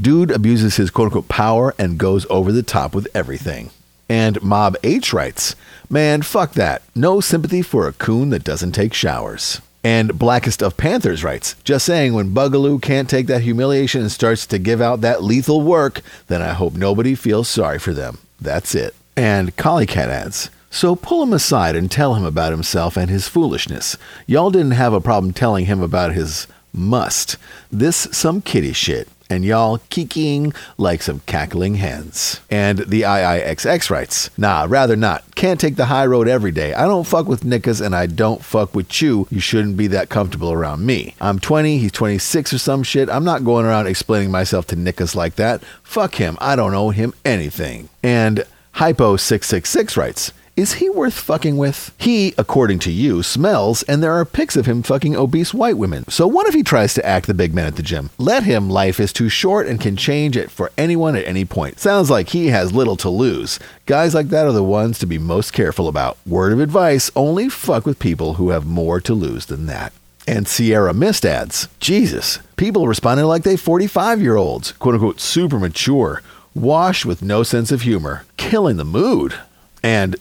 Dude 0.00 0.30
abuses 0.30 0.76
his 0.76 0.90
quote 0.90 1.06
unquote 1.06 1.26
power 1.26 1.74
and 1.80 1.98
goes 1.98 2.26
over 2.30 2.52
the 2.52 2.62
top 2.62 2.94
with 2.94 3.08
everything. 3.12 3.70
And 4.08 4.40
Mob 4.40 4.76
H 4.84 5.12
writes, 5.12 5.56
Man, 5.90 6.22
fuck 6.22 6.52
that. 6.52 6.82
No 6.94 7.20
sympathy 7.20 7.60
for 7.60 7.88
a 7.88 7.92
coon 7.92 8.30
that 8.30 8.44
doesn't 8.44 8.72
take 8.72 8.94
showers. 8.94 9.60
And 9.84 10.16
Blackest 10.16 10.62
of 10.62 10.76
Panthers 10.76 11.24
writes, 11.24 11.56
Just 11.64 11.86
saying, 11.86 12.14
when 12.14 12.30
Bugaloo 12.34 12.80
can't 12.80 13.10
take 13.10 13.26
that 13.26 13.42
humiliation 13.42 14.00
and 14.00 14.12
starts 14.12 14.46
to 14.46 14.58
give 14.58 14.80
out 14.80 15.00
that 15.00 15.24
lethal 15.24 15.60
work, 15.60 16.02
then 16.28 16.40
I 16.40 16.52
hope 16.52 16.74
nobody 16.74 17.14
feels 17.14 17.48
sorry 17.48 17.78
for 17.78 17.92
them. 17.92 18.18
That's 18.40 18.74
it. 18.74 18.94
And 19.16 19.56
Collie 19.56 19.86
Cat 19.86 20.08
adds, 20.08 20.50
so 20.70 20.96
pull 20.96 21.22
him 21.22 21.32
aside 21.34 21.76
and 21.76 21.90
tell 21.90 22.14
him 22.14 22.24
about 22.24 22.52
himself 22.52 22.96
and 22.96 23.10
his 23.10 23.28
foolishness. 23.28 23.96
Y'all 24.26 24.50
didn't 24.50 24.70
have 24.70 24.94
a 24.94 25.00
problem 25.00 25.32
telling 25.32 25.66
him 25.66 25.82
about 25.82 26.14
his 26.14 26.46
must. 26.72 27.36
This 27.70 28.08
some 28.12 28.40
kitty 28.40 28.72
shit. 28.72 29.06
And 29.32 29.46
y'all 29.46 29.78
kikiing 29.88 30.54
like 30.76 31.00
some 31.00 31.20
cackling 31.20 31.76
hens. 31.76 32.42
And 32.50 32.80
the 32.80 33.00
IIXX 33.00 33.88
writes, 33.88 34.28
Nah, 34.36 34.66
rather 34.68 34.94
not. 34.94 35.24
Can't 35.34 35.58
take 35.58 35.76
the 35.76 35.86
high 35.86 36.04
road 36.04 36.28
every 36.28 36.52
day. 36.52 36.74
I 36.74 36.84
don't 36.84 37.06
fuck 37.06 37.26
with 37.26 37.44
Nickas 37.44 37.80
and 37.80 37.96
I 37.96 38.04
don't 38.04 38.44
fuck 38.44 38.74
with 38.74 39.00
you. 39.00 39.26
You 39.30 39.40
shouldn't 39.40 39.78
be 39.78 39.86
that 39.86 40.10
comfortable 40.10 40.52
around 40.52 40.84
me. 40.84 41.14
I'm 41.18 41.38
20, 41.38 41.78
he's 41.78 41.92
26 41.92 42.52
or 42.52 42.58
some 42.58 42.82
shit. 42.82 43.08
I'm 43.08 43.24
not 43.24 43.42
going 43.42 43.64
around 43.64 43.86
explaining 43.86 44.30
myself 44.30 44.66
to 44.66 44.76
Nickas 44.76 45.14
like 45.14 45.36
that. 45.36 45.62
Fuck 45.82 46.16
him. 46.16 46.36
I 46.38 46.54
don't 46.54 46.74
owe 46.74 46.90
him 46.90 47.14
anything. 47.24 47.88
And 48.02 48.44
Hypo666 48.74 49.96
writes, 49.96 50.32
is 50.54 50.74
he 50.74 50.90
worth 50.90 51.14
fucking 51.14 51.56
with? 51.56 51.94
He, 51.96 52.34
according 52.36 52.78
to 52.80 52.92
you, 52.92 53.22
smells, 53.22 53.82
and 53.84 54.02
there 54.02 54.12
are 54.12 54.24
pics 54.26 54.54
of 54.54 54.66
him 54.66 54.82
fucking 54.82 55.16
obese 55.16 55.54
white 55.54 55.78
women. 55.78 56.06
So 56.08 56.26
what 56.26 56.46
if 56.46 56.52
he 56.52 56.62
tries 56.62 56.92
to 56.94 57.06
act 57.06 57.26
the 57.26 57.32
big 57.32 57.54
man 57.54 57.66
at 57.66 57.76
the 57.76 57.82
gym? 57.82 58.10
Let 58.18 58.42
him, 58.42 58.68
life 58.68 59.00
is 59.00 59.14
too 59.14 59.30
short 59.30 59.66
and 59.66 59.80
can 59.80 59.96
change 59.96 60.36
it 60.36 60.50
for 60.50 60.70
anyone 60.76 61.16
at 61.16 61.26
any 61.26 61.46
point. 61.46 61.78
Sounds 61.80 62.10
like 62.10 62.28
he 62.28 62.48
has 62.48 62.74
little 62.74 62.96
to 62.96 63.08
lose. 63.08 63.58
Guys 63.86 64.14
like 64.14 64.28
that 64.28 64.46
are 64.46 64.52
the 64.52 64.62
ones 64.62 64.98
to 64.98 65.06
be 65.06 65.16
most 65.18 65.54
careful 65.54 65.88
about. 65.88 66.18
Word 66.26 66.52
of 66.52 66.60
advice 66.60 67.10
only 67.16 67.48
fuck 67.48 67.86
with 67.86 67.98
people 67.98 68.34
who 68.34 68.50
have 68.50 68.66
more 68.66 69.00
to 69.00 69.14
lose 69.14 69.46
than 69.46 69.64
that. 69.66 69.94
And 70.28 70.46
Sierra 70.46 70.92
Mist 70.92 71.24
ads 71.24 71.68
Jesus, 71.80 72.40
people 72.56 72.86
responding 72.86 73.24
like 73.24 73.42
they 73.42 73.56
45 73.56 74.20
year 74.20 74.36
olds, 74.36 74.72
quote 74.72 74.94
unquote, 74.96 75.18
super 75.18 75.58
mature, 75.58 76.22
washed 76.54 77.06
with 77.06 77.22
no 77.22 77.42
sense 77.42 77.72
of 77.72 77.82
humor, 77.82 78.24
killing 78.36 78.76
the 78.76 78.84
mood. 78.84 79.34
And, 79.82 80.14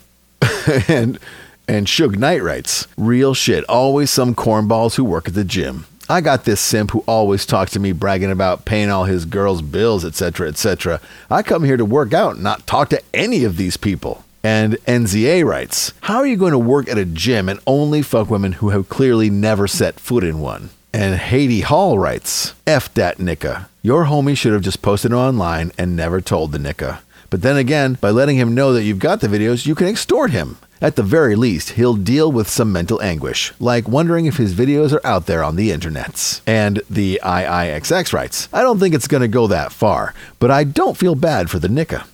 and, 0.88 1.20
and 1.68 1.88
Suge 1.88 2.18
Knight 2.18 2.44
writes, 2.44 2.88
real 2.98 3.34
shit, 3.34 3.64
always 3.66 4.10
some 4.10 4.36
cornballs 4.36 4.96
who 4.96 5.04
work 5.04 5.28
at 5.28 5.34
the 5.34 5.44
gym. 5.44 5.86
I 6.10 6.20
got 6.20 6.44
this 6.44 6.60
simp 6.60 6.92
who 6.92 7.06
always 7.08 7.46
talks 7.46 7.72
to 7.72 7.80
me 7.80 7.94
bragging 7.94 8.32
about 8.32 8.66
paying 8.66 8.90
all 8.90 9.06
his 9.06 9.24
girls' 9.24 9.62
bills, 9.62 10.04
etc., 10.04 10.50
etc. 10.50 11.00
I 11.30 11.42
come 11.42 11.64
here 11.64 11.78
to 11.78 11.86
work 11.86 12.14
out, 12.14 12.38
not 12.38 12.68
talk 12.68 12.90
to 12.90 13.02
any 13.14 13.46
of 13.46 13.56
these 13.56 13.78
people. 13.78 14.26
And 14.44 14.74
NZA 14.86 15.46
writes, 15.46 15.94
How 16.02 16.18
are 16.18 16.26
you 16.26 16.36
going 16.36 16.52
to 16.52 16.60
work 16.60 16.90
at 16.90 16.98
a 16.98 17.06
gym 17.06 17.48
and 17.48 17.60
only 17.66 18.02
fuck 18.02 18.30
women 18.30 18.54
who 18.54 18.70
have 18.70 18.90
clearly 18.90 19.30
never 19.30 19.68
set 19.68 20.00
foot 20.00 20.24
in 20.24 20.40
one? 20.40 20.72
And 20.94 21.16
Haiti 21.16 21.62
Hall 21.62 21.98
writes, 21.98 22.56
F 22.68 22.94
dat 22.94 23.18
nicka. 23.18 23.68
Your 23.82 24.06
homie 24.06 24.36
should 24.36 24.54
have 24.54 24.64
just 24.64 24.82
posted 24.82 25.12
it 25.12 25.16
online 25.16 25.72
and 25.78 25.96
never 25.96 26.20
told 26.20 26.52
the 26.52 26.58
nicka. 26.58 27.00
But 27.32 27.42
then 27.42 27.58
again, 27.58 27.98
by 28.00 28.12
letting 28.12 28.38
him 28.38 28.54
know 28.54 28.74
that 28.74 28.84
you've 28.84 29.00
got 29.00 29.22
the 29.22 29.28
videos, 29.28 29.66
you 29.66 29.74
can 29.74 29.88
extort 29.88 30.30
him. 30.30 30.58
At 30.80 30.96
the 30.96 31.04
very 31.04 31.36
least, 31.36 31.72
he'll 31.72 31.96
deal 31.96 32.32
with 32.32 32.48
some 32.48 32.72
mental 32.72 33.02
anguish, 33.02 33.54
like 33.60 33.88
wondering 33.88 34.28
if 34.28 34.38
his 34.38 34.54
videos 34.54 34.94
are 34.94 35.06
out 35.06 35.26
there 35.26 35.44
on 35.44 35.56
the 35.56 35.72
internets. 35.72 36.42
And 36.46 36.82
the 36.90 37.20
IIXX 37.24 38.14
writes, 38.14 38.48
I 38.54 38.62
don't 38.62 38.80
think 38.80 38.94
it's 38.94 39.08
going 39.08 39.22
to 39.22 39.28
go 39.28 39.48
that 39.48 39.72
far, 39.72 40.14
but 40.38 40.52
I 40.52 40.64
don't 40.64 40.98
feel 40.98 41.16
bad 41.16 41.50
for 41.50 41.58
the 41.58 41.68
nicka. 41.68 42.06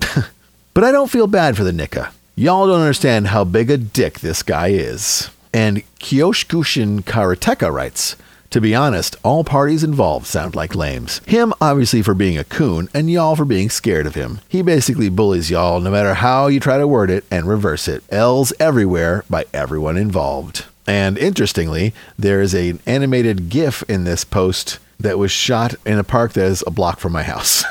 But 0.74 0.82
I 0.82 0.90
don't 0.90 1.10
feel 1.10 1.28
bad 1.28 1.56
for 1.56 1.62
the 1.62 1.72
Nika. 1.72 2.12
Y'all 2.34 2.66
don't 2.66 2.80
understand 2.80 3.28
how 3.28 3.44
big 3.44 3.70
a 3.70 3.76
dick 3.76 4.18
this 4.18 4.42
guy 4.42 4.68
is. 4.68 5.30
And 5.52 5.84
Kyokushin 6.00 7.02
Karateka 7.02 7.72
writes, 7.72 8.16
to 8.54 8.60
be 8.60 8.72
honest, 8.72 9.16
all 9.24 9.42
parties 9.42 9.82
involved 9.82 10.26
sound 10.26 10.54
like 10.54 10.76
lames. 10.76 11.18
Him, 11.26 11.52
obviously, 11.60 12.02
for 12.02 12.14
being 12.14 12.38
a 12.38 12.44
coon, 12.44 12.88
and 12.94 13.10
y'all 13.10 13.34
for 13.34 13.44
being 13.44 13.68
scared 13.68 14.06
of 14.06 14.14
him. 14.14 14.38
He 14.48 14.62
basically 14.62 15.08
bullies 15.08 15.50
y'all 15.50 15.80
no 15.80 15.90
matter 15.90 16.14
how 16.14 16.46
you 16.46 16.60
try 16.60 16.78
to 16.78 16.86
word 16.86 17.10
it 17.10 17.24
and 17.32 17.48
reverse 17.48 17.88
it. 17.88 18.04
L's 18.10 18.52
everywhere 18.60 19.24
by 19.28 19.46
everyone 19.52 19.96
involved. 19.96 20.66
And 20.86 21.18
interestingly, 21.18 21.94
there 22.16 22.40
is 22.40 22.54
an 22.54 22.78
animated 22.86 23.48
GIF 23.48 23.82
in 23.88 24.04
this 24.04 24.22
post 24.22 24.78
that 25.00 25.18
was 25.18 25.32
shot 25.32 25.74
in 25.84 25.98
a 25.98 26.04
park 26.04 26.34
that 26.34 26.46
is 26.46 26.62
a 26.64 26.70
block 26.70 27.00
from 27.00 27.10
my 27.10 27.24
house 27.24 27.64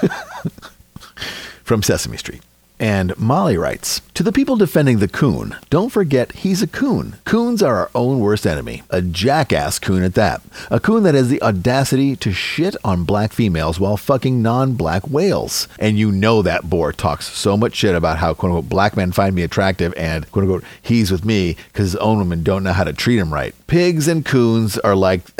from 1.64 1.82
Sesame 1.82 2.18
Street. 2.18 2.42
And 2.84 3.18
Molly 3.18 3.56
writes 3.56 4.02
To 4.14 4.24
the 4.24 4.34
people 4.34 4.58
defending 4.58 5.00
the 5.00 5.08
coon, 5.08 5.56
don't 5.70 5.88
forget 5.88 6.34
he's 6.34 6.62
a 6.62 6.68
coon. 6.68 7.16
Coons 7.24 7.64
are 7.64 7.78
our 7.78 7.90
own 7.96 8.20
worst 8.20 8.46
enemy. 8.46 8.84
A 8.90 9.02
jackass 9.02 9.80
coon 9.80 10.04
at 10.04 10.16
that. 10.16 10.42
A 10.70 10.82
coon 10.82 11.04
that 11.04 11.16
has 11.16 11.30
the 11.30 11.42
audacity 11.42 12.18
to 12.18 12.34
shit 12.34 12.76
on 12.84 13.06
black 13.06 13.32
females 13.32 13.80
while 13.80 13.96
fucking 13.96 14.42
non 14.42 14.74
black 14.74 15.08
whales. 15.08 15.70
And 15.80 15.98
you 15.98 16.12
know 16.12 16.42
that 16.42 16.70
boar 16.70 16.92
talks 16.92 17.32
so 17.32 17.56
much 17.56 17.74
shit 17.74 17.96
about 17.96 18.18
how, 18.18 18.34
quote 18.34 18.50
unquote, 18.50 18.68
black 18.68 18.98
men 18.98 19.14
find 19.14 19.34
me 19.34 19.44
attractive 19.44 19.94
and, 19.96 20.30
quote 20.34 20.44
unquote, 20.44 20.66
he's 20.82 21.10
with 21.10 21.24
me 21.24 21.56
because 21.68 21.94
his 21.94 22.02
own 22.02 22.18
women 22.18 22.44
don't 22.44 22.66
know 22.66 22.74
how 22.74 22.84
to 22.84 22.92
treat 22.92 23.18
him 23.18 23.34
right. 23.34 23.56
Pigs 23.68 24.10
and 24.10 24.26
coons 24.26 24.78
are 24.80 24.98
like, 24.98 25.22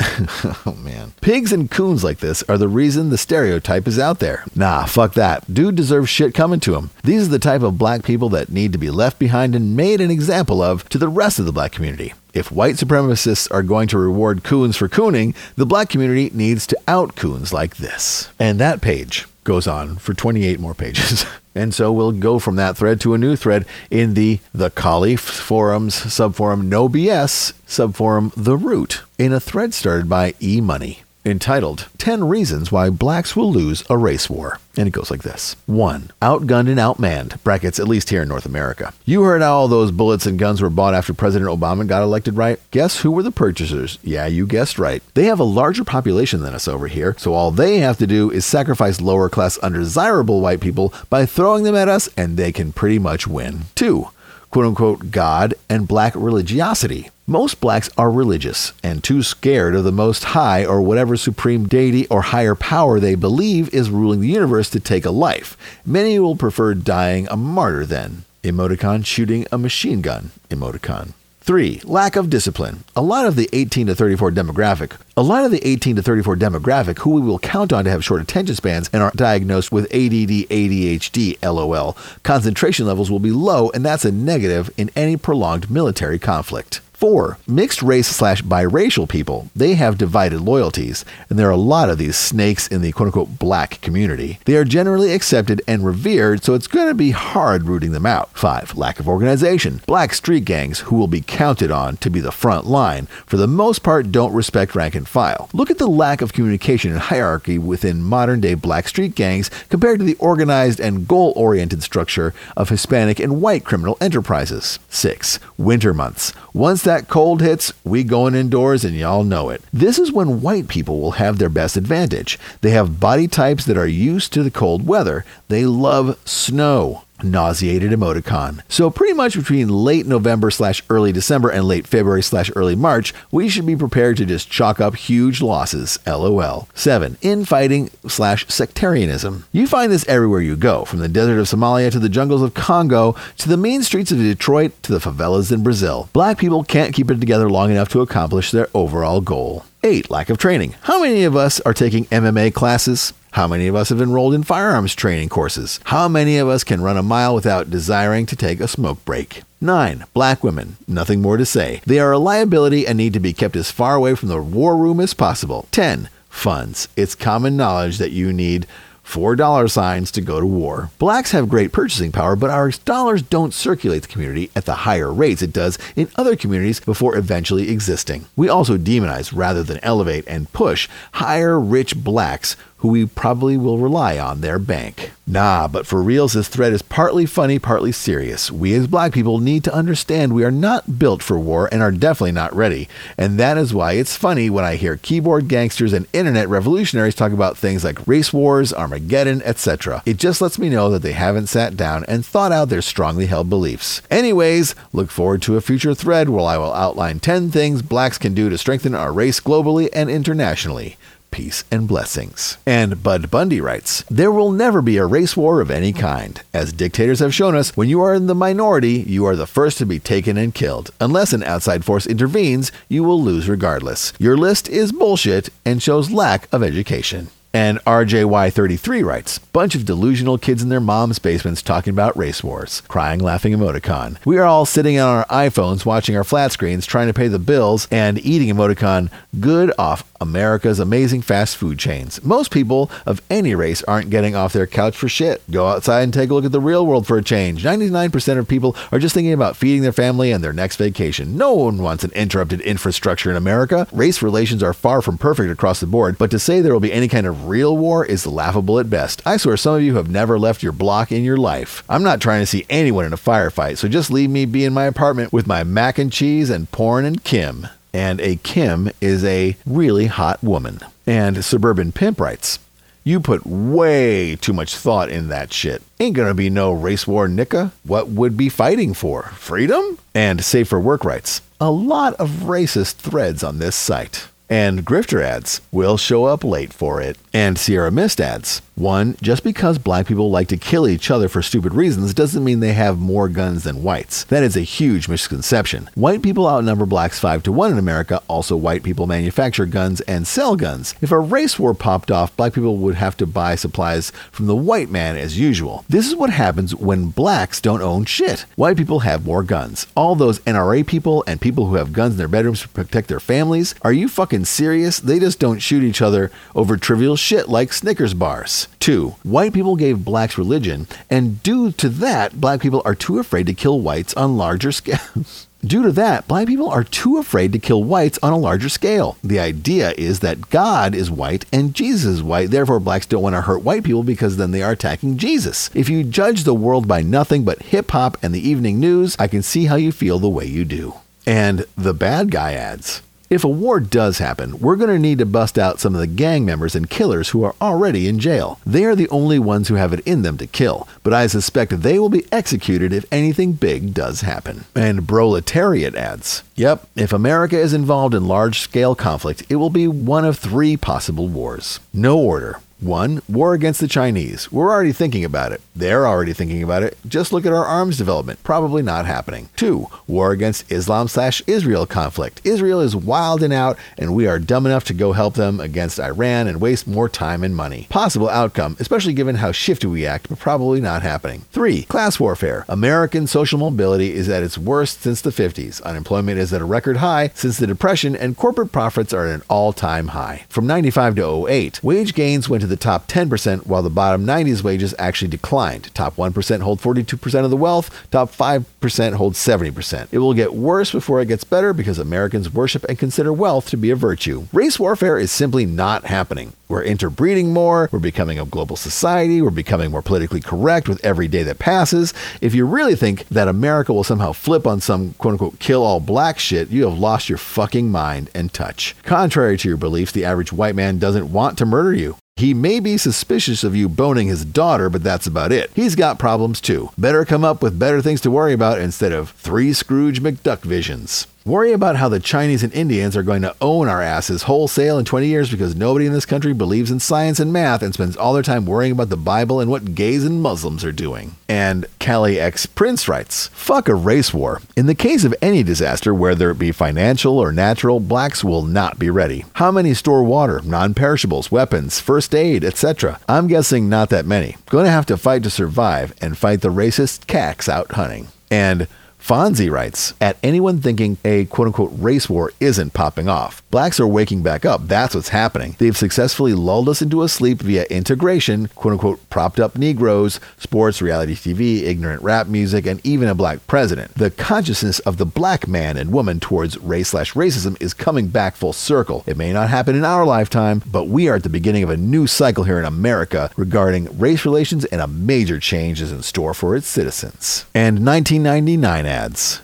oh 0.64 0.78
man. 0.78 1.12
Pigs 1.20 1.52
and 1.52 1.70
coons 1.70 2.02
like 2.02 2.20
this 2.20 2.42
are 2.44 2.56
the 2.56 2.68
reason 2.68 3.10
the 3.10 3.18
stereotype 3.18 3.86
is 3.86 3.98
out 3.98 4.20
there. 4.20 4.44
Nah, 4.56 4.86
fuck 4.86 5.12
that. 5.12 5.52
Dude 5.52 5.74
deserves 5.74 6.08
shit 6.08 6.32
coming 6.32 6.60
to 6.60 6.74
him. 6.74 6.88
These 7.02 7.28
are 7.28 7.33
the 7.33 7.33
type 7.38 7.62
of 7.62 7.78
black 7.78 8.02
people 8.04 8.28
that 8.30 8.50
need 8.50 8.72
to 8.72 8.78
be 8.78 8.90
left 8.90 9.18
behind 9.18 9.54
and 9.54 9.76
made 9.76 10.00
an 10.00 10.10
example 10.10 10.62
of 10.62 10.88
to 10.88 10.98
the 10.98 11.08
rest 11.08 11.38
of 11.38 11.46
the 11.46 11.52
black 11.52 11.72
community. 11.72 12.14
If 12.32 12.50
white 12.50 12.74
supremacists 12.74 13.48
are 13.52 13.62
going 13.62 13.88
to 13.88 13.98
reward 13.98 14.42
coons 14.42 14.76
for 14.76 14.88
cooning, 14.88 15.34
the 15.54 15.66
black 15.66 15.88
community 15.88 16.30
needs 16.34 16.66
to 16.68 16.78
out 16.88 17.14
coons 17.14 17.52
like 17.52 17.76
this. 17.76 18.30
And 18.38 18.58
that 18.58 18.80
page 18.80 19.26
goes 19.44 19.66
on 19.66 19.96
for 19.96 20.14
28 20.14 20.58
more 20.58 20.74
pages. 20.74 21.24
and 21.54 21.72
so 21.72 21.92
we'll 21.92 22.12
go 22.12 22.38
from 22.38 22.56
that 22.56 22.76
thread 22.76 23.00
to 23.02 23.14
a 23.14 23.18
new 23.18 23.36
thread 23.36 23.64
in 23.90 24.14
the 24.14 24.40
The 24.52 24.70
Coli 24.70 25.16
Forums 25.16 25.94
subforum 25.94 26.64
No 26.64 26.88
BS 26.88 27.52
subforum 27.68 28.32
The 28.36 28.56
Root 28.56 29.02
in 29.16 29.32
a 29.32 29.40
thread 29.40 29.72
started 29.74 30.08
by 30.08 30.34
E 30.42 30.60
Money 30.60 31.03
entitled 31.24 31.88
10 31.98 32.28
Reasons 32.28 32.70
Why 32.70 32.90
Blacks 32.90 33.34
Will 33.34 33.50
Lose 33.50 33.82
a 33.88 33.96
Race 33.96 34.28
War. 34.28 34.58
And 34.76 34.88
it 34.88 34.92
goes 34.92 35.10
like 35.10 35.22
this 35.22 35.56
1. 35.66 36.10
Outgunned 36.20 36.68
and 36.68 36.78
outmanned, 36.78 37.42
brackets, 37.42 37.78
at 37.78 37.88
least 37.88 38.10
here 38.10 38.22
in 38.22 38.28
North 38.28 38.46
America. 38.46 38.92
You 39.04 39.22
heard 39.22 39.42
how 39.42 39.54
all 39.54 39.68
those 39.68 39.90
bullets 39.90 40.26
and 40.26 40.38
guns 40.38 40.60
were 40.60 40.70
bought 40.70 40.94
after 40.94 41.14
President 41.14 41.50
Obama 41.50 41.86
got 41.86 42.02
elected, 42.02 42.36
right? 42.36 42.60
Guess 42.70 43.00
who 43.00 43.10
were 43.10 43.22
the 43.22 43.30
purchasers? 43.30 43.98
Yeah, 44.02 44.26
you 44.26 44.46
guessed 44.46 44.78
right. 44.78 45.02
They 45.14 45.24
have 45.24 45.40
a 45.40 45.44
larger 45.44 45.84
population 45.84 46.40
than 46.40 46.54
us 46.54 46.68
over 46.68 46.88
here, 46.88 47.14
so 47.18 47.34
all 47.34 47.50
they 47.50 47.78
have 47.78 47.98
to 47.98 48.06
do 48.06 48.30
is 48.30 48.44
sacrifice 48.44 49.00
lower 49.00 49.28
class, 49.28 49.58
undesirable 49.58 50.40
white 50.40 50.60
people 50.60 50.92
by 51.10 51.26
throwing 51.26 51.64
them 51.64 51.76
at 51.76 51.88
us, 51.88 52.08
and 52.16 52.36
they 52.36 52.52
can 52.52 52.72
pretty 52.72 52.98
much 52.98 53.26
win. 53.26 53.62
2 53.74 54.08
quote 54.54 54.66
unquote 54.66 55.10
God 55.10 55.54
and 55.68 55.88
black 55.88 56.14
religiosity. 56.14 57.10
Most 57.26 57.58
blacks 57.58 57.88
are 57.96 58.10
religious 58.10 58.74
and 58.82 59.02
too 59.02 59.22
scared 59.22 59.74
of 59.74 59.84
the 59.84 59.90
Most 59.90 60.24
High 60.24 60.62
or 60.66 60.82
whatever 60.82 61.16
supreme 61.16 61.66
deity 61.66 62.06
or 62.08 62.20
higher 62.20 62.54
power 62.54 63.00
they 63.00 63.14
believe 63.14 63.72
is 63.72 63.88
ruling 63.88 64.20
the 64.20 64.28
universe 64.28 64.68
to 64.70 64.78
take 64.78 65.06
a 65.06 65.10
life. 65.10 65.56
Many 65.86 66.18
will 66.18 66.36
prefer 66.36 66.74
dying 66.74 67.26
a 67.30 67.36
martyr 67.36 67.86
then. 67.86 68.26
Emoticon 68.42 69.06
shooting 69.06 69.46
a 69.50 69.56
machine 69.56 70.02
gun. 70.02 70.32
Emoticon. 70.50 71.14
Three, 71.40 71.80
lack 71.84 72.14
of 72.14 72.28
discipline. 72.28 72.84
A 72.94 73.00
lot 73.00 73.24
of 73.26 73.36
the 73.36 73.48
18 73.54 73.86
to 73.86 73.94
34 73.94 74.30
demographic, 74.30 74.98
a 75.16 75.22
lot 75.22 75.46
of 75.46 75.50
the 75.50 75.66
18 75.66 75.96
to 75.96 76.02
34 76.02 76.36
demographic 76.36 76.98
who 76.98 77.10
we 77.12 77.22
will 77.22 77.38
count 77.38 77.72
on 77.72 77.84
to 77.84 77.90
have 77.90 78.04
short 78.04 78.20
attention 78.20 78.54
spans 78.54 78.90
and 78.92 79.02
are 79.02 79.12
diagnosed 79.16 79.72
with 79.72 79.86
ADD, 79.86 80.48
ADHD, 80.50 81.42
LOL, 81.42 81.96
concentration 82.22 82.86
levels 82.86 83.10
will 83.10 83.18
be 83.18 83.30
low, 83.30 83.70
and 83.70 83.82
that's 83.82 84.04
a 84.04 84.12
negative 84.12 84.70
in 84.76 84.90
any 84.94 85.16
prolonged 85.16 85.70
military 85.70 86.18
conflict. 86.18 86.82
Four, 87.04 87.36
mixed 87.46 87.82
race 87.82 88.08
slash 88.08 88.40
biracial 88.40 89.06
people. 89.06 89.50
They 89.54 89.74
have 89.74 89.98
divided 89.98 90.40
loyalties, 90.40 91.04
and 91.28 91.38
there 91.38 91.48
are 91.48 91.50
a 91.50 91.56
lot 91.58 91.90
of 91.90 91.98
these 91.98 92.16
snakes 92.16 92.66
in 92.66 92.80
the 92.80 92.92
quote 92.92 93.08
unquote 93.08 93.38
black 93.38 93.78
community. 93.82 94.38
They 94.46 94.56
are 94.56 94.64
generally 94.64 95.12
accepted 95.12 95.60
and 95.68 95.84
revered, 95.84 96.42
so 96.42 96.54
it's 96.54 96.66
going 96.66 96.88
to 96.88 96.94
be 96.94 97.10
hard 97.10 97.64
rooting 97.64 97.92
them 97.92 98.06
out. 98.06 98.30
Five, 98.30 98.78
lack 98.78 99.00
of 99.00 99.06
organization. 99.06 99.82
Black 99.86 100.14
street 100.14 100.46
gangs, 100.46 100.78
who 100.78 100.96
will 100.96 101.06
be 101.06 101.20
counted 101.20 101.70
on 101.70 101.98
to 101.98 102.08
be 102.08 102.20
the 102.20 102.32
front 102.32 102.64
line, 102.64 103.04
for 103.26 103.36
the 103.36 103.46
most 103.46 103.82
part 103.82 104.10
don't 104.10 104.32
respect 104.32 104.74
rank 104.74 104.94
and 104.94 105.06
file. 105.06 105.50
Look 105.52 105.70
at 105.70 105.76
the 105.76 105.86
lack 105.86 106.22
of 106.22 106.32
communication 106.32 106.90
and 106.90 107.00
hierarchy 107.00 107.58
within 107.58 108.02
modern 108.02 108.40
day 108.40 108.54
black 108.54 108.88
street 108.88 109.14
gangs 109.14 109.50
compared 109.68 109.98
to 109.98 110.06
the 110.06 110.16
organized 110.18 110.80
and 110.80 111.06
goal 111.06 111.34
oriented 111.36 111.82
structure 111.82 112.32
of 112.56 112.70
Hispanic 112.70 113.20
and 113.20 113.42
white 113.42 113.62
criminal 113.62 113.98
enterprises. 114.00 114.78
Six, 114.88 115.38
winter 115.58 115.92
months. 115.92 116.32
Once 116.54 116.82
that 116.82 116.93
cold 117.02 117.42
hits, 117.42 117.72
we 117.84 118.04
going 118.04 118.34
indoors 118.34 118.84
and 118.84 118.94
y'all 118.94 119.24
know 119.24 119.50
it. 119.50 119.62
This 119.72 119.98
is 119.98 120.12
when 120.12 120.40
white 120.40 120.68
people 120.68 121.00
will 121.00 121.12
have 121.12 121.38
their 121.38 121.48
best 121.48 121.76
advantage. 121.76 122.38
They 122.60 122.70
have 122.70 123.00
body 123.00 123.28
types 123.28 123.64
that 123.66 123.76
are 123.76 123.86
used 123.86 124.32
to 124.32 124.42
the 124.42 124.50
cold 124.50 124.86
weather. 124.86 125.24
They 125.48 125.66
love 125.66 126.18
snow 126.24 127.03
nauseated 127.22 127.92
emoticon. 127.92 128.60
So 128.68 128.90
pretty 128.90 129.14
much 129.14 129.36
between 129.36 129.68
late 129.68 130.06
November 130.06 130.50
slash 130.50 130.82
early 130.90 131.12
December 131.12 131.48
and 131.48 131.64
late 131.64 131.86
February 131.86 132.22
slash 132.22 132.50
early 132.56 132.74
March, 132.74 133.14
we 133.30 133.48
should 133.48 133.66
be 133.66 133.76
prepared 133.76 134.16
to 134.16 134.26
just 134.26 134.50
chalk 134.50 134.80
up 134.80 134.96
huge 134.96 135.40
losses. 135.40 135.98
LOL. 136.06 136.68
7. 136.74 137.16
Infighting 137.22 137.90
slash 138.08 138.46
sectarianism. 138.48 139.44
You 139.52 139.66
find 139.66 139.92
this 139.92 140.06
everywhere 140.08 140.40
you 140.40 140.56
go, 140.56 140.84
from 140.84 140.98
the 140.98 141.08
desert 141.08 141.38
of 141.38 141.46
Somalia 141.46 141.90
to 141.92 141.98
the 141.98 142.08
jungles 142.08 142.42
of 142.42 142.54
Congo 142.54 143.14
to 143.38 143.48
the 143.48 143.56
main 143.56 143.82
streets 143.82 144.10
of 144.10 144.18
Detroit 144.18 144.72
to 144.82 144.92
the 144.92 144.98
favelas 144.98 145.52
in 145.52 145.62
Brazil. 145.62 146.08
Black 146.12 146.38
people 146.38 146.64
can't 146.64 146.94
keep 146.94 147.10
it 147.10 147.20
together 147.20 147.48
long 147.48 147.70
enough 147.70 147.88
to 147.90 148.00
accomplish 148.00 148.50
their 148.50 148.68
overall 148.74 149.20
goal. 149.20 149.64
8. 149.82 150.10
Lack 150.10 150.30
of 150.30 150.38
training. 150.38 150.74
How 150.82 151.02
many 151.02 151.24
of 151.24 151.36
us 151.36 151.60
are 151.60 151.74
taking 151.74 152.06
MMA 152.06 152.54
classes? 152.54 153.12
How 153.34 153.48
many 153.48 153.66
of 153.66 153.74
us 153.74 153.88
have 153.88 154.00
enrolled 154.00 154.32
in 154.32 154.44
firearms 154.44 154.94
training 154.94 155.28
courses? 155.28 155.80
How 155.86 156.06
many 156.06 156.38
of 156.38 156.46
us 156.46 156.62
can 156.62 156.80
run 156.80 156.96
a 156.96 157.02
mile 157.02 157.34
without 157.34 157.68
desiring 157.68 158.26
to 158.26 158.36
take 158.36 158.60
a 158.60 158.68
smoke 158.68 159.04
break? 159.04 159.42
9. 159.60 160.04
Black 160.14 160.44
women. 160.44 160.76
Nothing 160.86 161.20
more 161.20 161.36
to 161.36 161.44
say. 161.44 161.80
They 161.84 161.98
are 161.98 162.12
a 162.12 162.18
liability 162.20 162.86
and 162.86 162.96
need 162.96 163.12
to 163.14 163.18
be 163.18 163.32
kept 163.32 163.56
as 163.56 163.72
far 163.72 163.96
away 163.96 164.14
from 164.14 164.28
the 164.28 164.40
war 164.40 164.76
room 164.76 165.00
as 165.00 165.14
possible. 165.14 165.66
10. 165.72 166.08
Funds. 166.28 166.86
It's 166.94 167.16
common 167.16 167.56
knowledge 167.56 167.98
that 167.98 168.12
you 168.12 168.32
need 168.32 168.68
four 169.02 169.36
dollar 169.36 169.68
signs 169.68 170.10
to 170.12 170.20
go 170.20 170.40
to 170.40 170.46
war. 170.46 170.90
Blacks 170.98 171.32
have 171.32 171.48
great 171.48 171.72
purchasing 171.72 172.10
power, 172.10 172.34
but 172.34 172.50
our 172.50 172.70
dollars 172.70 173.22
don't 173.22 173.52
circulate 173.52 174.02
the 174.02 174.08
community 174.08 174.50
at 174.56 174.64
the 174.64 174.74
higher 174.74 175.12
rates 175.12 175.42
it 175.42 175.52
does 175.52 175.78
in 175.94 176.08
other 176.16 176.34
communities 176.34 176.80
before 176.80 177.16
eventually 177.16 177.70
existing. 177.70 178.24
We 178.34 178.48
also 178.48 178.78
demonize 178.78 179.36
rather 179.36 179.62
than 179.62 179.78
elevate 179.82 180.24
and 180.26 180.52
push 180.52 180.88
higher 181.12 181.60
rich 181.60 181.96
blacks 181.96 182.56
who 182.84 182.90
we 182.90 183.06
probably 183.06 183.56
will 183.56 183.78
rely 183.78 184.18
on 184.18 184.42
their 184.42 184.58
bank. 184.58 185.10
Nah, 185.26 185.66
but 185.66 185.86
for 185.86 186.02
reals, 186.02 186.34
this 186.34 186.48
thread 186.48 186.74
is 186.74 186.82
partly 186.82 187.24
funny, 187.24 187.58
partly 187.58 187.92
serious. 187.92 188.50
We 188.50 188.74
as 188.74 188.86
black 188.86 189.14
people 189.14 189.38
need 189.38 189.64
to 189.64 189.74
understand 189.74 190.34
we 190.34 190.44
are 190.44 190.50
not 190.50 190.98
built 190.98 191.22
for 191.22 191.38
war 191.38 191.66
and 191.72 191.80
are 191.80 191.90
definitely 191.90 192.32
not 192.32 192.54
ready. 192.54 192.90
And 193.16 193.40
that 193.40 193.56
is 193.56 193.72
why 193.72 193.92
it's 193.92 194.18
funny 194.18 194.50
when 194.50 194.66
I 194.66 194.76
hear 194.76 194.98
keyboard 194.98 195.48
gangsters 195.48 195.94
and 195.94 196.06
internet 196.12 196.46
revolutionaries 196.50 197.14
talk 197.14 197.32
about 197.32 197.56
things 197.56 197.84
like 197.84 198.06
race 198.06 198.34
wars, 198.34 198.70
Armageddon, 198.74 199.40
etc. 199.44 200.02
It 200.04 200.18
just 200.18 200.42
lets 200.42 200.58
me 200.58 200.68
know 200.68 200.90
that 200.90 201.00
they 201.00 201.12
haven't 201.12 201.46
sat 201.46 201.78
down 201.78 202.04
and 202.06 202.26
thought 202.26 202.52
out 202.52 202.68
their 202.68 202.82
strongly 202.82 203.24
held 203.24 203.48
beliefs. 203.48 204.02
Anyways, 204.10 204.74
look 204.92 205.10
forward 205.10 205.40
to 205.42 205.56
a 205.56 205.62
future 205.62 205.94
thread 205.94 206.28
where 206.28 206.44
I 206.44 206.58
will 206.58 206.74
outline 206.74 207.18
10 207.18 207.50
things 207.50 207.80
blacks 207.80 208.18
can 208.18 208.34
do 208.34 208.50
to 208.50 208.58
strengthen 208.58 208.94
our 208.94 209.10
race 209.10 209.40
globally 209.40 209.88
and 209.94 210.10
internationally 210.10 210.98
peace 211.34 211.64
and 211.68 211.88
blessings. 211.88 212.58
And 212.64 213.02
Bud 213.02 213.28
Bundy 213.28 213.60
writes 213.60 214.04
There 214.08 214.30
will 214.30 214.52
never 214.52 214.80
be 214.80 214.98
a 214.98 215.04
race 215.04 215.36
war 215.36 215.60
of 215.60 215.68
any 215.68 215.92
kind. 215.92 216.40
As 216.54 216.72
dictators 216.72 217.18
have 217.18 217.34
shown 217.34 217.56
us, 217.56 217.76
when 217.76 217.88
you 217.88 218.00
are 218.02 218.14
in 218.14 218.28
the 218.28 218.36
minority, 218.36 219.04
you 219.06 219.26
are 219.26 219.34
the 219.34 219.54
first 219.58 219.76
to 219.78 219.86
be 219.86 219.98
taken 219.98 220.36
and 220.36 220.54
killed. 220.54 220.92
Unless 221.00 221.32
an 221.32 221.42
outside 221.42 221.84
force 221.84 222.06
intervenes, 222.06 222.70
you 222.88 223.02
will 223.02 223.20
lose 223.20 223.48
regardless. 223.48 224.12
Your 224.16 224.36
list 224.36 224.68
is 224.68 224.92
bullshit 224.92 225.48
and 225.64 225.82
shows 225.82 226.12
lack 226.12 226.46
of 226.52 226.62
education. 226.62 227.30
And 227.54 227.78
RJY33 227.84 229.04
writes, 229.04 229.38
bunch 229.38 229.76
of 229.76 229.84
delusional 229.84 230.38
kids 230.38 230.60
in 230.60 230.70
their 230.70 230.80
mom's 230.80 231.20
basements 231.20 231.62
talking 231.62 231.92
about 231.92 232.16
race 232.16 232.42
wars. 232.42 232.80
Crying, 232.88 233.20
laughing 233.20 233.52
emoticon. 233.52 234.16
We 234.26 234.38
are 234.38 234.44
all 234.44 234.66
sitting 234.66 234.98
on 234.98 235.18
our 235.18 235.24
iPhones 235.26 235.86
watching 235.86 236.16
our 236.16 236.24
flat 236.24 236.50
screens 236.50 236.84
trying 236.84 237.06
to 237.06 237.14
pay 237.14 237.28
the 237.28 237.38
bills 237.38 237.86
and 237.92 238.18
eating 238.18 238.48
emoticon 238.48 239.08
good 239.38 239.72
off 239.78 240.02
America's 240.20 240.80
amazing 240.80 241.22
fast 241.22 241.56
food 241.56 241.78
chains. 241.78 242.24
Most 242.24 242.50
people 242.50 242.90
of 243.06 243.22
any 243.30 243.54
race 243.54 243.84
aren't 243.84 244.10
getting 244.10 244.34
off 244.34 244.52
their 244.52 244.66
couch 244.66 244.96
for 244.96 245.08
shit. 245.08 245.48
Go 245.50 245.68
outside 245.68 246.02
and 246.02 246.12
take 246.14 246.30
a 246.30 246.34
look 246.34 246.46
at 246.46 246.50
the 246.50 246.60
real 246.60 246.84
world 246.84 247.06
for 247.06 247.18
a 247.18 247.22
change. 247.22 247.62
99% 247.62 248.38
of 248.38 248.48
people 248.48 248.74
are 248.90 248.98
just 248.98 249.14
thinking 249.14 249.32
about 249.32 249.54
feeding 249.54 249.82
their 249.82 249.92
family 249.92 250.32
and 250.32 250.42
their 250.42 250.52
next 250.52 250.76
vacation. 250.76 251.36
No 251.36 251.52
one 251.52 251.78
wants 251.78 252.02
an 252.02 252.10
interrupted 252.12 252.62
infrastructure 252.62 253.30
in 253.30 253.36
America. 253.36 253.86
Race 253.92 254.22
relations 254.22 254.62
are 254.62 254.72
far 254.72 255.02
from 255.02 255.18
perfect 255.18 255.52
across 255.52 255.78
the 255.78 255.86
board, 255.86 256.18
but 256.18 256.30
to 256.32 256.38
say 256.40 256.60
there 256.60 256.72
will 256.72 256.80
be 256.80 256.92
any 256.92 257.06
kind 257.06 257.26
of 257.26 257.43
real 257.48 257.76
war 257.76 258.04
is 258.04 258.26
laughable 258.26 258.78
at 258.78 258.90
best. 258.90 259.22
I 259.26 259.36
swear 259.36 259.56
some 259.56 259.76
of 259.76 259.82
you 259.82 259.96
have 259.96 260.10
never 260.10 260.38
left 260.38 260.62
your 260.62 260.72
block 260.72 261.12
in 261.12 261.24
your 261.24 261.36
life. 261.36 261.84
I'm 261.88 262.02
not 262.02 262.20
trying 262.20 262.42
to 262.42 262.46
see 262.46 262.66
anyone 262.68 263.04
in 263.04 263.12
a 263.12 263.18
firefight, 263.18 263.78
so 263.78 263.88
just 263.88 264.10
leave 264.10 264.30
me 264.30 264.44
be 264.44 264.64
in 264.64 264.72
my 264.72 264.84
apartment 264.84 265.32
with 265.32 265.46
my 265.46 265.64
mac 265.64 265.98
and 265.98 266.12
cheese 266.12 266.50
and 266.50 266.70
porn 266.70 267.04
and 267.04 267.22
Kim 267.22 267.68
and 267.94 268.20
a 268.20 268.36
Kim 268.36 268.90
is 269.00 269.24
a 269.24 269.56
really 269.64 270.06
hot 270.06 270.42
woman. 270.42 270.80
And 271.06 271.44
Suburban 271.44 271.92
Pimp 271.92 272.20
writes, 272.20 272.58
You 273.04 273.20
put 273.20 273.46
way 273.46 274.34
too 274.36 274.52
much 274.52 274.76
thought 274.76 275.08
in 275.08 275.28
that 275.28 275.52
shit. 275.52 275.80
Ain't 276.00 276.16
gonna 276.16 276.34
be 276.34 276.50
no 276.50 276.72
race 276.72 277.06
war, 277.06 277.28
Nika. 277.28 277.72
What 277.84 278.08
would 278.08 278.36
be 278.36 278.48
fighting 278.48 278.94
for? 278.94 279.22
Freedom? 279.36 279.98
And 280.12 280.44
Safer 280.44 280.80
Work 280.80 281.04
rights. 281.04 281.40
A 281.60 281.70
lot 281.70 282.14
of 282.14 282.30
racist 282.42 282.96
threads 282.96 283.44
on 283.44 283.60
this 283.60 283.76
site. 283.76 284.26
And 284.48 284.84
Grifter 284.84 285.22
adds, 285.22 285.60
We'll 285.72 285.96
show 285.96 286.26
up 286.26 286.44
late 286.44 286.72
for 286.72 287.00
it. 287.00 287.16
And 287.32 287.58
Sierra 287.58 287.90
Mist 287.90 288.20
adds, 288.20 288.62
one, 288.76 289.16
just 289.22 289.44
because 289.44 289.78
black 289.78 290.06
people 290.06 290.30
like 290.30 290.48
to 290.48 290.56
kill 290.56 290.88
each 290.88 291.08
other 291.08 291.28
for 291.28 291.42
stupid 291.42 291.74
reasons 291.74 292.12
doesn't 292.12 292.42
mean 292.42 292.58
they 292.58 292.72
have 292.72 292.98
more 292.98 293.28
guns 293.28 293.64
than 293.64 293.84
whites. 293.84 294.24
That 294.24 294.42
is 294.42 294.56
a 294.56 294.62
huge 294.62 295.08
misconception. 295.08 295.88
White 295.94 296.22
people 296.22 296.48
outnumber 296.48 296.84
blacks 296.84 297.20
5 297.20 297.44
to 297.44 297.52
1 297.52 297.72
in 297.72 297.78
America, 297.78 298.20
also, 298.26 298.56
white 298.56 298.82
people 298.82 299.06
manufacture 299.06 299.66
guns 299.66 300.00
and 300.02 300.26
sell 300.26 300.56
guns. 300.56 300.94
If 301.00 301.12
a 301.12 301.20
race 301.20 301.56
war 301.56 301.72
popped 301.72 302.10
off, 302.10 302.36
black 302.36 302.52
people 302.52 302.76
would 302.78 302.96
have 302.96 303.16
to 303.18 303.26
buy 303.26 303.54
supplies 303.54 304.10
from 304.32 304.46
the 304.46 304.56
white 304.56 304.90
man 304.90 305.16
as 305.16 305.38
usual. 305.38 305.84
This 305.88 306.08
is 306.08 306.16
what 306.16 306.30
happens 306.30 306.74
when 306.74 307.10
blacks 307.10 307.60
don't 307.60 307.82
own 307.82 308.06
shit. 308.06 308.40
White 308.56 308.76
people 308.76 309.00
have 309.00 309.24
more 309.24 309.44
guns. 309.44 309.86
All 309.94 310.16
those 310.16 310.40
NRA 310.40 310.84
people 310.84 311.22
and 311.28 311.40
people 311.40 311.66
who 311.66 311.76
have 311.76 311.92
guns 311.92 312.14
in 312.14 312.18
their 312.18 312.26
bedrooms 312.26 312.62
to 312.62 312.68
protect 312.68 313.06
their 313.06 313.20
families, 313.20 313.76
are 313.82 313.92
you 313.92 314.08
fucking 314.34 314.44
serious? 314.44 314.98
They 314.98 315.20
just 315.20 315.38
don't 315.38 315.60
shoot 315.60 315.84
each 315.84 316.02
other 316.02 316.32
over 316.56 316.76
trivial 316.76 317.14
shit 317.14 317.48
like 317.48 317.72
Snickers 317.72 318.14
bars. 318.14 318.66
Two, 318.80 319.14
white 319.22 319.52
people 319.52 319.76
gave 319.76 320.04
blacks 320.04 320.36
religion, 320.36 320.88
and 321.08 321.40
due 321.44 321.70
to 321.70 321.88
that, 321.88 322.40
black 322.40 322.60
people 322.60 322.82
are 322.84 322.96
too 322.96 323.20
afraid 323.20 323.46
to 323.46 323.54
kill 323.54 323.80
whites 323.80 324.12
on 324.14 324.36
larger 324.36 324.72
scales. 324.72 325.46
Due 325.64 325.82
to 325.82 325.92
that, 325.92 326.28
black 326.28 326.46
people 326.46 326.68
are 326.68 326.84
too 326.84 327.16
afraid 327.16 327.50
to 327.52 327.58
kill 327.58 327.82
whites 327.82 328.18
on 328.22 328.34
a 328.34 328.36
larger 328.36 328.68
scale. 328.68 329.16
The 329.24 329.38
idea 329.38 329.94
is 329.96 330.20
that 330.20 330.50
God 330.50 330.94
is 330.94 331.10
white 331.10 331.46
and 331.54 331.72
Jesus 331.72 332.16
is 332.16 332.22
white, 332.22 332.50
therefore, 332.50 332.80
blacks 332.80 333.06
don't 333.06 333.22
want 333.22 333.34
to 333.34 333.40
hurt 333.40 333.62
white 333.62 333.82
people 333.82 334.02
because 334.02 334.36
then 334.36 334.50
they 334.50 334.62
are 334.62 334.72
attacking 334.72 335.16
Jesus. 335.16 335.70
If 335.72 335.88
you 335.88 336.04
judge 336.04 336.44
the 336.44 336.52
world 336.52 336.86
by 336.86 337.00
nothing 337.00 337.44
but 337.44 337.62
hip 337.62 337.92
hop 337.92 338.18
and 338.22 338.34
the 338.34 338.46
evening 338.46 338.78
news, 338.78 339.16
I 339.18 339.26
can 339.26 339.42
see 339.42 339.64
how 339.64 339.76
you 339.76 339.90
feel 339.90 340.18
the 340.18 340.28
way 340.28 340.44
you 340.44 340.66
do. 340.66 340.96
And 341.26 341.64
the 341.78 341.94
bad 341.94 342.30
guy 342.30 342.52
adds, 342.52 343.00
if 343.30 343.44
a 343.44 343.48
war 343.48 343.80
does 343.80 344.18
happen, 344.18 344.58
we're 344.58 344.76
going 344.76 344.90
to 344.90 344.98
need 344.98 345.18
to 345.18 345.26
bust 345.26 345.58
out 345.58 345.80
some 345.80 345.94
of 345.94 346.00
the 346.00 346.06
gang 346.06 346.44
members 346.44 346.74
and 346.74 346.90
killers 346.90 347.30
who 347.30 347.42
are 347.42 347.54
already 347.60 348.06
in 348.06 348.18
jail. 348.18 348.60
They 348.66 348.84
are 348.84 348.94
the 348.94 349.08
only 349.08 349.38
ones 349.38 349.68
who 349.68 349.74
have 349.74 349.92
it 349.92 350.06
in 350.06 350.22
them 350.22 350.36
to 350.38 350.46
kill, 350.46 350.86
but 351.02 351.12
I 351.12 351.26
suspect 351.26 351.82
they 351.82 351.98
will 351.98 352.08
be 352.08 352.26
executed 352.30 352.92
if 352.92 353.06
anything 353.10 353.52
big 353.52 353.94
does 353.94 354.20
happen. 354.20 354.64
And 354.74 355.08
Proletariat 355.08 355.94
adds, 355.94 356.42
Yep, 356.56 356.86
if 356.96 357.12
America 357.12 357.58
is 357.58 357.72
involved 357.72 358.14
in 358.14 358.28
large 358.28 358.60
scale 358.60 358.94
conflict, 358.94 359.42
it 359.48 359.56
will 359.56 359.70
be 359.70 359.88
one 359.88 360.24
of 360.24 360.38
three 360.38 360.76
possible 360.76 361.28
wars. 361.28 361.80
No 361.92 362.18
order. 362.18 362.60
One, 362.84 363.22
war 363.30 363.54
against 363.54 363.80
the 363.80 363.88
Chinese. 363.88 364.52
We're 364.52 364.70
already 364.70 364.92
thinking 364.92 365.24
about 365.24 365.52
it. 365.52 365.62
They're 365.74 366.06
already 366.06 366.34
thinking 366.34 366.62
about 366.62 366.82
it. 366.82 366.98
Just 367.08 367.32
look 367.32 367.46
at 367.46 367.52
our 367.52 367.64
arms 367.64 367.96
development. 367.96 368.42
Probably 368.42 368.82
not 368.82 369.06
happening. 369.06 369.48
Two, 369.56 369.86
war 370.06 370.32
against 370.32 370.70
Islam 370.70 371.08
slash 371.08 371.42
Israel 371.46 371.86
conflict. 371.86 372.42
Israel 372.44 372.82
is 372.82 372.94
wilding 372.94 373.54
out, 373.54 373.78
and 373.96 374.14
we 374.14 374.26
are 374.26 374.38
dumb 374.38 374.66
enough 374.66 374.84
to 374.84 374.92
go 374.92 375.12
help 375.12 375.32
them 375.32 375.60
against 375.60 375.98
Iran 375.98 376.46
and 376.46 376.60
waste 376.60 376.86
more 376.86 377.08
time 377.08 377.42
and 377.42 377.56
money. 377.56 377.86
Possible 377.88 378.28
outcome, 378.28 378.76
especially 378.78 379.14
given 379.14 379.36
how 379.36 379.50
shifty 379.50 379.86
we 379.86 380.04
act, 380.04 380.28
but 380.28 380.38
probably 380.38 380.82
not 380.82 381.00
happening. 381.00 381.46
Three, 381.52 381.84
class 381.84 382.20
warfare. 382.20 382.66
American 382.68 383.26
social 383.26 383.58
mobility 383.58 384.12
is 384.12 384.28
at 384.28 384.42
its 384.42 384.58
worst 384.58 385.00
since 385.00 385.22
the 385.22 385.30
50s. 385.30 385.82
Unemployment 385.84 386.38
is 386.38 386.52
at 386.52 386.60
a 386.60 386.66
record 386.66 386.98
high 386.98 387.30
since 387.32 387.56
the 387.56 387.66
Depression, 387.66 388.14
and 388.14 388.36
corporate 388.36 388.72
profits 388.72 389.14
are 389.14 389.26
at 389.26 389.34
an 389.34 389.42
all 389.48 389.72
time 389.72 390.08
high. 390.08 390.44
From 390.50 390.66
95 390.66 391.14
to 391.16 391.48
08, 391.48 391.82
wage 391.82 392.12
gains 392.12 392.46
went 392.46 392.60
to 392.60 392.66
the 392.66 392.73
the 392.74 392.80
top 392.80 393.06
10%, 393.06 393.66
while 393.66 393.82
the 393.82 393.90
bottom 393.90 394.26
90s 394.26 394.64
wages 394.64 394.96
actually 394.98 395.28
declined. 395.28 395.94
Top 395.94 396.16
1% 396.16 396.60
hold 396.60 396.80
42% 396.80 397.44
of 397.44 397.50
the 397.50 397.56
wealth, 397.56 398.10
top 398.10 398.32
5% 398.32 399.14
hold 399.14 399.34
70%. 399.34 400.08
It 400.10 400.18
will 400.18 400.34
get 400.34 400.54
worse 400.54 400.90
before 400.90 401.20
it 401.20 401.28
gets 401.28 401.44
better 401.44 401.72
because 401.72 402.00
Americans 402.00 402.52
worship 402.52 402.84
and 402.88 402.98
consider 402.98 403.32
wealth 403.32 403.68
to 403.70 403.76
be 403.76 403.90
a 403.90 403.96
virtue. 403.96 404.48
Race 404.52 404.80
warfare 404.80 405.18
is 405.18 405.30
simply 405.30 405.64
not 405.66 406.06
happening. 406.06 406.52
We're 406.66 406.82
interbreeding 406.82 407.52
more, 407.52 407.88
we're 407.92 408.00
becoming 408.00 408.40
a 408.40 408.44
global 408.44 408.74
society, 408.74 409.40
we're 409.40 409.50
becoming 409.50 409.92
more 409.92 410.02
politically 410.02 410.40
correct 410.40 410.88
with 410.88 411.04
every 411.04 411.28
day 411.28 411.44
that 411.44 411.60
passes. 411.60 412.12
If 412.40 412.54
you 412.54 412.64
really 412.64 412.96
think 412.96 413.28
that 413.28 413.46
America 413.46 413.92
will 413.92 414.02
somehow 414.02 414.32
flip 414.32 414.66
on 414.66 414.80
some 414.80 415.12
quote 415.14 415.32
unquote 415.32 415.58
kill 415.60 415.84
all 415.84 416.00
black 416.00 416.40
shit, 416.40 416.70
you 416.70 416.88
have 416.88 416.98
lost 416.98 417.28
your 417.28 417.38
fucking 417.38 417.90
mind 417.90 418.30
and 418.34 418.52
touch. 418.52 418.96
Contrary 419.04 419.56
to 419.58 419.68
your 419.68 419.76
beliefs, 419.76 420.10
the 420.10 420.24
average 420.24 420.52
white 420.52 420.74
man 420.74 420.98
doesn't 420.98 421.30
want 421.30 421.56
to 421.58 421.66
murder 421.66 421.92
you. 421.92 422.16
He 422.36 422.52
may 422.52 422.80
be 422.80 422.96
suspicious 422.98 423.62
of 423.62 423.76
you 423.76 423.88
boning 423.88 424.26
his 424.26 424.44
daughter, 424.44 424.90
but 424.90 425.04
that's 425.04 425.28
about 425.28 425.52
it. 425.52 425.70
He's 425.74 425.94
got 425.94 426.18
problems 426.18 426.60
too. 426.60 426.90
Better 426.98 427.24
come 427.24 427.44
up 427.44 427.62
with 427.62 427.78
better 427.78 428.02
things 428.02 428.20
to 428.22 428.30
worry 428.30 428.52
about 428.52 428.80
instead 428.80 429.12
of 429.12 429.30
three 429.30 429.72
Scrooge 429.72 430.20
McDuck 430.20 430.62
visions. 430.62 431.28
Worry 431.46 431.72
about 431.72 431.96
how 431.96 432.08
the 432.08 432.20
Chinese 432.20 432.62
and 432.62 432.72
Indians 432.72 433.14
are 433.18 433.22
going 433.22 433.42
to 433.42 433.54
own 433.60 433.86
our 433.86 434.00
asses 434.00 434.44
wholesale 434.44 434.98
in 434.98 435.04
20 435.04 435.26
years 435.26 435.50
because 435.50 435.76
nobody 435.76 436.06
in 436.06 436.14
this 436.14 436.24
country 436.24 436.54
believes 436.54 436.90
in 436.90 437.00
science 437.00 437.38
and 437.38 437.52
math 437.52 437.82
and 437.82 437.92
spends 437.92 438.16
all 438.16 438.32
their 438.32 438.42
time 438.42 438.64
worrying 438.64 438.92
about 438.92 439.10
the 439.10 439.18
Bible 439.18 439.60
and 439.60 439.70
what 439.70 439.94
gays 439.94 440.24
and 440.24 440.40
Muslims 440.40 440.86
are 440.86 440.92
doing. 440.92 441.36
And 441.46 441.84
Cali 441.98 442.40
X 442.40 442.64
Prince 442.64 443.08
writes 443.08 443.48
Fuck 443.48 443.90
a 443.90 443.94
race 443.94 444.32
war. 444.32 444.62
In 444.74 444.86
the 444.86 444.94
case 444.94 445.22
of 445.22 445.34
any 445.42 445.62
disaster, 445.62 446.14
whether 446.14 446.50
it 446.50 446.58
be 446.58 446.72
financial 446.72 447.38
or 447.38 447.52
natural, 447.52 448.00
blacks 448.00 448.42
will 448.42 448.62
not 448.62 448.98
be 448.98 449.10
ready. 449.10 449.44
How 449.52 449.70
many 449.70 449.92
store 449.92 450.24
water, 450.24 450.62
non 450.64 450.94
perishables, 450.94 451.52
weapons, 451.52 452.00
first 452.00 452.34
aid, 452.34 452.64
etc.? 452.64 453.20
I'm 453.28 453.48
guessing 453.48 453.90
not 453.90 454.08
that 454.08 454.24
many. 454.24 454.56
To 454.70 454.78
have 454.78 455.04
to 455.06 455.18
fight 455.18 455.42
to 455.42 455.50
survive 455.50 456.14
and 456.22 456.38
fight 456.38 456.62
the 456.62 456.70
racist 456.70 457.26
cacks 457.26 457.68
out 457.68 457.92
hunting. 457.92 458.28
And 458.50 458.88
Fonzie 459.24 459.70
writes, 459.70 460.12
at 460.20 460.36
anyone 460.42 460.82
thinking 460.82 461.16
a 461.24 461.46
quote 461.46 461.68
unquote 461.68 461.92
race 461.94 462.28
war 462.28 462.52
isn't 462.60 462.92
popping 462.92 463.26
off. 463.26 463.62
Blacks 463.70 463.98
are 463.98 464.06
waking 464.06 464.42
back 464.42 464.66
up. 464.66 464.86
That's 464.86 465.14
what's 465.14 465.30
happening. 465.30 465.76
They've 465.78 465.96
successfully 465.96 466.52
lulled 466.52 466.90
us 466.90 467.00
into 467.00 467.22
a 467.22 467.28
sleep 467.30 467.62
via 467.62 467.84
integration, 467.84 468.68
quote 468.74 468.92
unquote 468.92 469.30
propped 469.30 469.58
up 469.58 469.78
Negroes, 469.78 470.40
sports, 470.58 471.00
reality 471.00 471.34
TV, 471.34 471.84
ignorant 471.84 472.20
rap 472.20 472.48
music, 472.48 472.84
and 472.84 473.00
even 473.02 473.26
a 473.26 473.34
black 473.34 473.66
president. 473.66 474.14
The 474.14 474.30
consciousness 474.30 474.98
of 475.00 475.16
the 475.16 475.24
black 475.24 475.66
man 475.66 475.96
and 475.96 476.12
woman 476.12 476.38
towards 476.38 476.76
race 476.76 477.08
slash 477.08 477.32
racism 477.32 477.80
is 477.80 477.94
coming 477.94 478.26
back 478.26 478.56
full 478.56 478.74
circle. 478.74 479.24
It 479.26 479.38
may 479.38 479.54
not 479.54 479.70
happen 479.70 479.96
in 479.96 480.04
our 480.04 480.26
lifetime, 480.26 480.82
but 480.84 481.04
we 481.04 481.28
are 481.28 481.36
at 481.36 481.44
the 481.44 481.48
beginning 481.48 481.82
of 481.82 481.88
a 481.88 481.96
new 481.96 482.26
cycle 482.26 482.64
here 482.64 482.78
in 482.78 482.84
America 482.84 483.50
regarding 483.56 484.18
race 484.18 484.44
relations 484.44 484.84
and 484.84 485.00
a 485.00 485.06
major 485.06 485.58
change 485.58 486.02
is 486.02 486.12
in 486.12 486.22
store 486.22 486.52
for 486.52 486.76
its 486.76 486.86
citizens. 486.86 487.64
And 487.74 488.04
1999 488.04 489.13
ads. 489.14 489.60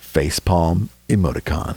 Facepalm 0.00 0.88
emoticon. 1.08 1.76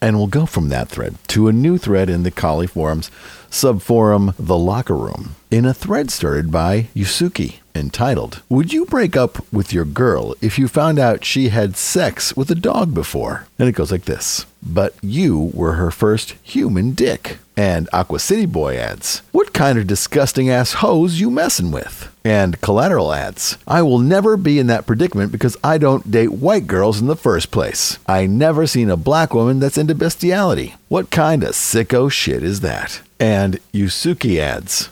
And 0.00 0.16
we'll 0.16 0.26
go 0.26 0.46
from 0.46 0.70
that 0.70 0.88
thread 0.88 1.16
to 1.28 1.48
a 1.48 1.52
new 1.52 1.76
thread 1.76 2.08
in 2.08 2.22
the 2.22 2.30
Coli 2.30 2.68
Forums 2.68 3.10
subforum 3.50 4.34
The 4.38 4.56
Locker 4.56 4.96
Room 4.96 5.34
in 5.50 5.64
a 5.64 5.74
thread 5.74 6.10
started 6.10 6.52
by 6.52 6.88
Yusuki 6.94 7.56
entitled, 7.74 8.42
Would 8.48 8.72
you 8.72 8.84
break 8.86 9.16
up 9.16 9.44
with 9.52 9.72
your 9.72 9.84
girl 9.84 10.34
if 10.40 10.58
you 10.58 10.68
found 10.68 10.98
out 10.98 11.24
she 11.24 11.48
had 11.48 11.76
sex 11.76 12.36
with 12.36 12.50
a 12.50 12.54
dog 12.54 12.94
before? 12.94 13.46
And 13.58 13.68
it 13.68 13.72
goes 13.72 13.90
like 13.90 14.04
this 14.04 14.46
But 14.62 14.94
you 15.02 15.50
were 15.52 15.72
her 15.72 15.90
first 15.90 16.36
human 16.42 16.92
dick. 16.92 17.38
And 17.56 17.90
Aqua 17.92 18.20
City 18.20 18.46
Boy 18.46 18.76
adds, 18.76 19.22
What 19.32 19.52
kind 19.52 19.78
of 19.78 19.86
disgusting 19.86 20.48
ass 20.48 20.74
hoes 20.74 21.20
you 21.20 21.30
messin' 21.30 21.72
with? 21.72 22.10
And 22.24 22.60
Collateral 22.60 23.12
adds, 23.12 23.58
I 23.66 23.82
will 23.82 23.98
never 23.98 24.36
be 24.36 24.58
in 24.58 24.66
that 24.68 24.86
predicament 24.86 25.32
because 25.32 25.56
I 25.62 25.76
don't 25.78 26.10
date 26.10 26.32
white 26.32 26.66
girls 26.66 27.00
in 27.00 27.06
the 27.06 27.16
first 27.16 27.50
place. 27.50 27.98
I 28.06 28.26
never 28.26 28.66
seen 28.66 28.88
a 28.88 28.96
black 28.96 29.34
woman 29.34 29.58
that's 29.58 29.78
into 29.78 29.94
bestiality. 29.94 30.76
What 30.88 31.10
kind 31.10 31.42
of 31.42 31.50
sicko 31.50 32.10
shit 32.10 32.42
is 32.42 32.60
that? 32.60 33.02
And 33.20 33.60
Yusuki 33.74 34.38
adds, 34.38 34.88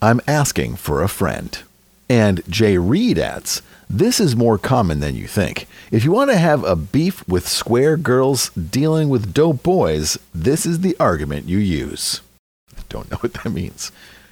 I'm 0.00 0.20
asking 0.28 0.76
for 0.76 1.02
a 1.02 1.08
friend. 1.08 1.60
And 2.08 2.42
Jay 2.48 2.78
Reed 2.78 3.18
adds, 3.18 3.62
This 3.90 4.20
is 4.20 4.36
more 4.36 4.58
common 4.58 5.00
than 5.00 5.16
you 5.16 5.26
think. 5.26 5.66
If 5.90 6.04
you 6.04 6.12
want 6.12 6.30
to 6.30 6.38
have 6.38 6.62
a 6.62 6.76
beef 6.76 7.26
with 7.26 7.48
square 7.48 7.96
girls 7.96 8.50
dealing 8.50 9.08
with 9.08 9.34
dope 9.34 9.64
boys, 9.64 10.16
this 10.32 10.64
is 10.64 10.80
the 10.80 10.96
argument 11.00 11.48
you 11.48 11.58
use. 11.58 12.20
I 12.78 12.82
Don't 12.88 13.10
know 13.10 13.16
what 13.20 13.34
that 13.34 13.50
means. 13.50 13.90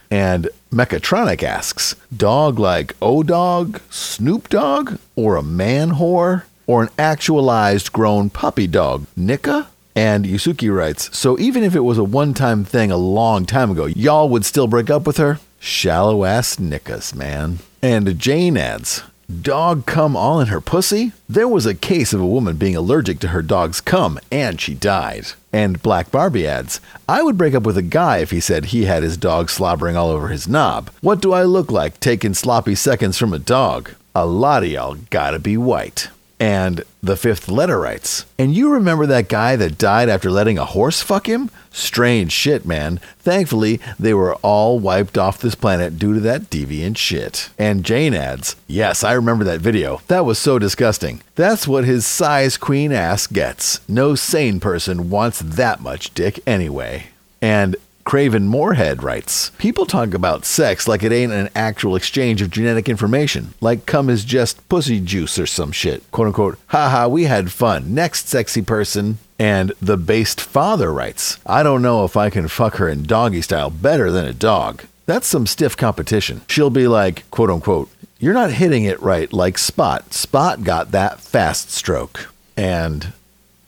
And 0.08 0.48
Mechatronic 0.70 1.42
asks, 1.42 1.96
Dog 2.16 2.60
like 2.60 2.94
O 3.02 3.24
Dog, 3.24 3.80
Snoop 3.90 4.50
Dogg, 4.50 4.98
or 5.16 5.34
a 5.34 5.42
man 5.42 5.92
whore, 5.92 6.44
or 6.68 6.84
an 6.84 6.90
actualized 6.96 7.92
grown 7.92 8.30
puppy 8.30 8.68
dog, 8.68 9.06
Nika? 9.16 9.68
And 9.94 10.24
Yusuki 10.24 10.74
writes, 10.74 11.16
So 11.16 11.38
even 11.38 11.62
if 11.62 11.74
it 11.74 11.80
was 11.80 11.98
a 11.98 12.04
one 12.04 12.34
time 12.34 12.64
thing 12.64 12.90
a 12.90 12.96
long 12.96 13.46
time 13.46 13.70
ago, 13.70 13.86
y'all 13.86 14.28
would 14.28 14.44
still 14.44 14.66
break 14.66 14.90
up 14.90 15.06
with 15.06 15.18
her? 15.18 15.38
Shallow 15.60 16.24
ass 16.24 16.56
nickas, 16.56 17.14
man. 17.14 17.58
And 17.82 18.18
Jane 18.18 18.56
adds, 18.56 19.02
Dog 19.40 19.86
cum 19.86 20.16
all 20.16 20.40
in 20.40 20.48
her 20.48 20.60
pussy? 20.60 21.12
There 21.28 21.48
was 21.48 21.64
a 21.64 21.74
case 21.74 22.12
of 22.12 22.20
a 22.20 22.26
woman 22.26 22.56
being 22.56 22.76
allergic 22.76 23.18
to 23.20 23.28
her 23.28 23.40
dog's 23.40 23.80
cum, 23.80 24.18
and 24.30 24.60
she 24.60 24.74
died. 24.74 25.28
And 25.52 25.82
Black 25.82 26.10
Barbie 26.10 26.46
adds, 26.46 26.80
I 27.08 27.22
would 27.22 27.38
break 27.38 27.54
up 27.54 27.62
with 27.62 27.78
a 27.78 27.82
guy 27.82 28.18
if 28.18 28.30
he 28.30 28.40
said 28.40 28.66
he 28.66 28.84
had 28.84 29.02
his 29.02 29.16
dog 29.16 29.48
slobbering 29.48 29.96
all 29.96 30.10
over 30.10 30.28
his 30.28 30.48
knob. 30.48 30.90
What 31.00 31.22
do 31.22 31.32
I 31.32 31.44
look 31.44 31.70
like 31.70 32.00
taking 32.00 32.34
sloppy 32.34 32.74
seconds 32.74 33.16
from 33.16 33.32
a 33.32 33.38
dog? 33.38 33.92
A 34.14 34.26
lot 34.26 34.64
of 34.64 34.68
y'all 34.70 34.96
gotta 35.10 35.38
be 35.38 35.56
white. 35.56 36.08
And 36.42 36.82
the 37.00 37.16
fifth 37.16 37.48
letter 37.48 37.78
writes, 37.78 38.26
And 38.36 38.52
you 38.52 38.72
remember 38.72 39.06
that 39.06 39.28
guy 39.28 39.54
that 39.54 39.78
died 39.78 40.08
after 40.08 40.28
letting 40.28 40.58
a 40.58 40.64
horse 40.64 41.00
fuck 41.00 41.28
him? 41.28 41.52
Strange 41.70 42.32
shit, 42.32 42.66
man. 42.66 42.98
Thankfully, 43.20 43.78
they 43.96 44.12
were 44.12 44.34
all 44.42 44.80
wiped 44.80 45.16
off 45.16 45.40
this 45.40 45.54
planet 45.54 46.00
due 46.00 46.14
to 46.14 46.18
that 46.18 46.50
deviant 46.50 46.96
shit. 46.96 47.50
And 47.60 47.84
Jane 47.84 48.12
adds, 48.12 48.56
Yes, 48.66 49.04
I 49.04 49.12
remember 49.12 49.44
that 49.44 49.60
video. 49.60 50.00
That 50.08 50.24
was 50.24 50.36
so 50.36 50.58
disgusting. 50.58 51.22
That's 51.36 51.68
what 51.68 51.84
his 51.84 52.08
size 52.08 52.56
queen 52.56 52.90
ass 52.90 53.28
gets. 53.28 53.78
No 53.88 54.16
sane 54.16 54.58
person 54.58 55.10
wants 55.10 55.38
that 55.38 55.80
much 55.80 56.12
dick 56.12 56.40
anyway. 56.44 57.04
And 57.40 57.76
Craven 58.04 58.48
Moorhead 58.48 59.02
writes 59.02 59.50
People 59.58 59.86
talk 59.86 60.14
about 60.14 60.44
sex 60.44 60.88
like 60.88 61.02
it 61.02 61.12
ain't 61.12 61.32
an 61.32 61.48
actual 61.54 61.96
exchange 61.96 62.42
of 62.42 62.50
genetic 62.50 62.88
information, 62.88 63.54
like 63.60 63.86
cum 63.86 64.10
is 64.10 64.24
just 64.24 64.68
pussy 64.68 65.00
juice 65.00 65.38
or 65.38 65.46
some 65.46 65.72
shit. 65.72 66.08
Quote 66.10 66.28
unquote, 66.28 66.58
haha, 66.66 67.08
we 67.08 67.24
had 67.24 67.52
fun. 67.52 67.94
Next 67.94 68.28
sexy 68.28 68.62
person. 68.62 69.18
And 69.38 69.72
the 69.80 69.96
based 69.96 70.40
father 70.40 70.92
writes 70.92 71.38
I 71.46 71.62
don't 71.62 71.82
know 71.82 72.04
if 72.04 72.16
I 72.16 72.30
can 72.30 72.48
fuck 72.48 72.76
her 72.76 72.88
in 72.88 73.04
doggy 73.04 73.42
style 73.42 73.70
better 73.70 74.10
than 74.10 74.24
a 74.24 74.32
dog. 74.32 74.84
That's 75.06 75.26
some 75.26 75.46
stiff 75.46 75.76
competition. 75.76 76.42
She'll 76.48 76.70
be 76.70 76.86
like, 76.86 77.28
quote 77.30 77.50
unquote, 77.50 77.90
you're 78.18 78.34
not 78.34 78.52
hitting 78.52 78.84
it 78.84 79.02
right 79.02 79.32
like 79.32 79.58
Spot. 79.58 80.12
Spot 80.14 80.62
got 80.62 80.92
that 80.92 81.20
fast 81.20 81.70
stroke. 81.70 82.32
And 82.56 83.12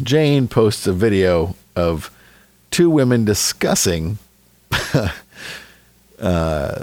Jane 0.03 0.47
posts 0.49 0.87
a 0.87 0.93
video 0.93 1.57
of 1.75 2.11
two 2.71 2.91
women 2.91 3.25
discussing 3.25 4.19
uh, 6.21 6.81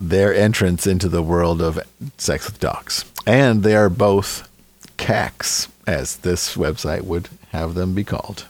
their 0.00 0.34
entrance 0.34 0.86
into 0.86 1.08
the 1.08 1.22
world 1.22 1.62
of 1.62 1.80
sex 2.18 2.46
with 2.46 2.60
dogs. 2.60 3.04
And 3.26 3.62
they 3.62 3.74
are 3.74 3.88
both 3.88 4.48
CACs, 4.98 5.68
as 5.86 6.16
this 6.16 6.56
website 6.56 7.02
would 7.02 7.28
have 7.52 7.74
them 7.74 7.94
be 7.94 8.04
called. 8.04 8.46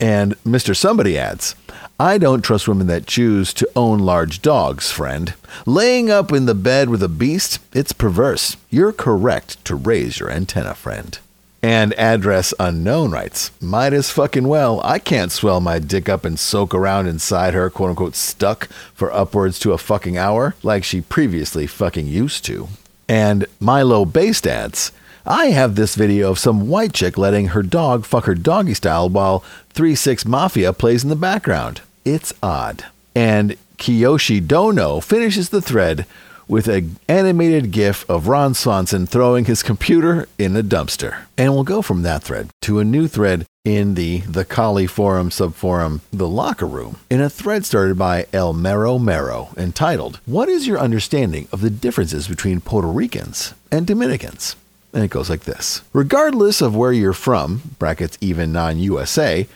And 0.00 0.34
Mr. 0.42 0.76
Somebody 0.76 1.16
adds, 1.16 1.54
I 1.98 2.18
don't 2.18 2.42
trust 2.42 2.66
women 2.66 2.88
that 2.88 3.06
choose 3.06 3.54
to 3.54 3.68
own 3.76 4.00
large 4.00 4.42
dogs, 4.42 4.90
friend. 4.90 5.34
Laying 5.64 6.10
up 6.10 6.32
in 6.32 6.46
the 6.46 6.54
bed 6.54 6.88
with 6.88 7.02
a 7.02 7.08
beast, 7.08 7.60
it's 7.72 7.92
perverse. 7.92 8.56
You're 8.70 8.92
correct 8.92 9.64
to 9.66 9.76
raise 9.76 10.18
your 10.18 10.30
antenna, 10.30 10.74
friend. 10.74 11.18
And 11.64 11.94
address 11.94 12.52
unknown 12.60 13.12
writes, 13.12 13.50
Might 13.58 13.94
as 13.94 14.10
fucking 14.10 14.46
well. 14.46 14.82
I 14.84 14.98
can't 14.98 15.32
swell 15.32 15.62
my 15.62 15.78
dick 15.78 16.10
up 16.10 16.26
and 16.26 16.38
soak 16.38 16.74
around 16.74 17.06
inside 17.06 17.54
her, 17.54 17.70
quote 17.70 17.88
unquote, 17.88 18.16
stuck 18.16 18.66
for 18.92 19.10
upwards 19.10 19.58
to 19.60 19.72
a 19.72 19.78
fucking 19.78 20.18
hour 20.18 20.56
like 20.62 20.84
she 20.84 21.00
previously 21.00 21.66
fucking 21.66 22.06
used 22.06 22.44
to. 22.44 22.68
And 23.08 23.46
Milo 23.60 24.04
Based 24.04 24.46
adds, 24.46 24.92
I 25.24 25.46
have 25.46 25.74
this 25.74 25.94
video 25.94 26.30
of 26.30 26.38
some 26.38 26.68
white 26.68 26.92
chick 26.92 27.16
letting 27.16 27.46
her 27.46 27.62
dog 27.62 28.04
fuck 28.04 28.26
her 28.26 28.34
doggy 28.34 28.74
style 28.74 29.08
while 29.08 29.42
3 29.70 29.94
6 29.94 30.26
Mafia 30.26 30.74
plays 30.74 31.02
in 31.02 31.08
the 31.08 31.16
background. 31.16 31.80
It's 32.04 32.34
odd. 32.42 32.84
And 33.14 33.56
Kiyoshi 33.78 34.46
Dono 34.46 35.00
finishes 35.00 35.48
the 35.48 35.62
thread 35.62 36.04
with 36.48 36.68
an 36.68 36.96
animated 37.08 37.70
gif 37.70 38.08
of 38.08 38.28
Ron 38.28 38.54
Swanson 38.54 39.06
throwing 39.06 39.44
his 39.44 39.62
computer 39.62 40.28
in 40.38 40.56
a 40.56 40.62
dumpster. 40.62 41.24
And 41.36 41.54
we'll 41.54 41.64
go 41.64 41.82
from 41.82 42.02
that 42.02 42.22
thread 42.22 42.50
to 42.62 42.78
a 42.78 42.84
new 42.84 43.08
thread 43.08 43.46
in 43.64 43.94
the 43.94 44.18
The 44.20 44.44
Coli 44.44 44.88
Forum 44.88 45.30
subforum, 45.30 46.00
The 46.12 46.28
Locker 46.28 46.66
Room, 46.66 46.98
in 47.08 47.20
a 47.20 47.30
thread 47.30 47.64
started 47.64 47.96
by 47.96 48.26
El 48.32 48.52
Mero 48.52 48.98
Mero 48.98 49.48
entitled, 49.56 50.20
What 50.26 50.48
is 50.48 50.66
your 50.66 50.78
understanding 50.78 51.48
of 51.50 51.62
the 51.62 51.70
differences 51.70 52.28
between 52.28 52.60
Puerto 52.60 52.88
Ricans 52.88 53.54
and 53.72 53.86
Dominicans? 53.86 54.56
And 54.92 55.02
it 55.02 55.10
goes 55.10 55.30
like 55.30 55.44
this 55.44 55.82
Regardless 55.92 56.60
of 56.60 56.76
where 56.76 56.92
you're 56.92 57.12
from, 57.12 57.62
brackets 57.78 58.18
even 58.20 58.52
non 58.52 58.78
USA, 58.78 59.48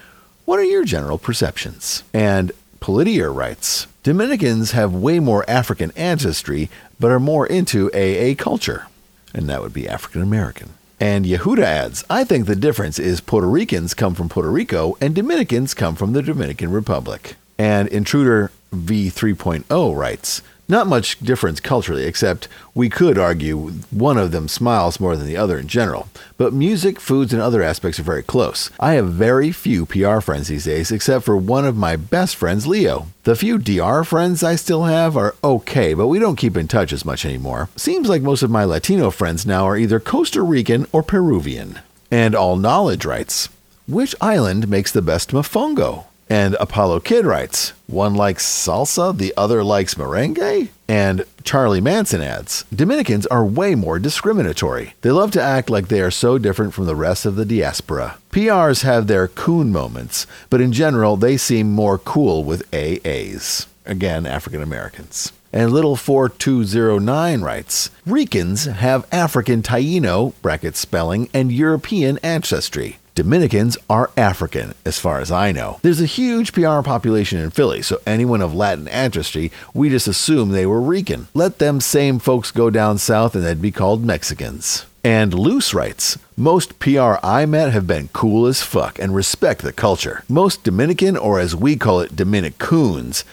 what 0.46 0.59
are 0.59 0.64
your 0.64 0.85
general 0.85 1.18
perceptions? 1.18 2.03
And 2.14 2.53
Polidier 2.81 3.35
writes 3.35 3.87
Dominicans 4.03 4.73
have 4.73 4.95
way 4.95 5.21
more 5.21 5.49
African 5.49 5.93
ancestry, 5.97 6.71
but 6.99 7.11
are 7.11 7.21
more 7.21 7.47
into 7.47 7.91
AA 7.93 8.35
culture. 8.35 8.87
And 9.35 9.49
that 9.49 9.62
would 9.62 9.73
be 9.73 9.88
African 9.88 10.23
American. 10.23 10.71
And 11.01 11.25
Yehuda 11.25 11.62
adds, 11.62 12.05
I 12.11 12.25
think 12.25 12.47
the 12.47 12.57
difference 12.57 12.99
is 12.99 13.21
Puerto 13.21 13.47
Ricans 13.47 13.95
come 13.95 14.14
from 14.14 14.29
Puerto 14.29 14.51
Rico 14.51 14.97
and 15.01 15.14
Dominicans 15.14 15.75
come 15.75 15.95
from 15.95 16.12
the 16.12 16.23
Dominican 16.23 16.73
Republic. 16.73 17.37
And 17.57 17.88
Intruder 17.88 18.51
V3.0 18.75 19.97
writes, 19.97 20.43
not 20.69 20.87
much 20.87 21.19
difference 21.21 21.61
culturally, 21.61 22.05
except 22.05 22.49
we 22.75 22.91
could 22.91 23.19
argue 23.19 23.71
one 23.91 24.19
of 24.19 24.33
them 24.33 24.49
smiles 24.49 25.01
more 25.01 25.17
than 25.17 25.27
the 25.27 25.37
other 25.37 25.59
in 25.59 25.67
general. 25.67 26.09
But 26.37 26.53
music, 26.53 27.01
foods, 27.01 27.33
and 27.33 27.41
other 27.41 27.63
aspects 27.63 27.99
are 27.99 28.05
very 28.05 28.23
close. 28.23 28.71
I 28.79 28.93
have 28.95 29.09
very 29.09 29.51
few 29.51 29.87
PR 29.87 30.21
friends 30.21 30.49
these 30.49 30.67
days, 30.67 30.93
except 30.93 31.25
for 31.25 31.37
one 31.37 31.65
of 31.65 31.77
my 31.77 31.97
best 31.97 32.37
friends, 32.37 32.67
Leo. 32.67 33.07
The 33.25 33.35
few 33.35 33.59
DR 33.59 34.05
friends 34.05 34.43
I 34.43 34.57
still 34.57 34.85
have 34.85 35.17
are 35.17 35.35
okay, 35.43 35.95
but 35.95 36.09
we 36.09 36.19
don't 36.19 36.37
keep 36.37 36.57
in 36.57 36.69
touch 36.69 36.93
as 36.93 37.05
much 37.05 37.25
anymore. 37.25 37.71
Seems 37.77 38.09
like 38.09 38.23
most 38.23 38.43
of 38.43 38.51
my 38.51 38.65
Latino 38.65 39.11
friends 39.11 39.47
now 39.47 39.67
are 39.67 39.77
either 39.77 39.99
Costa 39.99 40.43
Rican 40.43 40.87
or 40.93 41.03
Peruvian. 41.03 41.81
And 42.11 42.35
All 42.35 42.57
Knowledge 42.57 43.05
writes, 43.05 43.49
Which 43.87 44.15
island 44.21 44.69
makes 44.69 44.93
the 44.93 45.03
best 45.03 45.31
mofongo? 45.31 46.08
And 46.31 46.57
Apollo 46.61 47.01
Kid 47.01 47.25
writes, 47.25 47.73
one 47.87 48.14
likes 48.14 48.45
salsa, 48.45 49.17
the 49.17 49.33
other 49.37 49.64
likes 49.64 49.95
merengue. 49.95 50.69
And 50.87 51.25
Charlie 51.43 51.81
Manson 51.81 52.21
adds 52.21 52.64
Dominicans 52.75 53.27
are 53.27 53.45
way 53.45 53.75
more 53.75 53.99
discriminatory. 53.99 54.95
They 55.01 55.11
love 55.11 55.31
to 55.33 55.43
act 55.43 55.71
like 55.71 55.88
they 55.88 56.03
are 56.03 56.11
so 56.11 56.37
different 56.37 56.75
from 56.75 56.87
the 56.87 56.97
rest 56.97 57.25
of 57.25 57.37
the 57.37 57.47
diaspora. 57.47 58.19
PRs 58.31 58.83
have 58.83 59.07
their 59.07 59.29
coon 59.29 59.73
moments, 59.73 60.27
but 60.51 60.61
in 60.61 60.73
general, 60.73 61.17
they 61.17 61.37
seem 61.37 61.73
more 61.73 61.99
cool 61.99 62.45
with 62.45 62.71
AAs. 62.73 63.67
Again, 63.87 64.27
African 64.27 64.62
Americans. 64.62 65.33
And 65.51 65.73
little 65.73 65.97
4209 65.97 67.41
writes 67.41 67.91
Ricans 68.05 68.67
have 68.67 69.07
African 69.11 69.62
Taino, 69.62 70.35
bracket 70.43 70.77
spelling, 70.77 71.31
and 71.33 71.51
European 71.51 72.19
ancestry. 72.23 72.99
Dominicans 73.19 73.77
are 73.91 74.13
African, 74.17 74.75
as 74.85 75.01
far 75.01 75.19
as 75.19 75.33
I 75.33 75.51
know. 75.51 75.81
There's 75.83 76.01
a 76.01 76.07
huge 76.07 76.53
PR 76.53 76.83
population 76.83 77.41
in 77.41 77.51
Philly, 77.51 77.83
so 77.83 78.01
anyone 78.07 78.41
of 78.41 78.55
Latin 78.55 78.87
ancestry, 78.87 79.51
we 79.75 79.91
just 79.91 80.07
assume 80.07 80.51
they 80.51 80.67
were 80.67 80.81
Rican. 80.81 81.27
Let 81.35 81.59
them 81.59 81.81
same 81.81 82.21
folks 82.21 82.53
go 82.53 82.71
down 82.71 82.99
south 82.99 83.35
and 83.35 83.45
they'd 83.45 83.61
be 83.61 83.73
called 83.73 84.05
Mexicans. 84.05 84.87
And 85.03 85.35
Loose 85.35 85.75
writes, 85.75 86.17
most 86.37 86.79
PR 86.79 87.15
I 87.25 87.45
met 87.45 87.73
have 87.73 87.89
been 87.89 88.07
cool 88.13 88.47
as 88.47 88.63
fuck 88.63 89.01
and 89.01 89.13
respect 89.13 89.63
the 89.63 89.73
culture. 89.73 90.23
Most 90.29 90.63
Dominican, 90.63 91.17
or 91.17 91.41
as 91.41 91.57
we 91.57 91.75
call 91.75 91.99
it, 91.99 92.14
Dominicoons, 92.14 93.25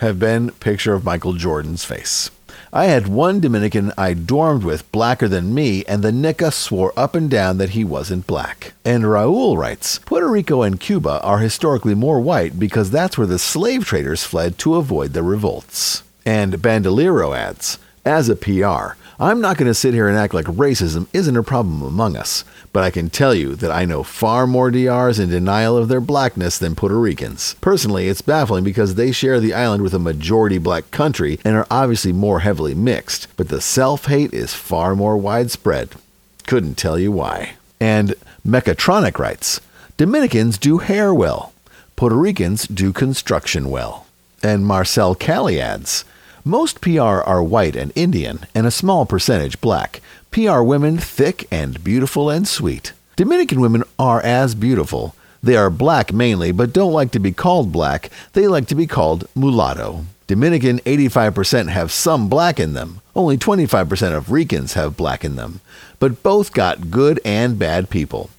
have 0.00 0.18
been 0.18 0.50
picture 0.50 0.92
of 0.92 1.02
Michael 1.02 1.32
Jordan's 1.32 1.86
face. 1.86 2.30
I 2.72 2.84
had 2.84 3.08
one 3.08 3.40
Dominican 3.40 3.92
I 3.98 4.14
dormed 4.14 4.62
with 4.62 4.90
blacker 4.92 5.26
than 5.26 5.52
me, 5.52 5.84
and 5.86 6.04
the 6.04 6.12
Nika 6.12 6.52
swore 6.52 6.92
up 6.96 7.16
and 7.16 7.28
down 7.28 7.58
that 7.58 7.70
he 7.70 7.82
wasn't 7.82 8.28
black. 8.28 8.74
And 8.84 9.02
Raul 9.02 9.56
writes 9.56 9.98
Puerto 9.98 10.28
Rico 10.28 10.62
and 10.62 10.78
Cuba 10.78 11.20
are 11.22 11.40
historically 11.40 11.96
more 11.96 12.20
white 12.20 12.60
because 12.60 12.92
that's 12.92 13.18
where 13.18 13.26
the 13.26 13.40
slave 13.40 13.84
traders 13.84 14.22
fled 14.22 14.56
to 14.58 14.76
avoid 14.76 15.14
the 15.14 15.24
revolts. 15.24 16.04
And 16.24 16.62
Bandolero 16.62 17.32
adds 17.32 17.78
As 18.04 18.28
a 18.28 18.36
PR, 18.36 18.94
I'm 19.22 19.42
not 19.42 19.58
going 19.58 19.66
to 19.66 19.74
sit 19.74 19.92
here 19.92 20.08
and 20.08 20.16
act 20.16 20.32
like 20.32 20.46
racism 20.46 21.06
isn't 21.12 21.36
a 21.36 21.42
problem 21.42 21.82
among 21.82 22.16
us, 22.16 22.42
but 22.72 22.82
I 22.82 22.90
can 22.90 23.10
tell 23.10 23.34
you 23.34 23.54
that 23.56 23.70
I 23.70 23.84
know 23.84 24.02
far 24.02 24.46
more 24.46 24.70
DRs 24.70 25.18
in 25.18 25.28
denial 25.28 25.76
of 25.76 25.88
their 25.88 26.00
blackness 26.00 26.56
than 26.56 26.74
Puerto 26.74 26.98
Ricans. 26.98 27.54
Personally, 27.60 28.08
it's 28.08 28.22
baffling 28.22 28.64
because 28.64 28.94
they 28.94 29.12
share 29.12 29.38
the 29.38 29.52
island 29.52 29.82
with 29.82 29.92
a 29.92 29.98
majority 29.98 30.56
black 30.56 30.90
country 30.90 31.38
and 31.44 31.54
are 31.54 31.66
obviously 31.70 32.14
more 32.14 32.40
heavily 32.40 32.74
mixed, 32.74 33.28
but 33.36 33.48
the 33.48 33.60
self 33.60 34.06
hate 34.06 34.32
is 34.32 34.54
far 34.54 34.96
more 34.96 35.18
widespread. 35.18 35.90
Couldn't 36.46 36.78
tell 36.78 36.98
you 36.98 37.12
why. 37.12 37.56
And 37.78 38.14
Mechatronic 38.46 39.18
writes 39.18 39.60
Dominicans 39.98 40.56
do 40.56 40.78
hair 40.78 41.12
well, 41.12 41.52
Puerto 41.94 42.16
Ricans 42.16 42.66
do 42.66 42.90
construction 42.90 43.68
well. 43.68 44.06
And 44.42 44.64
Marcel 44.64 45.14
Cali 45.14 45.60
adds, 45.60 46.06
most 46.44 46.80
PR 46.80 47.00
are 47.00 47.42
white 47.42 47.76
and 47.76 47.92
Indian, 47.94 48.40
and 48.54 48.66
a 48.66 48.70
small 48.70 49.04
percentage 49.04 49.60
black. 49.60 50.00
PR 50.30 50.62
women 50.62 50.96
thick 50.96 51.46
and 51.50 51.82
beautiful 51.84 52.30
and 52.30 52.48
sweet. 52.48 52.92
Dominican 53.16 53.60
women 53.60 53.84
are 53.98 54.22
as 54.22 54.54
beautiful. 54.54 55.14
They 55.42 55.56
are 55.56 55.70
black 55.70 56.12
mainly, 56.12 56.52
but 56.52 56.72
don't 56.72 56.92
like 56.92 57.10
to 57.12 57.18
be 57.18 57.32
called 57.32 57.72
black. 57.72 58.10
They 58.32 58.46
like 58.46 58.66
to 58.68 58.74
be 58.74 58.86
called 58.86 59.28
mulatto. 59.34 60.06
Dominican 60.26 60.78
85% 60.80 61.68
have 61.68 61.90
some 61.92 62.28
black 62.28 62.58
in 62.58 62.72
them. 62.72 63.00
Only 63.14 63.36
25% 63.36 64.16
of 64.16 64.30
Ricans 64.30 64.74
have 64.74 64.96
black 64.96 65.24
in 65.24 65.36
them. 65.36 65.60
But 65.98 66.22
both 66.22 66.52
got 66.52 66.90
good 66.90 67.20
and 67.24 67.58
bad 67.58 67.90
people. 67.90 68.30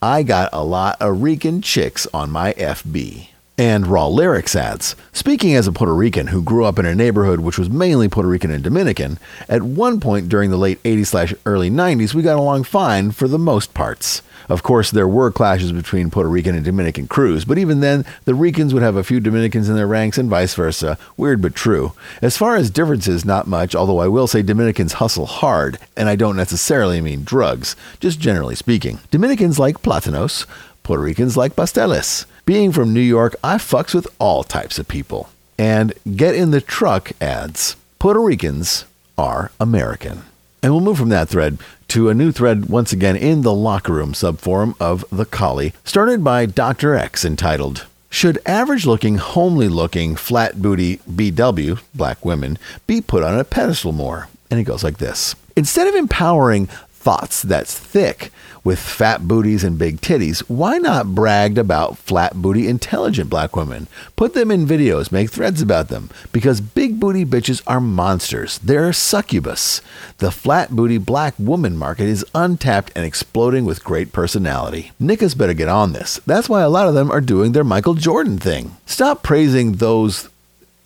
I 0.00 0.22
got 0.22 0.48
a 0.52 0.64
lot 0.64 0.96
of 1.00 1.22
Rican 1.22 1.60
chicks 1.60 2.06
on 2.14 2.30
my 2.30 2.54
FB 2.54 3.28
and 3.60 3.86
Raw 3.86 4.06
Lyrics 4.06 4.56
adds 4.56 4.96
Speaking 5.12 5.54
as 5.54 5.66
a 5.66 5.72
Puerto 5.72 5.94
Rican 5.94 6.28
who 6.28 6.40
grew 6.40 6.64
up 6.64 6.78
in 6.78 6.86
a 6.86 6.94
neighborhood 6.94 7.40
which 7.40 7.58
was 7.58 7.68
mainly 7.68 8.08
Puerto 8.08 8.26
Rican 8.26 8.50
and 8.50 8.64
Dominican, 8.64 9.18
at 9.50 9.60
one 9.60 10.00
point 10.00 10.30
during 10.30 10.48
the 10.50 10.56
late 10.56 10.82
80s 10.82 11.08
slash 11.08 11.34
early 11.44 11.70
90s, 11.70 12.14
we 12.14 12.22
got 12.22 12.38
along 12.38 12.64
fine 12.64 13.10
for 13.10 13.28
the 13.28 13.38
most 13.38 13.74
parts. 13.74 14.22
Of 14.48 14.62
course, 14.62 14.90
there 14.90 15.06
were 15.06 15.30
clashes 15.30 15.72
between 15.72 16.08
Puerto 16.08 16.30
Rican 16.30 16.54
and 16.54 16.64
Dominican 16.64 17.06
crews, 17.06 17.44
but 17.44 17.58
even 17.58 17.80
then, 17.80 18.06
the 18.24 18.34
Ricans 18.34 18.72
would 18.72 18.82
have 18.82 18.96
a 18.96 19.04
few 19.04 19.20
Dominicans 19.20 19.68
in 19.68 19.76
their 19.76 19.86
ranks 19.86 20.16
and 20.16 20.30
vice 20.30 20.54
versa. 20.54 20.96
Weird 21.18 21.42
but 21.42 21.54
true. 21.54 21.92
As 22.22 22.38
far 22.38 22.56
as 22.56 22.70
differences, 22.70 23.26
not 23.26 23.46
much, 23.46 23.74
although 23.74 24.00
I 24.00 24.08
will 24.08 24.26
say 24.26 24.40
Dominicans 24.40 24.94
hustle 24.94 25.26
hard, 25.26 25.78
and 25.98 26.08
I 26.08 26.16
don't 26.16 26.34
necessarily 26.34 27.02
mean 27.02 27.24
drugs, 27.24 27.76
just 28.00 28.20
generally 28.20 28.54
speaking. 28.54 29.00
Dominicans 29.10 29.58
like 29.58 29.82
platanos, 29.82 30.46
Puerto 30.82 31.02
Ricans 31.02 31.36
like 31.36 31.54
pasteles. 31.54 32.24
Being 32.46 32.72
from 32.72 32.92
New 32.92 33.00
York, 33.00 33.36
I 33.44 33.56
fucks 33.56 33.94
with 33.94 34.08
all 34.18 34.42
types 34.42 34.78
of 34.78 34.88
people. 34.88 35.28
And 35.58 35.92
Get 36.16 36.34
in 36.34 36.50
the 36.50 36.60
Truck 36.60 37.12
adds 37.20 37.76
Puerto 37.98 38.20
Ricans 38.20 38.86
are 39.18 39.50
American. 39.60 40.22
And 40.62 40.72
we'll 40.72 40.80
move 40.80 40.98
from 40.98 41.10
that 41.10 41.28
thread 41.28 41.58
to 41.88 42.08
a 42.08 42.14
new 42.14 42.32
thread 42.32 42.66
once 42.66 42.92
again 42.92 43.16
in 43.16 43.42
the 43.42 43.54
locker 43.54 43.92
room 43.92 44.12
subforum 44.12 44.74
of 44.80 45.04
The 45.10 45.26
Coli, 45.26 45.72
started 45.84 46.22
by 46.22 46.46
Dr. 46.46 46.94
X 46.94 47.24
entitled 47.24 47.86
Should 48.10 48.38
average 48.46 48.86
looking, 48.86 49.16
homely 49.16 49.68
looking, 49.68 50.16
flat 50.16 50.62
booty 50.62 50.98
BW, 50.98 51.80
black 51.94 52.24
women, 52.24 52.58
be 52.86 53.00
put 53.00 53.22
on 53.22 53.38
a 53.38 53.44
pedestal 53.44 53.92
more? 53.92 54.28
And 54.50 54.58
it 54.58 54.64
goes 54.64 54.82
like 54.84 54.98
this 54.98 55.34
Instead 55.56 55.88
of 55.88 55.94
empowering 55.94 56.68
thoughts 57.00 57.42
that's 57.42 57.78
thick, 57.78 58.30
with 58.62 58.78
fat 58.78 59.26
booties 59.26 59.64
and 59.64 59.78
big 59.78 60.00
titties, 60.02 60.40
why 60.40 60.76
not 60.76 61.14
brag 61.14 61.56
about 61.56 61.96
flat 61.96 62.34
booty 62.34 62.68
intelligent 62.68 63.30
black 63.30 63.56
women? 63.56 63.86
Put 64.16 64.34
them 64.34 64.50
in 64.50 64.66
videos, 64.66 65.10
make 65.10 65.30
threads 65.30 65.62
about 65.62 65.88
them, 65.88 66.10
because 66.30 66.60
big 66.60 67.00
booty 67.00 67.24
bitches 67.24 67.62
are 67.66 67.80
monsters. 67.80 68.58
They're 68.58 68.92
succubus. 68.92 69.80
The 70.18 70.30
flat 70.30 70.70
booty 70.70 70.98
black 70.98 71.34
woman 71.38 71.76
market 71.76 72.04
is 72.04 72.26
untapped 72.34 72.92
and 72.94 73.04
exploding 73.04 73.64
with 73.64 73.82
great 73.82 74.12
personality. 74.12 74.92
Nickas 75.00 75.36
better 75.36 75.54
get 75.54 75.68
on 75.68 75.94
this. 75.94 76.20
That's 76.26 76.48
why 76.48 76.60
a 76.60 76.68
lot 76.68 76.86
of 76.86 76.94
them 76.94 77.10
are 77.10 77.22
doing 77.22 77.52
their 77.52 77.64
Michael 77.64 77.94
Jordan 77.94 78.38
thing. 78.38 78.76
Stop 78.84 79.22
praising 79.22 79.72
those 79.72 80.28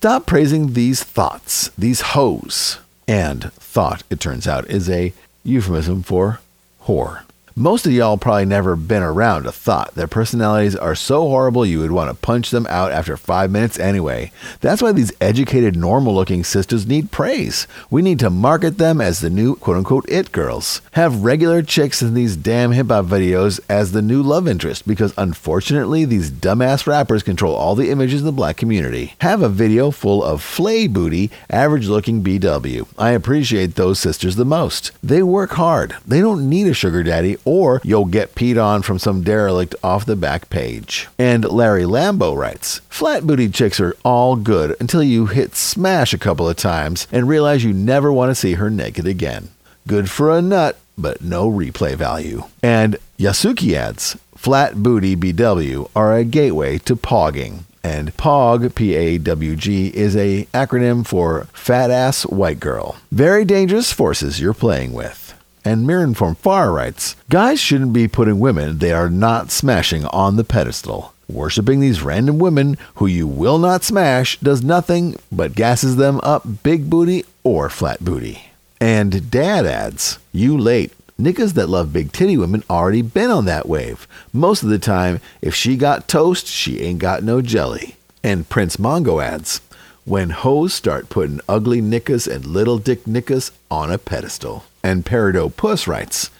Stop 0.04 0.26
praising 0.26 0.74
these 0.74 1.02
thoughts, 1.02 1.70
these 1.78 2.02
hoes. 2.12 2.78
And 3.08 3.50
thought, 3.54 4.02
it 4.10 4.20
turns 4.20 4.46
out, 4.46 4.68
is 4.68 4.90
a 4.90 5.14
euphemism 5.44 6.02
for 6.02 6.40
whore. 6.84 7.22
Most 7.56 7.86
of 7.86 7.92
y'all 7.92 8.18
probably 8.18 8.46
never 8.46 8.74
been 8.74 9.04
around 9.04 9.46
a 9.46 9.52
thought. 9.52 9.94
Their 9.94 10.08
personalities 10.08 10.74
are 10.74 10.96
so 10.96 11.20
horrible 11.28 11.64
you 11.64 11.78
would 11.78 11.92
want 11.92 12.10
to 12.10 12.16
punch 12.16 12.50
them 12.50 12.66
out 12.68 12.90
after 12.90 13.16
five 13.16 13.48
minutes 13.48 13.78
anyway. 13.78 14.32
That's 14.60 14.82
why 14.82 14.90
these 14.90 15.12
educated, 15.20 15.76
normal 15.76 16.16
looking 16.16 16.42
sisters 16.42 16.84
need 16.84 17.12
praise. 17.12 17.68
We 17.90 18.02
need 18.02 18.18
to 18.18 18.28
market 18.28 18.78
them 18.78 19.00
as 19.00 19.20
the 19.20 19.30
new 19.30 19.54
quote 19.54 19.76
unquote 19.76 20.04
it 20.08 20.32
girls. 20.32 20.82
Have 20.94 21.22
regular 21.22 21.62
chicks 21.62 22.02
in 22.02 22.14
these 22.14 22.34
damn 22.34 22.72
hip 22.72 22.88
hop 22.88 23.04
videos 23.04 23.60
as 23.68 23.92
the 23.92 24.02
new 24.02 24.20
love 24.20 24.48
interest 24.48 24.84
because 24.84 25.14
unfortunately 25.16 26.04
these 26.04 26.32
dumbass 26.32 26.88
rappers 26.88 27.22
control 27.22 27.54
all 27.54 27.76
the 27.76 27.90
images 27.90 28.22
in 28.22 28.26
the 28.26 28.32
black 28.32 28.56
community. 28.56 29.14
Have 29.20 29.42
a 29.42 29.48
video 29.48 29.92
full 29.92 30.24
of 30.24 30.42
flay 30.42 30.88
booty, 30.88 31.30
average 31.48 31.86
looking 31.86 32.20
BW. 32.20 32.88
I 32.98 33.10
appreciate 33.10 33.76
those 33.76 34.00
sisters 34.00 34.34
the 34.34 34.44
most. 34.44 34.90
They 35.04 35.22
work 35.22 35.52
hard. 35.52 35.94
They 36.04 36.20
don't 36.20 36.48
need 36.48 36.66
a 36.66 36.74
sugar 36.74 37.04
daddy 37.04 37.36
or 37.44 37.80
you'll 37.84 38.04
get 38.04 38.34
peed 38.34 38.62
on 38.62 38.82
from 38.82 38.98
some 38.98 39.22
derelict 39.22 39.74
off 39.82 40.06
the 40.06 40.16
back 40.16 40.50
page. 40.50 41.08
And 41.18 41.44
Larry 41.44 41.84
Lambo 41.84 42.36
writes 42.36 42.80
Flat 42.88 43.26
booty 43.26 43.48
chicks 43.48 43.80
are 43.80 43.96
all 44.04 44.36
good 44.36 44.76
until 44.80 45.02
you 45.02 45.26
hit 45.26 45.54
smash 45.54 46.12
a 46.12 46.18
couple 46.18 46.48
of 46.48 46.56
times 46.56 47.06
and 47.12 47.28
realize 47.28 47.64
you 47.64 47.72
never 47.72 48.12
want 48.12 48.30
to 48.30 48.34
see 48.34 48.54
her 48.54 48.70
naked 48.70 49.06
again. 49.06 49.50
Good 49.86 50.10
for 50.10 50.30
a 50.30 50.40
nut, 50.40 50.78
but 50.96 51.22
no 51.22 51.50
replay 51.50 51.94
value. 51.94 52.44
And 52.62 52.96
Yasuki 53.18 53.74
adds 53.74 54.16
Flat 54.34 54.82
booty 54.82 55.16
BW 55.16 55.90
are 55.96 56.16
a 56.16 56.24
gateway 56.24 56.78
to 56.78 56.96
pogging. 56.96 57.64
And 57.82 58.16
POG, 58.16 58.74
P 58.74 58.94
A 58.94 59.18
W 59.18 59.56
G, 59.56 59.88
is 59.88 60.16
a 60.16 60.46
acronym 60.54 61.06
for 61.06 61.44
Fat 61.52 61.90
Ass 61.90 62.24
White 62.24 62.58
Girl. 62.58 62.96
Very 63.12 63.44
dangerous 63.44 63.92
forces 63.92 64.40
you're 64.40 64.54
playing 64.54 64.94
with. 64.94 65.23
And 65.64 65.86
Mirren 65.86 66.12
from 66.12 66.34
Far 66.34 66.72
writes 66.72 67.16
Guys 67.30 67.58
shouldn't 67.58 67.94
be 67.94 68.06
putting 68.06 68.38
women 68.38 68.78
they 68.78 68.92
are 68.92 69.08
not 69.08 69.50
smashing 69.50 70.04
on 70.06 70.36
the 70.36 70.44
pedestal. 70.44 71.14
Worshipping 71.26 71.80
these 71.80 72.02
random 72.02 72.38
women 72.38 72.76
who 72.96 73.06
you 73.06 73.26
will 73.26 73.58
not 73.58 73.82
smash 73.82 74.38
does 74.40 74.62
nothing 74.62 75.16
but 75.32 75.54
gasses 75.54 75.96
them 75.96 76.20
up 76.22 76.62
big 76.62 76.90
booty 76.90 77.24
or 77.42 77.70
flat 77.70 78.04
booty. 78.04 78.50
And 78.78 79.30
Dad 79.30 79.64
adds, 79.64 80.18
You 80.32 80.58
late. 80.58 80.92
Niggas 81.18 81.54
that 81.54 81.68
love 81.68 81.92
big 81.92 82.12
titty 82.12 82.36
women 82.36 82.64
already 82.68 83.00
been 83.00 83.30
on 83.30 83.44
that 83.46 83.68
wave. 83.68 84.06
Most 84.32 84.64
of 84.64 84.68
the 84.68 84.80
time, 84.80 85.20
if 85.40 85.54
she 85.54 85.76
got 85.76 86.08
toast, 86.08 86.46
she 86.46 86.80
ain't 86.80 86.98
got 86.98 87.22
no 87.22 87.40
jelly. 87.40 87.96
And 88.22 88.48
Prince 88.48 88.76
Mongo 88.76 89.22
adds, 89.22 89.60
when 90.04 90.30
hoes 90.30 90.74
start 90.74 91.08
putting 91.08 91.40
ugly 91.48 91.80
nickas 91.80 92.32
and 92.32 92.44
little 92.44 92.78
dick 92.78 93.04
nickas 93.04 93.50
on 93.70 93.90
a 93.90 93.98
pedestal. 93.98 94.64
And 94.82 95.04
Peridot 95.04 95.56
Puss 95.56 95.86
writes, 95.88 96.30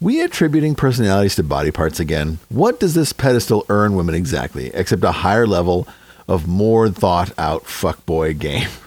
we 0.00 0.22
attributing 0.22 0.74
personalities 0.74 1.36
to 1.36 1.42
body 1.42 1.70
parts 1.70 2.00
again. 2.00 2.38
What 2.48 2.80
does 2.80 2.94
this 2.94 3.12
pedestal 3.12 3.64
earn 3.68 3.96
women 3.96 4.14
exactly, 4.14 4.70
except 4.74 5.04
a 5.04 5.12
higher 5.12 5.46
level 5.46 5.88
of 6.28 6.46
more 6.46 6.90
thought 6.90 7.32
out 7.38 7.64
fuckboy 7.64 8.38
game? 8.38 8.68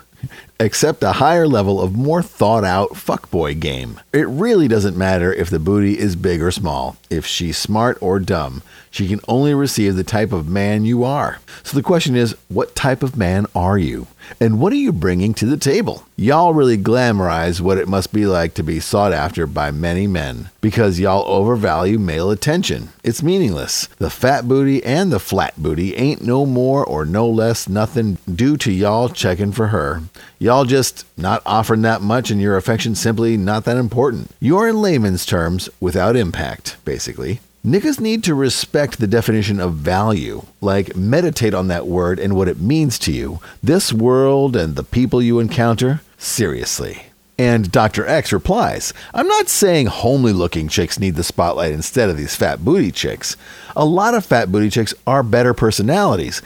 except 0.60 1.04
a 1.04 1.14
higher 1.14 1.48
level 1.48 1.82
of 1.82 1.96
more 1.96 2.22
thought 2.22 2.64
out 2.64 2.90
fuckboy 2.92 3.60
game. 3.60 4.00
It 4.12 4.28
really 4.28 4.68
doesn't 4.68 4.98
matter 4.98 5.32
if 5.32 5.50
the 5.50 5.60
booty 5.60 5.98
is 5.98 6.16
big 6.16 6.42
or 6.42 6.52
small, 6.52 6.98
if 7.10 7.26
she's 7.26 7.58
smart 7.58 7.98
or 8.02 8.20
dumb. 8.20 8.62
She 8.92 9.08
can 9.08 9.20
only 9.28 9.54
receive 9.54 9.96
the 9.96 10.04
type 10.04 10.32
of 10.32 10.48
man 10.48 10.86
you 10.86 11.04
are. 11.04 11.40
So 11.64 11.76
the 11.76 11.84
question 11.84 12.16
is, 12.16 12.36
what 12.48 12.76
type 12.76 13.04
of 13.04 13.18
man 13.18 13.46
are 13.54 13.78
you? 13.78 14.08
And 14.40 14.60
what 14.60 14.74
are 14.74 14.78
you 14.78 14.92
bringing 14.92 15.34
to 15.36 15.46
the 15.46 15.58
table? 15.58 16.04
Y'all 16.16 16.54
really 16.54 16.78
glamorize 16.78 17.62
what 17.62 17.78
it 17.78 17.88
must 17.88 18.12
be 18.14 18.26
like 18.26 18.54
to 18.56 18.64
be 18.64 18.80
sought 18.80 19.14
after 19.14 19.48
by 19.48 19.72
many 19.72 20.08
men 20.08 20.50
because 20.62 21.00
y'all 21.00 21.24
overvalue 21.28 21.98
male 21.98 22.30
attention. 22.30 22.90
It's 23.04 23.24
meaningless. 23.24 23.88
The 23.98 24.10
fat 24.10 24.48
booty 24.48 24.84
and 24.84 25.12
the 25.12 25.20
flat 25.20 25.54
booty 25.58 25.96
ain't 25.96 26.22
no 26.22 26.46
more 26.46 26.86
or 26.86 27.06
no 27.06 27.28
less 27.28 27.70
nothing 27.70 28.18
due 28.34 28.58
to 28.58 28.72
y'all 28.72 29.10
checking 29.10 29.52
for 29.52 29.68
her. 29.68 30.04
Y'all 30.38 30.66
just 30.66 31.06
not 31.18 31.42
offering 31.46 31.82
that 31.84 32.02
much 32.02 32.30
and 32.30 32.42
your 32.42 32.58
affection 32.58 32.96
simply 32.96 33.38
not 33.38 33.66
that 33.66 33.78
important. 33.78 34.32
You're 34.40 34.68
in 34.68 34.82
layman's 34.82 35.26
terms 35.26 35.70
without 35.80 36.16
impact, 36.16 36.78
basically. 36.86 37.40
Niggas 37.66 38.00
need 38.00 38.24
to 38.24 38.34
respect 38.34 39.00
the 39.00 39.08
definition 39.08 39.60
of 39.60 39.74
value, 39.74 40.44
like 40.62 40.96
meditate 40.96 41.54
on 41.54 41.68
that 41.68 41.88
word 41.88 42.18
and 42.18 42.34
what 42.34 42.48
it 42.48 42.62
means 42.62 42.98
to 43.00 43.12
you, 43.12 43.42
this 43.62 43.92
world 43.92 44.56
and 44.56 44.78
the 44.78 44.84
people 44.84 45.22
you 45.22 45.40
encounter. 45.40 46.00
Seriously. 46.18 47.08
And 47.38 47.70
Dr. 47.70 48.08
X 48.08 48.32
replies, 48.32 48.94
I'm 49.14 49.28
not 49.28 49.50
saying 49.50 49.88
homely 49.88 50.32
looking 50.32 50.70
chicks 50.70 51.00
need 51.00 51.16
the 51.16 51.24
spotlight 51.24 51.74
instead 51.74 52.10
of 52.10 52.16
these 52.16 52.34
fat 52.34 52.64
booty 52.64 52.92
chicks. 52.92 53.36
A 53.76 53.84
lot 53.84 54.14
of 54.14 54.26
fat 54.26 54.50
booty 54.52 54.70
chicks 54.70 54.94
are 55.06 55.22
better 55.22 55.54
personalities. 55.54 56.42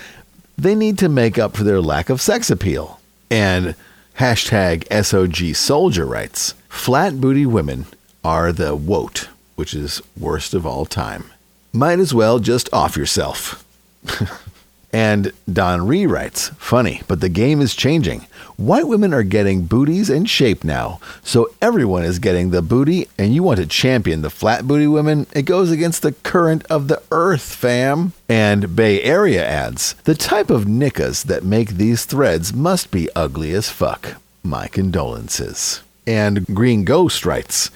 They 0.58 0.74
need 0.74 0.98
to 0.98 1.10
make 1.10 1.38
up 1.38 1.56
for 1.56 1.64
their 1.64 1.82
lack 1.82 2.10
of 2.10 2.22
sex 2.22 2.50
appeal. 2.50 3.00
And 3.30 3.76
hashtag 4.18 4.88
SOG 4.88 5.56
Soldier 5.56 6.08
writes, 6.08 6.56
flat 6.70 7.22
booty 7.22 7.46
women 7.46 7.86
are 8.24 8.52
the 8.52 8.76
woat 8.76 9.28
which 9.56 9.74
is 9.74 10.02
worst 10.20 10.54
of 10.54 10.66
all 10.66 10.86
time. 10.86 11.26
Might 11.72 12.00
as 12.00 12.14
well 12.14 12.40
just 12.40 12.72
off 12.72 12.96
yourself. 12.96 13.66
and 14.94 15.32
Don 15.52 15.88
Ree 15.88 16.06
writes, 16.06 16.50
funny, 16.58 17.02
but 17.08 17.20
the 17.20 17.30
game 17.30 17.62
is 17.62 17.76
changing. 17.76 18.28
White 18.58 18.88
women 18.88 19.12
are 19.14 19.24
getting 19.24 19.66
booties 19.66 20.10
and 20.10 20.30
shape 20.30 20.64
now, 20.64 21.00
so 21.24 21.50
everyone 21.62 22.04
is 22.04 22.20
getting 22.20 22.52
the 22.52 22.62
booty, 22.62 23.08
and 23.18 23.34
you 23.34 23.42
want 23.42 23.60
to 23.60 23.66
champion 23.66 24.22
the 24.22 24.30
flat 24.30 24.68
booty 24.68 24.86
women? 24.86 25.26
It 25.34 25.44
goes 25.44 25.72
against 25.72 26.04
the 26.04 26.12
current 26.12 26.64
of 26.68 26.88
the 26.88 27.02
earth, 27.12 27.42
fam. 27.42 28.14
And 28.30 28.76
Bay 28.76 29.02
Area 29.02 29.44
adds, 29.44 29.96
the 30.04 30.14
type 30.14 30.52
of 30.52 30.66
nickas 30.66 31.24
that 31.26 31.44
make 31.44 31.70
these 31.72 32.06
threads 32.06 32.54
must 32.54 32.92
be 32.92 33.10
ugly 33.16 33.52
as 33.54 33.70
fuck. 33.70 34.18
My 34.44 34.68
condolences. 34.68 35.82
And 36.06 36.46
Green 36.54 36.84
Ghost 36.84 37.26
writes, 37.26 37.72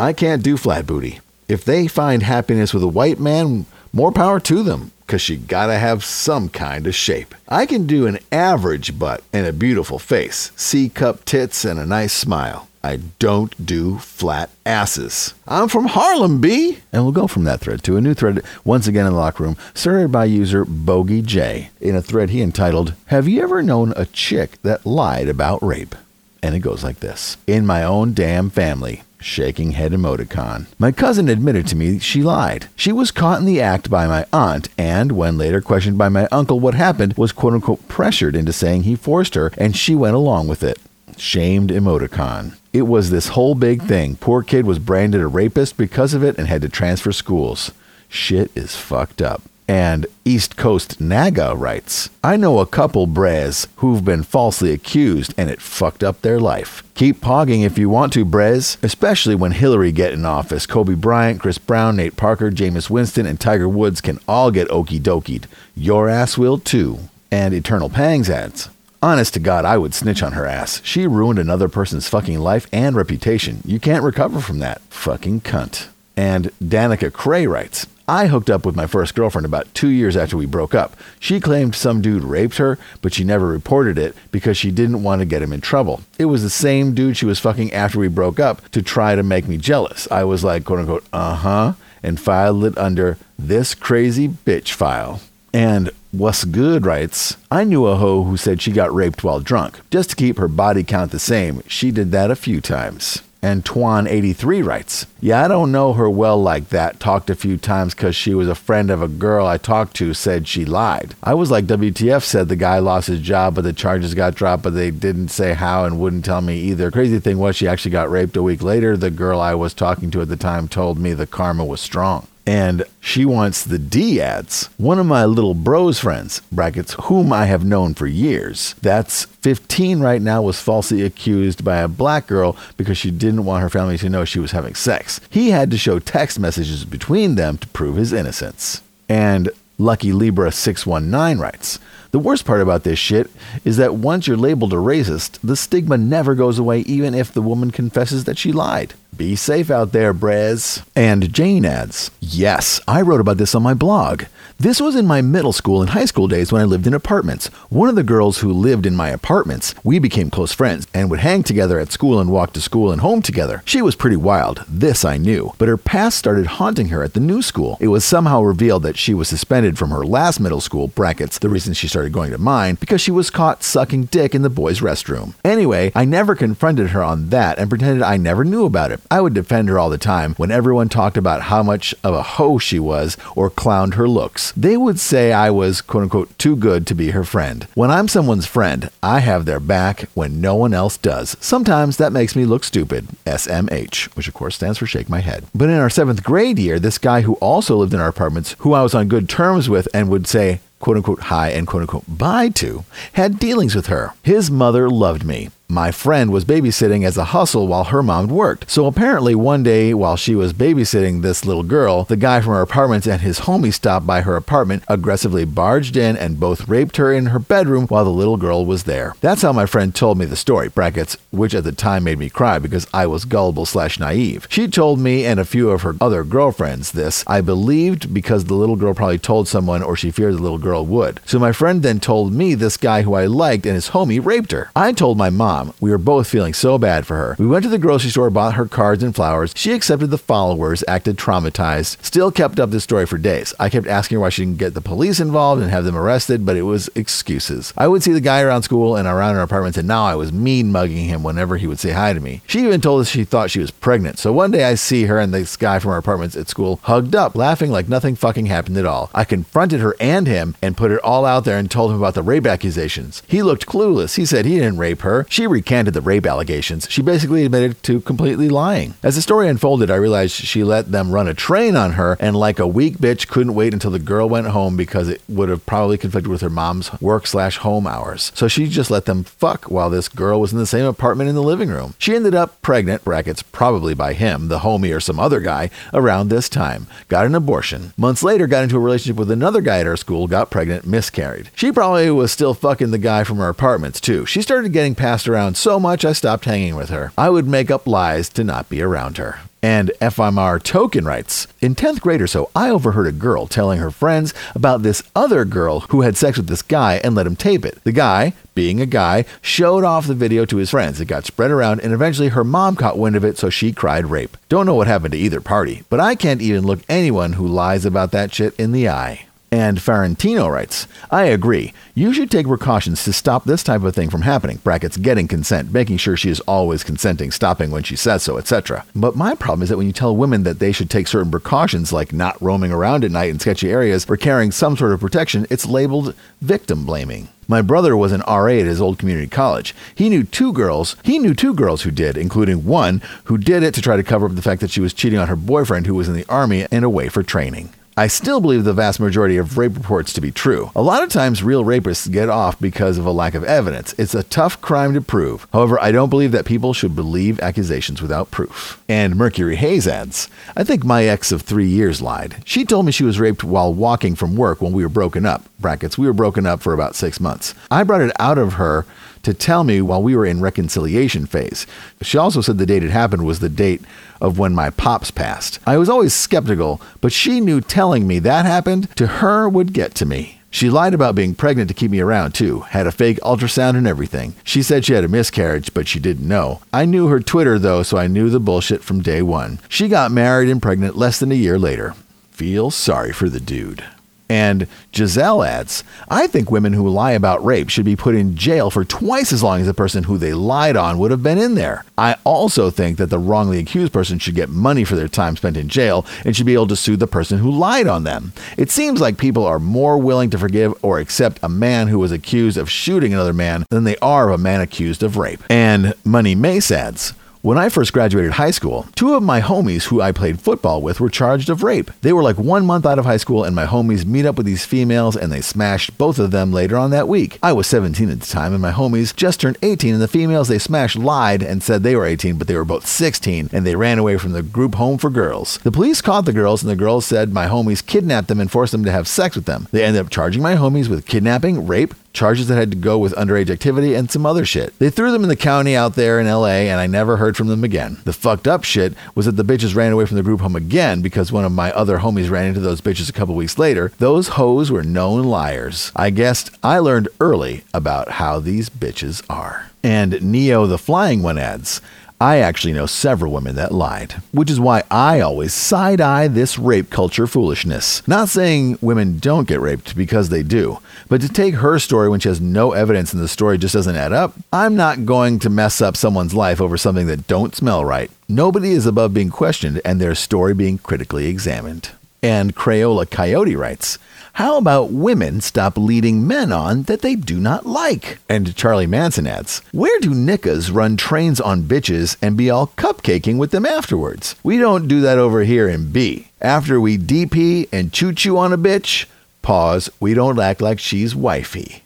I 0.00 0.14
can't 0.14 0.42
do 0.42 0.56
flat 0.56 0.86
booty. 0.86 1.20
If 1.46 1.62
they 1.62 1.86
find 1.86 2.22
happiness 2.22 2.72
with 2.72 2.82
a 2.82 2.88
white 2.88 3.20
man, 3.20 3.66
more 3.92 4.10
power 4.10 4.40
to 4.40 4.62
them, 4.62 4.92
because 5.00 5.28
you 5.28 5.36
gotta 5.36 5.76
have 5.76 6.02
some 6.02 6.48
kind 6.48 6.86
of 6.86 6.94
shape. 6.94 7.34
I 7.50 7.66
can 7.66 7.86
do 7.86 8.06
an 8.06 8.18
average 8.32 8.98
butt 8.98 9.22
and 9.30 9.46
a 9.46 9.52
beautiful 9.52 9.98
face, 9.98 10.52
C 10.56 10.88
cup 10.88 11.26
tits, 11.26 11.66
and 11.66 11.78
a 11.78 11.84
nice 11.84 12.14
smile. 12.14 12.66
I 12.82 12.96
don't 13.18 13.66
do 13.66 13.98
flat 13.98 14.48
asses. 14.64 15.34
I'm 15.46 15.68
from 15.68 15.84
Harlem, 15.84 16.40
B. 16.40 16.78
And 16.94 17.02
we'll 17.02 17.12
go 17.12 17.26
from 17.26 17.44
that 17.44 17.60
thread 17.60 17.82
to 17.82 17.98
a 17.98 18.00
new 18.00 18.14
thread, 18.14 18.42
once 18.64 18.86
again 18.86 19.04
in 19.04 19.12
the 19.12 19.18
locker 19.18 19.44
room, 19.44 19.58
started 19.74 20.10
by 20.10 20.24
user 20.24 20.64
Bogey 20.64 21.20
J. 21.20 21.68
In 21.78 21.94
a 21.94 22.00
thread 22.00 22.30
he 22.30 22.40
entitled, 22.40 22.94
Have 23.08 23.28
you 23.28 23.42
ever 23.42 23.60
known 23.60 23.92
a 23.96 24.06
chick 24.06 24.62
that 24.62 24.86
lied 24.86 25.28
about 25.28 25.62
rape? 25.62 25.94
And 26.42 26.54
it 26.54 26.60
goes 26.60 26.82
like 26.82 27.00
this 27.00 27.36
In 27.46 27.66
my 27.66 27.84
own 27.84 28.14
damn 28.14 28.48
family, 28.48 29.02
shaking 29.20 29.72
head 29.72 29.92
emoticon. 29.92 30.66
My 30.78 30.92
cousin 30.92 31.28
admitted 31.28 31.66
to 31.68 31.76
me 31.76 31.98
she 31.98 32.22
lied. 32.22 32.68
She 32.74 32.92
was 32.92 33.10
caught 33.10 33.40
in 33.40 33.46
the 33.46 33.60
act 33.60 33.90
by 33.90 34.06
my 34.06 34.26
aunt, 34.32 34.68
and 34.78 35.12
when 35.12 35.38
later 35.38 35.60
questioned 35.60 35.98
by 35.98 36.08
my 36.08 36.26
uncle 36.32 36.58
what 36.58 36.74
happened, 36.74 37.14
was 37.16 37.32
quote 37.32 37.52
unquote 37.54 37.86
pressured 37.88 38.34
into 38.34 38.52
saying 38.52 38.82
he 38.84 38.96
forced 38.96 39.34
her, 39.34 39.52
and 39.58 39.76
she 39.76 39.94
went 39.94 40.16
along 40.16 40.48
with 40.48 40.62
it. 40.62 40.78
Shamed 41.16 41.70
emoticon. 41.70 42.56
It 42.72 42.82
was 42.82 43.10
this 43.10 43.28
whole 43.28 43.54
big 43.54 43.82
thing. 43.82 44.16
Poor 44.16 44.42
kid 44.42 44.64
was 44.64 44.78
branded 44.78 45.20
a 45.20 45.26
rapist 45.26 45.76
because 45.76 46.14
of 46.14 46.22
it 46.22 46.38
and 46.38 46.46
had 46.46 46.62
to 46.62 46.68
transfer 46.68 47.12
schools. 47.12 47.72
Shit 48.08 48.50
is 48.54 48.76
fucked 48.76 49.20
up. 49.20 49.42
And 49.70 50.08
East 50.24 50.56
Coast 50.56 51.00
Naga 51.00 51.54
writes, 51.54 52.10
I 52.24 52.36
know 52.36 52.58
a 52.58 52.66
couple 52.66 53.06
Brez 53.06 53.68
who've 53.76 54.04
been 54.04 54.24
falsely 54.24 54.72
accused 54.72 55.32
and 55.38 55.48
it 55.48 55.60
fucked 55.60 56.02
up 56.02 56.22
their 56.22 56.40
life. 56.40 56.82
Keep 56.96 57.20
pogging 57.20 57.64
if 57.64 57.78
you 57.78 57.88
want 57.88 58.12
to, 58.14 58.24
Brez, 58.24 58.82
especially 58.82 59.36
when 59.36 59.52
Hillary 59.52 59.92
get 59.92 60.12
in 60.12 60.26
office. 60.26 60.66
Kobe 60.66 60.94
Bryant, 60.94 61.38
Chris 61.38 61.58
Brown, 61.58 61.94
Nate 61.94 62.16
Parker, 62.16 62.50
Jameis 62.50 62.90
Winston, 62.90 63.26
and 63.26 63.38
Tiger 63.38 63.68
Woods 63.68 64.00
can 64.00 64.18
all 64.26 64.50
get 64.50 64.68
okey 64.72 64.98
dokied. 64.98 65.44
Your 65.76 66.08
ass 66.08 66.36
will 66.36 66.58
too. 66.58 66.98
And 67.30 67.54
Eternal 67.54 67.90
Pangs 67.90 68.28
adds, 68.28 68.70
Honest 69.00 69.34
to 69.34 69.38
God, 69.38 69.64
I 69.64 69.78
would 69.78 69.94
snitch 69.94 70.20
on 70.20 70.32
her 70.32 70.46
ass. 70.46 70.82
She 70.84 71.06
ruined 71.06 71.38
another 71.38 71.68
person's 71.68 72.08
fucking 72.08 72.40
life 72.40 72.66
and 72.72 72.96
reputation. 72.96 73.60
You 73.64 73.78
can't 73.78 74.02
recover 74.02 74.40
from 74.40 74.58
that. 74.58 74.80
Fucking 74.90 75.42
cunt. 75.42 75.90
And 76.16 76.50
Danica 76.60 77.12
Cray 77.12 77.46
writes, 77.46 77.86
I 78.08 78.26
hooked 78.26 78.50
up 78.50 78.66
with 78.66 78.76
my 78.76 78.86
first 78.86 79.14
girlfriend 79.14 79.46
about 79.46 79.72
two 79.74 79.88
years 79.88 80.16
after 80.16 80.36
we 80.36 80.46
broke 80.46 80.74
up. 80.74 80.96
She 81.18 81.40
claimed 81.40 81.74
some 81.74 82.00
dude 82.02 82.24
raped 82.24 82.56
her, 82.56 82.78
but 83.02 83.14
she 83.14 83.24
never 83.24 83.46
reported 83.46 83.98
it 83.98 84.16
because 84.32 84.56
she 84.56 84.70
didn't 84.70 85.02
want 85.02 85.20
to 85.20 85.26
get 85.26 85.42
him 85.42 85.52
in 85.52 85.60
trouble. 85.60 86.02
It 86.18 86.24
was 86.26 86.42
the 86.42 86.50
same 86.50 86.94
dude 86.94 87.16
she 87.16 87.26
was 87.26 87.38
fucking 87.38 87.72
after 87.72 87.98
we 87.98 88.08
broke 88.08 88.40
up 88.40 88.68
to 88.70 88.82
try 88.82 89.14
to 89.14 89.22
make 89.22 89.46
me 89.46 89.56
jealous. 89.56 90.08
I 90.10 90.24
was 90.24 90.42
like, 90.42 90.64
quote 90.64 90.80
unquote, 90.80 91.04
uh 91.12 91.36
huh, 91.36 91.72
and 92.02 92.18
filed 92.18 92.64
it 92.64 92.76
under 92.76 93.18
this 93.38 93.74
crazy 93.74 94.28
bitch 94.28 94.72
file. 94.72 95.20
And 95.52 95.90
What's 96.12 96.44
Good 96.44 96.86
writes, 96.86 97.36
I 97.52 97.62
knew 97.62 97.86
a 97.86 97.94
hoe 97.94 98.24
who 98.24 98.36
said 98.36 98.60
she 98.60 98.72
got 98.72 98.92
raped 98.92 99.22
while 99.22 99.38
drunk. 99.38 99.78
Just 99.92 100.10
to 100.10 100.16
keep 100.16 100.38
her 100.38 100.48
body 100.48 100.82
count 100.82 101.12
the 101.12 101.20
same, 101.20 101.62
she 101.68 101.92
did 101.92 102.10
that 102.10 102.32
a 102.32 102.36
few 102.36 102.60
times. 102.60 103.22
And 103.42 103.64
Twan83 103.64 104.64
writes, 104.64 105.06
Yeah, 105.20 105.44
I 105.44 105.48
don't 105.48 105.72
know 105.72 105.94
her 105.94 106.10
well 106.10 106.40
like 106.40 106.68
that. 106.68 107.00
Talked 107.00 107.30
a 107.30 107.34
few 107.34 107.56
times 107.56 107.94
because 107.94 108.14
she 108.14 108.34
was 108.34 108.48
a 108.48 108.54
friend 108.54 108.90
of 108.90 109.00
a 109.00 109.08
girl 109.08 109.46
I 109.46 109.56
talked 109.56 109.96
to, 109.96 110.12
said 110.12 110.46
she 110.46 110.64
lied. 110.64 111.14
I 111.22 111.32
was 111.34 111.50
like, 111.50 111.64
WTF 111.64 112.22
said 112.22 112.48
the 112.48 112.56
guy 112.56 112.78
lost 112.78 113.08
his 113.08 113.20
job, 113.20 113.54
but 113.54 113.62
the 113.62 113.72
charges 113.72 114.14
got 114.14 114.34
dropped, 114.34 114.62
but 114.62 114.74
they 114.74 114.90
didn't 114.90 115.28
say 115.28 115.54
how 115.54 115.84
and 115.84 115.98
wouldn't 115.98 116.24
tell 116.24 116.42
me 116.42 116.58
either. 116.58 116.90
Crazy 116.90 117.18
thing 117.18 117.38
was, 117.38 117.56
she 117.56 117.66
actually 117.66 117.92
got 117.92 118.10
raped 118.10 118.36
a 118.36 118.42
week 118.42 118.62
later. 118.62 118.96
The 118.96 119.10
girl 119.10 119.40
I 119.40 119.54
was 119.54 119.72
talking 119.72 120.10
to 120.10 120.20
at 120.20 120.28
the 120.28 120.36
time 120.36 120.68
told 120.68 120.98
me 120.98 121.14
the 121.14 121.26
karma 121.26 121.64
was 121.64 121.80
strong 121.80 122.26
and 122.50 122.82
she 123.00 123.24
wants 123.24 123.62
the 123.62 123.78
D 123.78 124.20
ads. 124.20 124.70
One 124.76 124.98
of 124.98 125.06
my 125.06 125.24
little 125.24 125.54
bros 125.54 126.00
friends, 126.00 126.42
brackets, 126.50 126.96
whom 127.04 127.32
I 127.32 127.44
have 127.44 127.64
known 127.64 127.94
for 127.94 128.08
years, 128.08 128.74
that's 128.82 129.26
15 129.26 130.00
right 130.00 130.20
now, 130.20 130.42
was 130.42 130.58
falsely 130.58 131.02
accused 131.02 131.64
by 131.64 131.76
a 131.76 131.86
black 131.86 132.26
girl 132.26 132.56
because 132.76 132.98
she 132.98 133.12
didn't 133.12 133.44
want 133.44 133.62
her 133.62 133.70
family 133.70 133.98
to 133.98 134.08
know 134.08 134.24
she 134.24 134.40
was 134.40 134.50
having 134.50 134.74
sex. 134.74 135.20
He 135.30 135.50
had 135.50 135.70
to 135.70 135.78
show 135.78 136.00
text 136.00 136.40
messages 136.40 136.84
between 136.84 137.36
them 137.36 137.56
to 137.58 137.68
prove 137.68 137.94
his 137.94 138.12
innocence. 138.12 138.82
And 139.08 139.50
Lucky 139.78 140.12
Libra 140.12 140.50
619 140.50 141.40
writes, 141.40 141.78
the 142.10 142.18
worst 142.18 142.44
part 142.44 142.60
about 142.60 142.82
this 142.82 142.98
shit 142.98 143.30
is 143.64 143.76
that 143.76 143.94
once 143.94 144.26
you're 144.26 144.36
labeled 144.36 144.72
a 144.72 144.76
racist, 144.76 145.38
the 145.44 145.54
stigma 145.54 145.96
never 145.96 146.34
goes 146.34 146.58
away 146.58 146.80
even 146.80 147.14
if 147.14 147.32
the 147.32 147.42
woman 147.42 147.70
confesses 147.70 148.24
that 148.24 148.38
she 148.38 148.50
lied. 148.50 148.94
Be 149.20 149.36
safe 149.36 149.70
out 149.70 149.92
there, 149.92 150.14
Brez. 150.14 150.82
And 150.96 151.30
Jane 151.30 151.66
adds, 151.66 152.10
Yes, 152.20 152.80
I 152.88 153.02
wrote 153.02 153.20
about 153.20 153.36
this 153.36 153.54
on 153.54 153.62
my 153.62 153.74
blog. 153.74 154.22
This 154.60 154.78
was 154.78 154.94
in 154.94 155.06
my 155.06 155.22
middle 155.22 155.54
school 155.54 155.80
and 155.80 155.88
high 155.88 156.04
school 156.04 156.28
days 156.28 156.52
when 156.52 156.60
I 156.60 156.66
lived 156.66 156.86
in 156.86 156.92
apartments. 156.92 157.48
One 157.70 157.88
of 157.88 157.94
the 157.94 158.02
girls 158.02 158.40
who 158.40 158.52
lived 158.52 158.84
in 158.84 158.94
my 158.94 159.08
apartments, 159.08 159.74
we 159.82 159.98
became 159.98 160.28
close 160.28 160.52
friends 160.52 160.86
and 160.92 161.10
would 161.10 161.20
hang 161.20 161.42
together 161.42 161.78
at 161.78 161.92
school 161.92 162.20
and 162.20 162.30
walk 162.30 162.52
to 162.52 162.60
school 162.60 162.92
and 162.92 163.00
home 163.00 163.22
together. 163.22 163.62
She 163.64 163.80
was 163.80 163.96
pretty 163.96 164.18
wild, 164.18 164.62
this 164.68 165.02
I 165.02 165.16
knew, 165.16 165.54
but 165.56 165.68
her 165.68 165.78
past 165.78 166.18
started 166.18 166.46
haunting 166.46 166.88
her 166.88 167.02
at 167.02 167.14
the 167.14 167.20
new 167.20 167.40
school. 167.40 167.78
It 167.80 167.88
was 167.88 168.04
somehow 168.04 168.42
revealed 168.42 168.82
that 168.82 168.98
she 168.98 169.14
was 169.14 169.28
suspended 169.28 169.78
from 169.78 169.92
her 169.92 170.04
last 170.04 170.40
middle 170.40 170.60
school, 170.60 170.88
brackets, 170.88 171.38
the 171.38 171.48
reason 171.48 171.72
she 171.72 171.88
started 171.88 172.12
going 172.12 172.30
to 172.30 172.36
mine, 172.36 172.74
because 172.74 173.00
she 173.00 173.10
was 173.10 173.30
caught 173.30 173.62
sucking 173.62 174.10
dick 174.12 174.34
in 174.34 174.42
the 174.42 174.50
boys' 174.50 174.80
restroom. 174.80 175.32
Anyway, 175.42 175.90
I 175.94 176.04
never 176.04 176.34
confronted 176.34 176.90
her 176.90 177.02
on 177.02 177.30
that 177.30 177.58
and 177.58 177.70
pretended 177.70 178.02
I 178.02 178.18
never 178.18 178.44
knew 178.44 178.66
about 178.66 178.92
it. 178.92 179.00
I 179.10 179.22
would 179.22 179.32
defend 179.32 179.70
her 179.70 179.78
all 179.78 179.88
the 179.88 179.96
time 179.96 180.34
when 180.34 180.50
everyone 180.50 180.90
talked 180.90 181.16
about 181.16 181.44
how 181.44 181.62
much 181.62 181.94
of 182.04 182.12
a 182.12 182.22
hoe 182.22 182.58
she 182.58 182.78
was 182.78 183.16
or 183.34 183.50
clowned 183.50 183.94
her 183.94 184.06
looks. 184.06 184.49
They 184.56 184.76
would 184.76 184.98
say 184.98 185.32
I 185.32 185.50
was, 185.50 185.80
quote 185.80 186.04
unquote, 186.04 186.38
too 186.38 186.56
good 186.56 186.86
to 186.86 186.94
be 186.94 187.10
her 187.10 187.24
friend. 187.24 187.66
When 187.74 187.90
I'm 187.90 188.08
someone's 188.08 188.46
friend, 188.46 188.90
I 189.02 189.20
have 189.20 189.44
their 189.44 189.60
back 189.60 190.02
when 190.14 190.40
no 190.40 190.54
one 190.54 190.74
else 190.74 190.96
does. 190.96 191.36
Sometimes 191.40 191.96
that 191.96 192.12
makes 192.12 192.34
me 192.36 192.44
look 192.44 192.64
stupid. 192.64 193.06
SMH, 193.26 194.16
which 194.16 194.28
of 194.28 194.34
course 194.34 194.56
stands 194.56 194.78
for 194.78 194.86
shake 194.86 195.08
my 195.08 195.20
head. 195.20 195.46
But 195.54 195.68
in 195.68 195.76
our 195.78 195.90
seventh 195.90 196.22
grade 196.22 196.58
year, 196.58 196.78
this 196.78 196.98
guy 196.98 197.22
who 197.22 197.34
also 197.34 197.76
lived 197.76 197.94
in 197.94 198.00
our 198.00 198.08
apartments, 198.08 198.56
who 198.60 198.72
I 198.72 198.82
was 198.82 198.94
on 198.94 199.08
good 199.08 199.28
terms 199.28 199.68
with 199.68 199.88
and 199.94 200.08
would 200.10 200.26
say, 200.26 200.60
quote 200.80 200.96
unquote 200.96 201.20
hi 201.20 201.50
and 201.50 201.66
quote 201.66 201.82
unquote 201.82 202.04
bye 202.08 202.48
to, 202.50 202.84
had 203.12 203.38
dealings 203.38 203.74
with 203.74 203.86
her. 203.86 204.12
His 204.22 204.50
mother 204.50 204.88
loved 204.88 205.24
me. 205.24 205.50
My 205.70 205.92
friend 205.92 206.32
was 206.32 206.44
babysitting 206.44 207.04
as 207.04 207.16
a 207.16 207.26
hustle 207.26 207.68
while 207.68 207.84
her 207.84 208.02
mom 208.02 208.26
worked. 208.26 208.68
So 208.68 208.86
apparently, 208.86 209.36
one 209.36 209.62
day 209.62 209.94
while 209.94 210.16
she 210.16 210.34
was 210.34 210.52
babysitting 210.52 211.22
this 211.22 211.44
little 211.44 211.62
girl, 211.62 212.02
the 212.02 212.16
guy 212.16 212.40
from 212.40 212.54
her 212.54 212.60
apartment 212.60 213.06
and 213.06 213.20
his 213.20 213.40
homie 213.40 213.72
stopped 213.72 214.04
by 214.04 214.22
her 214.22 214.34
apartment, 214.34 214.82
aggressively 214.88 215.44
barged 215.44 215.96
in, 215.96 216.16
and 216.16 216.40
both 216.40 216.68
raped 216.68 216.96
her 216.96 217.12
in 217.12 217.26
her 217.26 217.38
bedroom 217.38 217.86
while 217.86 218.04
the 218.04 218.10
little 218.10 218.36
girl 218.36 218.66
was 218.66 218.82
there. 218.82 219.14
That's 219.20 219.42
how 219.42 219.52
my 219.52 219.64
friend 219.64 219.94
told 219.94 220.18
me 220.18 220.24
the 220.24 220.34
story, 220.34 220.68
brackets, 220.68 221.16
which 221.30 221.54
at 221.54 221.62
the 221.62 221.70
time 221.70 222.02
made 222.02 222.18
me 222.18 222.30
cry 222.30 222.58
because 222.58 222.88
I 222.92 223.06
was 223.06 223.24
gullible 223.24 223.64
slash 223.64 224.00
naive. 224.00 224.48
She 224.50 224.66
told 224.66 224.98
me 224.98 225.24
and 225.24 225.38
a 225.38 225.44
few 225.44 225.70
of 225.70 225.82
her 225.82 225.94
other 226.00 226.24
girlfriends 226.24 226.90
this. 226.90 227.22
I 227.28 227.42
believed 227.42 228.12
because 228.12 228.46
the 228.46 228.54
little 228.54 228.74
girl 228.74 228.92
probably 228.92 229.18
told 229.18 229.46
someone 229.46 229.84
or 229.84 229.94
she 229.94 230.10
feared 230.10 230.34
the 230.34 230.42
little 230.42 230.58
girl 230.58 230.84
would. 230.84 231.20
So 231.26 231.38
my 231.38 231.52
friend 231.52 231.84
then 231.84 232.00
told 232.00 232.32
me 232.32 232.56
this 232.56 232.76
guy 232.76 233.02
who 233.02 233.14
I 233.14 233.26
liked 233.26 233.66
and 233.66 233.76
his 233.76 233.90
homie 233.90 234.24
raped 234.24 234.50
her. 234.50 234.72
I 234.74 234.90
told 234.92 235.16
my 235.16 235.30
mom. 235.30 235.59
We 235.80 235.90
were 235.90 235.98
both 235.98 236.28
feeling 236.28 236.54
so 236.54 236.78
bad 236.78 237.06
for 237.06 237.16
her. 237.16 237.36
We 237.38 237.46
went 237.46 237.64
to 237.64 237.68
the 237.68 237.78
grocery 237.78 238.10
store, 238.10 238.30
bought 238.30 238.54
her 238.54 238.66
cards 238.66 239.02
and 239.02 239.14
flowers. 239.14 239.52
She 239.54 239.72
accepted 239.72 240.10
the 240.10 240.18
followers, 240.18 240.84
acted 240.88 241.16
traumatized, 241.16 242.02
still 242.04 242.30
kept 242.30 242.58
up 242.60 242.70
this 242.70 242.84
story 242.84 243.06
for 243.06 243.18
days. 243.18 243.54
I 243.58 243.68
kept 243.68 243.86
asking 243.86 244.16
her 244.16 244.20
why 244.20 244.28
she 244.30 244.42
didn't 244.44 244.58
get 244.58 244.74
the 244.74 244.80
police 244.80 245.20
involved 245.20 245.62
and 245.62 245.70
have 245.70 245.84
them 245.84 245.96
arrested, 245.96 246.44
but 246.46 246.56
it 246.56 246.62
was 246.62 246.88
excuses. 246.94 247.72
I 247.76 247.88
would 247.88 248.02
see 248.02 248.12
the 248.12 248.20
guy 248.20 248.42
around 248.42 248.62
school 248.62 248.96
and 248.96 249.06
around 249.06 249.34
her 249.34 249.42
apartments, 249.42 249.78
and 249.78 249.88
now 249.88 250.04
I 250.04 250.14
was 250.14 250.32
mean 250.32 250.72
mugging 250.72 251.06
him 251.06 251.22
whenever 251.22 251.56
he 251.56 251.66
would 251.66 251.78
say 251.78 251.90
hi 251.90 252.12
to 252.12 252.20
me. 252.20 252.42
She 252.46 252.60
even 252.60 252.80
told 252.80 253.00
us 253.00 253.08
she 253.08 253.24
thought 253.24 253.50
she 253.50 253.60
was 253.60 253.70
pregnant. 253.70 254.18
So 254.18 254.32
one 254.32 254.50
day 254.50 254.64
I 254.64 254.74
see 254.74 255.04
her 255.04 255.18
and 255.18 255.32
this 255.32 255.56
guy 255.56 255.78
from 255.78 255.92
our 255.92 255.98
apartments 255.98 256.36
at 256.36 256.48
school 256.48 256.80
hugged 256.82 257.14
up, 257.14 257.34
laughing 257.34 257.70
like 257.70 257.88
nothing 257.88 258.16
fucking 258.16 258.46
happened 258.46 258.76
at 258.76 258.86
all. 258.86 259.10
I 259.14 259.24
confronted 259.24 259.80
her 259.80 259.94
and 260.00 260.26
him 260.26 260.56
and 260.62 260.76
put 260.76 260.90
it 260.90 261.00
all 261.02 261.24
out 261.24 261.44
there 261.44 261.58
and 261.58 261.70
told 261.70 261.90
him 261.90 261.98
about 261.98 262.14
the 262.14 262.22
rape 262.22 262.46
accusations. 262.46 263.22
He 263.26 263.42
looked 263.42 263.66
clueless. 263.66 264.16
He 264.16 264.24
said 264.24 264.44
he 264.44 264.58
didn't 264.58 264.78
rape 264.78 265.02
her. 265.02 265.26
She 265.28 265.46
recanted 265.50 265.94
the 265.94 266.00
rape 266.00 266.26
allegations. 266.26 266.86
She 266.90 267.02
basically 267.02 267.44
admitted 267.44 267.82
to 267.84 268.00
completely 268.00 268.48
lying. 268.48 268.94
As 269.02 269.16
the 269.16 269.22
story 269.22 269.48
unfolded, 269.48 269.90
I 269.90 269.96
realized 269.96 270.34
she 270.34 270.64
let 270.64 270.92
them 270.92 271.12
run 271.12 271.28
a 271.28 271.34
train 271.34 271.76
on 271.76 271.92
her 271.92 272.16
and 272.20 272.36
like 272.36 272.58
a 272.58 272.66
weak 272.66 272.98
bitch 272.98 273.28
couldn't 273.28 273.54
wait 273.54 273.72
until 273.72 273.90
the 273.90 273.98
girl 273.98 274.28
went 274.28 274.46
home 274.48 274.76
because 274.76 275.08
it 275.08 275.20
would 275.28 275.48
have 275.48 275.66
probably 275.66 275.98
conflicted 275.98 276.30
with 276.30 276.40
her 276.40 276.50
mom's 276.50 276.90
work 277.00 277.26
slash 277.26 277.58
home 277.58 277.86
hours. 277.86 278.32
So 278.34 278.48
she 278.48 278.66
just 278.68 278.90
let 278.90 279.04
them 279.04 279.24
fuck 279.24 279.64
while 279.64 279.90
this 279.90 280.08
girl 280.08 280.40
was 280.40 280.52
in 280.52 280.58
the 280.58 280.66
same 280.66 280.86
apartment 280.86 281.28
in 281.28 281.34
the 281.34 281.42
living 281.42 281.68
room. 281.68 281.94
She 281.98 282.14
ended 282.14 282.34
up 282.34 282.62
pregnant, 282.62 283.04
brackets, 283.04 283.42
probably 283.42 283.94
by 283.94 284.12
him, 284.12 284.48
the 284.48 284.60
homie 284.60 284.94
or 284.94 285.00
some 285.00 285.18
other 285.18 285.40
guy, 285.40 285.70
around 285.92 286.28
this 286.28 286.48
time. 286.48 286.86
Got 287.08 287.26
an 287.26 287.34
abortion. 287.34 287.92
Months 287.96 288.22
later, 288.22 288.46
got 288.46 288.62
into 288.62 288.76
a 288.76 288.80
relationship 288.80 289.16
with 289.16 289.30
another 289.30 289.60
guy 289.60 289.80
at 289.80 289.86
our 289.86 289.96
school, 289.96 290.26
got 290.26 290.50
pregnant, 290.50 290.86
miscarried. 290.86 291.50
She 291.54 291.72
probably 291.72 292.10
was 292.10 292.30
still 292.30 292.54
fucking 292.54 292.90
the 292.90 292.98
guy 292.98 293.24
from 293.24 293.38
her 293.38 293.48
apartments 293.48 294.00
too. 294.00 294.26
She 294.26 294.42
started 294.42 294.72
getting 294.72 294.94
passed 294.94 295.28
around 295.28 295.39
so 295.54 295.80
much 295.80 296.04
I 296.04 296.12
stopped 296.12 296.44
hanging 296.44 296.76
with 296.76 296.90
her. 296.90 297.12
I 297.16 297.30
would 297.30 297.46
make 297.46 297.70
up 297.70 297.86
lies 297.86 298.28
to 298.30 298.44
not 298.44 298.68
be 298.68 298.82
around 298.82 299.18
her. 299.18 299.40
And 299.62 299.90
FMR 300.00 300.62
Token 300.62 301.04
writes 301.04 301.46
In 301.60 301.74
10th 301.74 302.00
grade 302.00 302.22
or 302.22 302.26
so, 302.26 302.50
I 302.54 302.70
overheard 302.70 303.06
a 303.06 303.12
girl 303.12 303.46
telling 303.46 303.78
her 303.78 303.90
friends 303.90 304.32
about 304.54 304.82
this 304.82 305.02
other 305.14 305.44
girl 305.44 305.80
who 305.80 306.00
had 306.00 306.16
sex 306.16 306.38
with 306.38 306.46
this 306.46 306.62
guy 306.62 307.00
and 307.04 307.14
let 307.14 307.26
him 307.26 307.36
tape 307.36 307.66
it. 307.66 307.82
The 307.84 307.92
guy, 307.92 308.32
being 308.54 308.80
a 308.80 308.86
guy, 308.86 309.26
showed 309.42 309.84
off 309.84 310.06
the 310.06 310.14
video 310.14 310.46
to 310.46 310.56
his 310.56 310.70
friends. 310.70 311.00
It 311.00 311.06
got 311.06 311.26
spread 311.26 311.50
around, 311.50 311.80
and 311.80 311.92
eventually 311.92 312.28
her 312.28 312.44
mom 312.44 312.76
caught 312.76 312.98
wind 312.98 313.16
of 313.16 313.24
it, 313.24 313.36
so 313.36 313.50
she 313.50 313.72
cried 313.72 314.06
rape. 314.06 314.36
Don't 314.48 314.66
know 314.66 314.74
what 314.74 314.86
happened 314.86 315.12
to 315.12 315.18
either 315.18 315.42
party, 315.42 315.84
but 315.90 316.00
I 316.00 316.14
can't 316.14 316.42
even 316.42 316.64
look 316.64 316.80
anyone 316.88 317.34
who 317.34 317.46
lies 317.46 317.84
about 317.84 318.12
that 318.12 318.34
shit 318.34 318.54
in 318.58 318.72
the 318.72 318.88
eye. 318.88 319.26
And 319.52 319.78
Farentino 319.78 320.48
writes, 320.50 320.86
I 321.10 321.24
agree. 321.24 321.74
You 321.94 322.12
should 322.12 322.30
take 322.30 322.46
precautions 322.46 323.02
to 323.02 323.12
stop 323.12 323.44
this 323.44 323.64
type 323.64 323.82
of 323.82 323.94
thing 323.96 324.08
from 324.08 324.22
happening. 324.22 324.58
Brackets, 324.62 324.96
getting 324.96 325.26
consent, 325.26 325.72
making 325.72 325.96
sure 325.96 326.16
she 326.16 326.30
is 326.30 326.38
always 326.40 326.84
consenting, 326.84 327.32
stopping 327.32 327.72
when 327.72 327.82
she 327.82 327.96
says 327.96 328.22
so, 328.22 328.38
etc. 328.38 328.84
But 328.94 329.16
my 329.16 329.34
problem 329.34 329.62
is 329.62 329.68
that 329.68 329.76
when 329.76 329.88
you 329.88 329.92
tell 329.92 330.16
women 330.16 330.44
that 330.44 330.60
they 330.60 330.70
should 330.70 330.88
take 330.88 331.08
certain 331.08 331.32
precautions, 331.32 331.92
like 331.92 332.12
not 332.12 332.40
roaming 332.40 332.70
around 332.70 333.04
at 333.04 333.10
night 333.10 333.30
in 333.30 333.40
sketchy 333.40 333.70
areas 333.70 334.06
or 334.08 334.16
carrying 334.16 334.52
some 334.52 334.76
sort 334.76 334.92
of 334.92 335.00
protection, 335.00 335.48
it's 335.50 335.66
labeled 335.66 336.14
victim 336.40 336.86
blaming. 336.86 337.28
My 337.48 337.60
brother 337.60 337.96
was 337.96 338.12
an 338.12 338.22
RA 338.28 338.52
at 338.52 338.66
his 338.66 338.80
old 338.80 339.00
community 339.00 339.26
college. 339.26 339.74
He 339.96 340.08
knew 340.08 340.22
two 340.22 340.52
girls. 340.52 340.94
He 341.02 341.18
knew 341.18 341.34
two 341.34 341.54
girls 341.54 341.82
who 341.82 341.90
did, 341.90 342.16
including 342.16 342.66
one 342.66 343.02
who 343.24 343.36
did 343.36 343.64
it 343.64 343.74
to 343.74 343.82
try 343.82 343.96
to 343.96 344.04
cover 344.04 344.26
up 344.26 344.36
the 344.36 344.42
fact 344.42 344.60
that 344.60 344.70
she 344.70 344.80
was 344.80 344.94
cheating 344.94 345.18
on 345.18 345.26
her 345.26 345.34
boyfriend 345.34 345.86
who 345.86 345.96
was 345.96 346.08
in 346.08 346.14
the 346.14 346.24
army 346.28 346.68
and 346.70 346.84
away 346.84 347.08
for 347.08 347.24
training. 347.24 347.70
I 348.00 348.06
still 348.06 348.40
believe 348.40 348.64
the 348.64 348.72
vast 348.72 348.98
majority 348.98 349.36
of 349.36 349.58
rape 349.58 349.76
reports 349.76 350.14
to 350.14 350.22
be 350.22 350.32
true. 350.32 350.70
A 350.74 350.80
lot 350.80 351.02
of 351.02 351.10
times, 351.10 351.42
real 351.42 351.64
rapists 351.66 352.10
get 352.10 352.30
off 352.30 352.58
because 352.58 352.96
of 352.96 353.04
a 353.04 353.12
lack 353.12 353.34
of 353.34 353.44
evidence. 353.44 353.94
It's 353.98 354.14
a 354.14 354.22
tough 354.22 354.58
crime 354.62 354.94
to 354.94 355.02
prove. 355.02 355.46
However, 355.52 355.78
I 355.78 355.92
don't 355.92 356.08
believe 356.08 356.32
that 356.32 356.46
people 356.46 356.72
should 356.72 356.96
believe 356.96 357.38
accusations 357.40 358.00
without 358.00 358.30
proof. 358.30 358.82
And 358.88 359.16
Mercury 359.16 359.56
Hayes 359.56 359.86
adds 359.86 360.30
I 360.56 360.64
think 360.64 360.82
my 360.82 361.04
ex 361.04 361.30
of 361.30 361.42
three 361.42 361.68
years 361.68 362.00
lied. 362.00 362.42
She 362.46 362.64
told 362.64 362.86
me 362.86 362.92
she 362.92 363.04
was 363.04 363.20
raped 363.20 363.44
while 363.44 363.74
walking 363.74 364.14
from 364.14 364.34
work 364.34 364.62
when 364.62 364.72
we 364.72 364.82
were 364.82 364.88
broken 364.88 365.26
up. 365.26 365.44
Brackets, 365.58 365.98
we 365.98 366.06
were 366.06 366.14
broken 366.14 366.46
up 366.46 366.62
for 366.62 366.72
about 366.72 366.96
six 366.96 367.20
months. 367.20 367.54
I 367.70 367.82
brought 367.84 368.00
it 368.00 368.18
out 368.18 368.38
of 368.38 368.54
her 368.54 368.86
to 369.22 369.34
tell 369.34 369.64
me 369.64 369.80
while 369.80 370.02
we 370.02 370.16
were 370.16 370.26
in 370.26 370.40
reconciliation 370.40 371.26
phase. 371.26 371.66
She 372.02 372.18
also 372.18 372.40
said 372.40 372.58
the 372.58 372.66
date 372.66 372.82
it 372.82 372.90
happened 372.90 373.24
was 373.24 373.40
the 373.40 373.48
date 373.48 373.82
of 374.20 374.38
when 374.38 374.54
my 374.54 374.70
pops 374.70 375.10
passed. 375.10 375.58
I 375.66 375.76
was 375.76 375.88
always 375.88 376.14
skeptical, 376.14 376.80
but 377.00 377.12
she 377.12 377.40
knew 377.40 377.60
telling 377.60 378.06
me 378.06 378.18
that 378.20 378.46
happened 378.46 378.94
to 378.96 379.06
her 379.06 379.48
would 379.48 379.72
get 379.72 379.94
to 379.96 380.06
me. 380.06 380.40
She 380.52 380.68
lied 380.68 380.94
about 380.94 381.14
being 381.14 381.36
pregnant 381.36 381.68
to 381.68 381.74
keep 381.74 381.92
me 381.92 382.00
around, 382.00 382.32
too. 382.32 382.60
Had 382.60 382.88
a 382.88 382.92
fake 382.92 383.20
ultrasound 383.20 383.76
and 383.76 383.86
everything. 383.86 384.34
She 384.42 384.64
said 384.64 384.84
she 384.84 384.94
had 384.94 385.04
a 385.04 385.08
miscarriage, 385.08 385.72
but 385.72 385.86
she 385.86 386.00
didn't 386.00 386.26
know. 386.26 386.60
I 386.72 386.86
knew 386.86 387.06
her 387.06 387.20
Twitter, 387.20 387.56
though, 387.56 387.84
so 387.84 387.96
I 387.96 388.08
knew 388.08 388.30
the 388.30 388.40
bullshit 388.40 388.82
from 388.82 389.00
day 389.00 389.22
one. 389.22 389.60
She 389.68 389.86
got 389.86 390.10
married 390.10 390.48
and 390.48 390.60
pregnant 390.60 390.96
less 390.96 391.20
than 391.20 391.30
a 391.30 391.36
year 391.36 391.56
later. 391.56 391.94
Feel 392.32 392.72
sorry 392.72 393.12
for 393.12 393.28
the 393.28 393.38
dude. 393.38 393.84
And 394.30 394.68
Giselle 394.94 395.42
adds, 395.42 395.82
I 396.08 396.28
think 396.28 396.52
women 396.52 396.72
who 396.72 396.88
lie 396.88 397.10
about 397.10 397.44
rape 397.44 397.68
should 397.68 397.84
be 397.84 397.96
put 397.96 398.14
in 398.14 398.36
jail 398.36 398.70
for 398.70 398.84
twice 398.84 399.32
as 399.32 399.42
long 399.42 399.60
as 399.60 399.66
the 399.66 399.74
person 399.74 400.04
who 400.04 400.18
they 400.18 400.32
lied 400.32 400.76
on 400.76 400.98
would 400.98 401.10
have 401.10 401.22
been 401.22 401.36
in 401.36 401.56
there. 401.56 401.84
I 401.98 402.14
also 402.22 402.70
think 402.70 402.96
that 402.98 403.10
the 403.10 403.18
wrongly 403.18 403.58
accused 403.58 403.92
person 403.92 404.20
should 404.20 404.36
get 404.36 404.48
money 404.48 404.84
for 404.84 404.94
their 404.94 405.08
time 405.08 405.36
spent 405.36 405.56
in 405.56 405.68
jail 405.68 406.06
and 406.24 406.36
should 406.36 406.46
be 406.46 406.54
able 406.54 406.68
to 406.68 406.76
sue 406.76 406.96
the 406.96 407.08
person 407.08 407.38
who 407.38 407.50
lied 407.50 407.88
on 407.88 408.04
them. 408.04 408.32
It 408.56 408.70
seems 408.70 409.00
like 409.00 409.18
people 409.18 409.44
are 409.44 409.58
more 409.58 409.98
willing 409.98 410.30
to 410.30 410.38
forgive 410.38 410.74
or 410.80 411.00
accept 411.00 411.40
a 411.42 411.48
man 411.48 411.88
who 411.88 411.98
was 411.98 412.12
accused 412.12 412.56
of 412.56 412.70
shooting 412.70 413.12
another 413.12 413.32
man 413.32 413.66
than 413.68 413.82
they 413.82 413.96
are 413.96 414.28
of 414.28 414.38
a 414.38 414.42
man 414.42 414.60
accused 414.60 415.02
of 415.02 415.16
rape. 415.16 415.42
And 415.50 415.92
Money 416.04 416.36
Mace 416.36 416.70
adds, 416.70 417.14
when 417.42 417.56
I 417.56 417.70
first 417.70 417.94
graduated 417.94 418.32
high 418.32 418.50
school, 418.50 418.86
two 418.94 419.14
of 419.14 419.22
my 419.22 419.40
homies 419.40 419.84
who 419.84 420.02
I 420.02 420.12
played 420.12 420.40
football 420.40 420.82
with 420.82 421.00
were 421.00 421.08
charged 421.08 421.48
of 421.48 421.62
rape. 421.62 421.90
They 422.02 422.12
were 422.12 422.22
like 422.22 422.36
one 422.36 422.66
month 422.66 422.84
out 422.84 422.98
of 422.98 423.06
high 423.06 423.16
school, 423.16 423.44
and 423.44 423.56
my 423.56 423.64
homies 423.64 424.04
meet 424.04 424.26
up 424.26 424.36
with 424.36 424.44
these 424.44 424.66
females 424.66 425.16
and 425.16 425.32
they 425.32 425.40
smashed 425.40 425.96
both 425.96 426.18
of 426.18 426.32
them 426.32 426.52
later 426.52 426.76
on 426.76 426.90
that 426.90 427.08
week. 427.08 427.38
I 427.42 427.54
was 427.54 427.66
17 427.66 428.10
at 428.10 428.20
the 428.20 428.26
time, 428.26 428.52
and 428.52 428.60
my 428.60 428.72
homies 428.72 429.16
just 429.16 429.40
turned 429.40 429.56
18, 429.62 429.94
and 429.94 430.02
the 430.02 430.08
females 430.08 430.48
they 430.48 430.58
smashed 430.58 430.96
lied 430.96 431.42
and 431.42 431.62
said 431.62 431.82
they 431.82 431.96
were 431.96 432.04
18, 432.04 432.36
but 432.36 432.46
they 432.46 432.56
were 432.56 432.64
both 432.64 432.86
16, 432.86 433.48
and 433.52 433.66
they 433.66 433.74
ran 433.74 433.98
away 433.98 434.18
from 434.18 434.32
the 434.32 434.42
group 434.42 434.74
home 434.74 434.98
for 434.98 435.08
girls. 435.08 435.58
The 435.62 435.72
police 435.72 436.02
caught 436.02 436.26
the 436.26 436.34
girls, 436.34 436.62
and 436.62 436.70
the 436.70 436.76
girls 436.76 437.06
said 437.06 437.32
my 437.32 437.46
homies 437.46 437.84
kidnapped 437.84 438.28
them 438.28 438.40
and 438.40 438.50
forced 438.50 438.72
them 438.72 438.84
to 438.84 438.92
have 438.92 439.08
sex 439.08 439.34
with 439.34 439.46
them. 439.46 439.66
They 439.70 439.84
ended 439.84 440.02
up 440.02 440.10
charging 440.10 440.42
my 440.42 440.56
homies 440.56 440.88
with 440.88 441.06
kidnapping, 441.06 441.66
rape, 441.66 441.94
charges 442.12 442.48
that 442.48 442.56
had 442.56 442.70
to 442.70 442.76
go 442.76 442.98
with 442.98 443.14
underage 443.14 443.50
activity 443.50 443.94
and 443.94 444.10
some 444.10 444.26
other 444.26 444.44
shit. 444.44 444.76
They 444.78 444.90
threw 444.90 445.12
them 445.12 445.22
in 445.22 445.28
the 445.28 445.36
county 445.36 445.76
out 445.76 445.94
there 445.94 446.20
in 446.20 446.26
LA 446.26 446.66
and 446.68 446.80
I 446.80 446.86
never 446.86 447.16
heard 447.16 447.36
from 447.36 447.48
them 447.48 447.64
again. 447.64 447.98
The 448.04 448.12
fucked 448.12 448.48
up 448.48 448.64
shit 448.64 448.94
was 449.14 449.26
that 449.26 449.36
the 449.36 449.44
bitches 449.44 449.74
ran 449.74 449.92
away 449.92 450.06
from 450.06 450.16
the 450.16 450.22
group 450.22 450.40
home 450.40 450.56
again 450.56 451.02
because 451.02 451.32
one 451.32 451.44
of 451.44 451.52
my 451.52 451.72
other 451.72 451.98
homies 451.98 452.30
ran 452.30 452.46
into 452.46 452.60
those 452.60 452.80
bitches 452.80 453.08
a 453.08 453.12
couple 453.12 453.34
weeks 453.34 453.58
later. 453.58 453.92
Those 453.98 454.28
hoes 454.28 454.70
were 454.70 454.82
known 454.82 455.24
liars. 455.24 455.92
I 455.94 456.10
guessed 456.10 456.50
I 456.62 456.78
learned 456.78 457.08
early 457.20 457.64
about 457.72 458.12
how 458.12 458.40
these 458.40 458.68
bitches 458.68 459.24
are. 459.30 459.70
And 459.82 460.20
Neo 460.22 460.66
the 460.66 460.78
Flying 460.78 461.22
One 461.22 461.38
adds, 461.38 461.80
I 462.22 462.36
actually 462.40 462.74
know 462.74 462.84
several 462.84 463.32
women 463.32 463.54
that 463.54 463.72
lied, 463.72 464.12
which 464.32 464.50
is 464.50 464.60
why 464.60 464.82
I 464.90 465.20
always 465.20 465.54
side 465.54 466.02
eye 466.02 466.28
this 466.28 466.58
rape 466.58 466.90
culture 466.90 467.26
foolishness. 467.26 468.06
Not 468.06 468.28
saying 468.28 468.76
women 468.82 469.18
don't 469.18 469.48
get 469.48 469.58
raped 469.58 469.96
because 469.96 470.28
they 470.28 470.42
do, 470.42 470.80
but 471.10 471.20
to 471.20 471.28
take 471.28 471.56
her 471.56 471.78
story 471.78 472.08
when 472.08 472.20
she 472.20 472.28
has 472.28 472.40
no 472.40 472.72
evidence 472.72 473.12
and 473.12 473.22
the 473.22 473.28
story 473.28 473.58
just 473.58 473.74
doesn't 473.74 473.96
add 473.96 474.12
up, 474.12 474.32
I'm 474.52 474.76
not 474.76 475.04
going 475.04 475.40
to 475.40 475.50
mess 475.50 475.82
up 475.82 475.96
someone's 475.96 476.32
life 476.32 476.60
over 476.60 476.78
something 476.78 477.08
that 477.08 477.26
don't 477.26 477.54
smell 477.54 477.84
right. 477.84 478.10
Nobody 478.28 478.70
is 478.70 478.86
above 478.86 479.12
being 479.12 479.28
questioned 479.28 479.82
and 479.84 480.00
their 480.00 480.14
story 480.14 480.54
being 480.54 480.78
critically 480.78 481.26
examined. 481.26 481.90
And 482.22 482.54
Crayola 482.54 483.10
Coyote 483.10 483.56
writes, 483.56 483.98
how 484.34 484.56
about 484.56 484.92
women 484.92 485.40
stop 485.40 485.76
leading 485.76 486.26
men 486.26 486.52
on 486.52 486.84
that 486.84 487.02
they 487.02 487.14
do 487.14 487.40
not 487.40 487.66
like? 487.66 488.18
And 488.28 488.54
Charlie 488.54 488.86
Manson 488.86 489.26
adds, 489.26 489.60
Where 489.72 489.98
do 490.00 490.10
nickas 490.10 490.72
run 490.72 490.96
trains 490.96 491.40
on 491.40 491.64
bitches 491.64 492.16
and 492.22 492.36
be 492.36 492.48
all 492.48 492.68
cupcaking 492.68 493.38
with 493.38 493.50
them 493.50 493.66
afterwards? 493.66 494.36
We 494.42 494.56
don't 494.56 494.88
do 494.88 495.00
that 495.00 495.18
over 495.18 495.42
here 495.42 495.68
in 495.68 495.90
B. 495.90 496.28
After 496.40 496.80
we 496.80 496.96
DP 496.96 497.68
and 497.72 497.92
choo 497.92 498.12
choo 498.12 498.38
on 498.38 498.52
a 498.52 498.58
bitch, 498.58 499.06
pause, 499.42 499.90
we 500.00 500.14
don't 500.14 500.38
act 500.38 500.60
like 500.60 500.78
she's 500.78 501.14
wifey. 501.14 501.82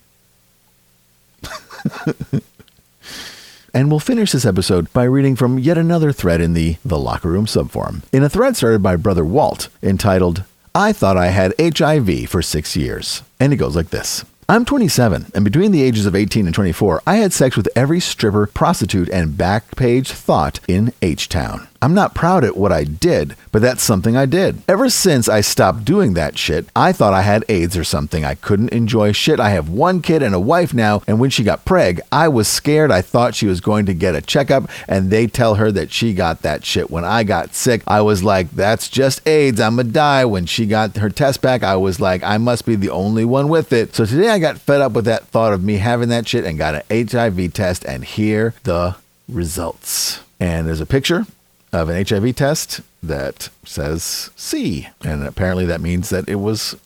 and 3.74 3.90
we'll 3.90 4.00
finish 4.00 4.32
this 4.32 4.46
episode 4.46 4.92
by 4.92 5.04
reading 5.04 5.36
from 5.36 5.58
yet 5.58 5.78
another 5.78 6.12
thread 6.12 6.40
in 6.40 6.54
the 6.54 6.76
The 6.84 6.98
Locker 6.98 7.28
Room 7.28 7.46
subforum. 7.46 8.02
In 8.12 8.22
a 8.22 8.28
thread 8.28 8.56
started 8.56 8.82
by 8.82 8.96
Brother 8.96 9.24
Walt 9.24 9.68
entitled, 9.82 10.44
I 10.74 10.92
thought 10.92 11.16
I 11.16 11.28
had 11.28 11.54
HIV 11.60 12.28
for 12.28 12.42
six 12.42 12.76
years. 12.76 13.22
And 13.38 13.52
it 13.52 13.56
goes 13.56 13.76
like 13.76 13.90
this. 13.90 14.24
I'm 14.46 14.66
27, 14.66 15.32
and 15.34 15.42
between 15.42 15.72
the 15.72 15.82
ages 15.82 16.04
of 16.04 16.14
18 16.14 16.44
and 16.44 16.54
24, 16.54 17.00
I 17.06 17.16
had 17.16 17.32
sex 17.32 17.56
with 17.56 17.68
every 17.74 17.98
stripper, 17.98 18.46
prostitute, 18.46 19.08
and 19.08 19.30
backpage 19.38 20.08
thought 20.08 20.60
in 20.68 20.92
H 21.00 21.30
Town. 21.30 21.66
I'm 21.82 21.94
not 21.94 22.14
proud 22.14 22.44
at 22.44 22.56
what 22.56 22.72
I 22.72 22.84
did, 22.84 23.36
but 23.52 23.60
that's 23.60 23.82
something 23.82 24.16
I 24.16 24.26
did. 24.26 24.62
Ever 24.66 24.88
since 24.88 25.28
I 25.28 25.42
stopped 25.42 25.84
doing 25.84 26.14
that 26.14 26.38
shit, 26.38 26.66
I 26.74 26.92
thought 26.92 27.12
I 27.12 27.22
had 27.22 27.44
AIDS 27.48 27.76
or 27.76 27.84
something. 27.84 28.24
I 28.24 28.36
couldn't 28.36 28.72
enjoy 28.72 29.12
shit. 29.12 29.38
I 29.38 29.50
have 29.50 29.68
one 29.68 30.00
kid 30.00 30.22
and 30.22 30.34
a 30.34 30.40
wife 30.40 30.72
now, 30.72 31.02
and 31.06 31.20
when 31.20 31.30
she 31.30 31.44
got 31.44 31.64
preg, 31.64 32.00
I 32.10 32.28
was 32.28 32.48
scared. 32.48 32.90
I 32.90 33.02
thought 33.02 33.34
she 33.34 33.46
was 33.46 33.60
going 33.60 33.86
to 33.86 33.94
get 33.94 34.14
a 34.14 34.22
checkup, 34.22 34.70
and 34.88 35.10
they 35.10 35.26
tell 35.26 35.56
her 35.56 35.70
that 35.72 35.92
she 35.92 36.14
got 36.14 36.42
that 36.42 36.64
shit. 36.64 36.90
When 36.90 37.04
I 37.04 37.22
got 37.22 37.54
sick, 37.54 37.82
I 37.86 38.00
was 38.00 38.24
like, 38.24 38.50
that's 38.50 38.88
just 38.88 39.26
AIDS. 39.28 39.60
I'm 39.60 39.76
gonna 39.76 39.90
die. 39.90 40.24
When 40.24 40.46
she 40.46 40.66
got 40.66 40.96
her 40.96 41.10
test 41.10 41.42
back, 41.42 41.62
I 41.62 41.76
was 41.76 42.00
like, 42.00 42.22
I 42.22 42.38
must 42.38 42.64
be 42.64 42.76
the 42.76 42.90
only 42.90 43.24
one 43.24 43.48
with 43.48 43.72
it. 43.72 43.94
So 43.94 44.06
today 44.06 44.30
I 44.30 44.38
got 44.38 44.58
fed 44.58 44.80
up 44.80 44.92
with 44.92 45.04
that 45.04 45.26
thought 45.26 45.52
of 45.52 45.62
me 45.62 45.76
having 45.76 46.08
that 46.08 46.26
shit 46.26 46.44
and 46.44 46.56
got 46.56 46.82
an 46.88 47.08
HIV 47.08 47.52
test, 47.52 47.84
and 47.84 48.04
here 48.04 48.54
the 48.62 48.96
results. 49.28 50.20
And 50.40 50.66
there's 50.66 50.80
a 50.80 50.86
picture 50.86 51.26
of 51.74 51.88
an 51.88 52.04
HIV 52.06 52.36
test 52.36 52.80
that 53.02 53.50
says 53.64 54.30
C, 54.36 54.88
and 55.04 55.24
apparently 55.24 55.66
that 55.66 55.80
means 55.80 56.08
that 56.10 56.28
it 56.28 56.36
was 56.36 56.76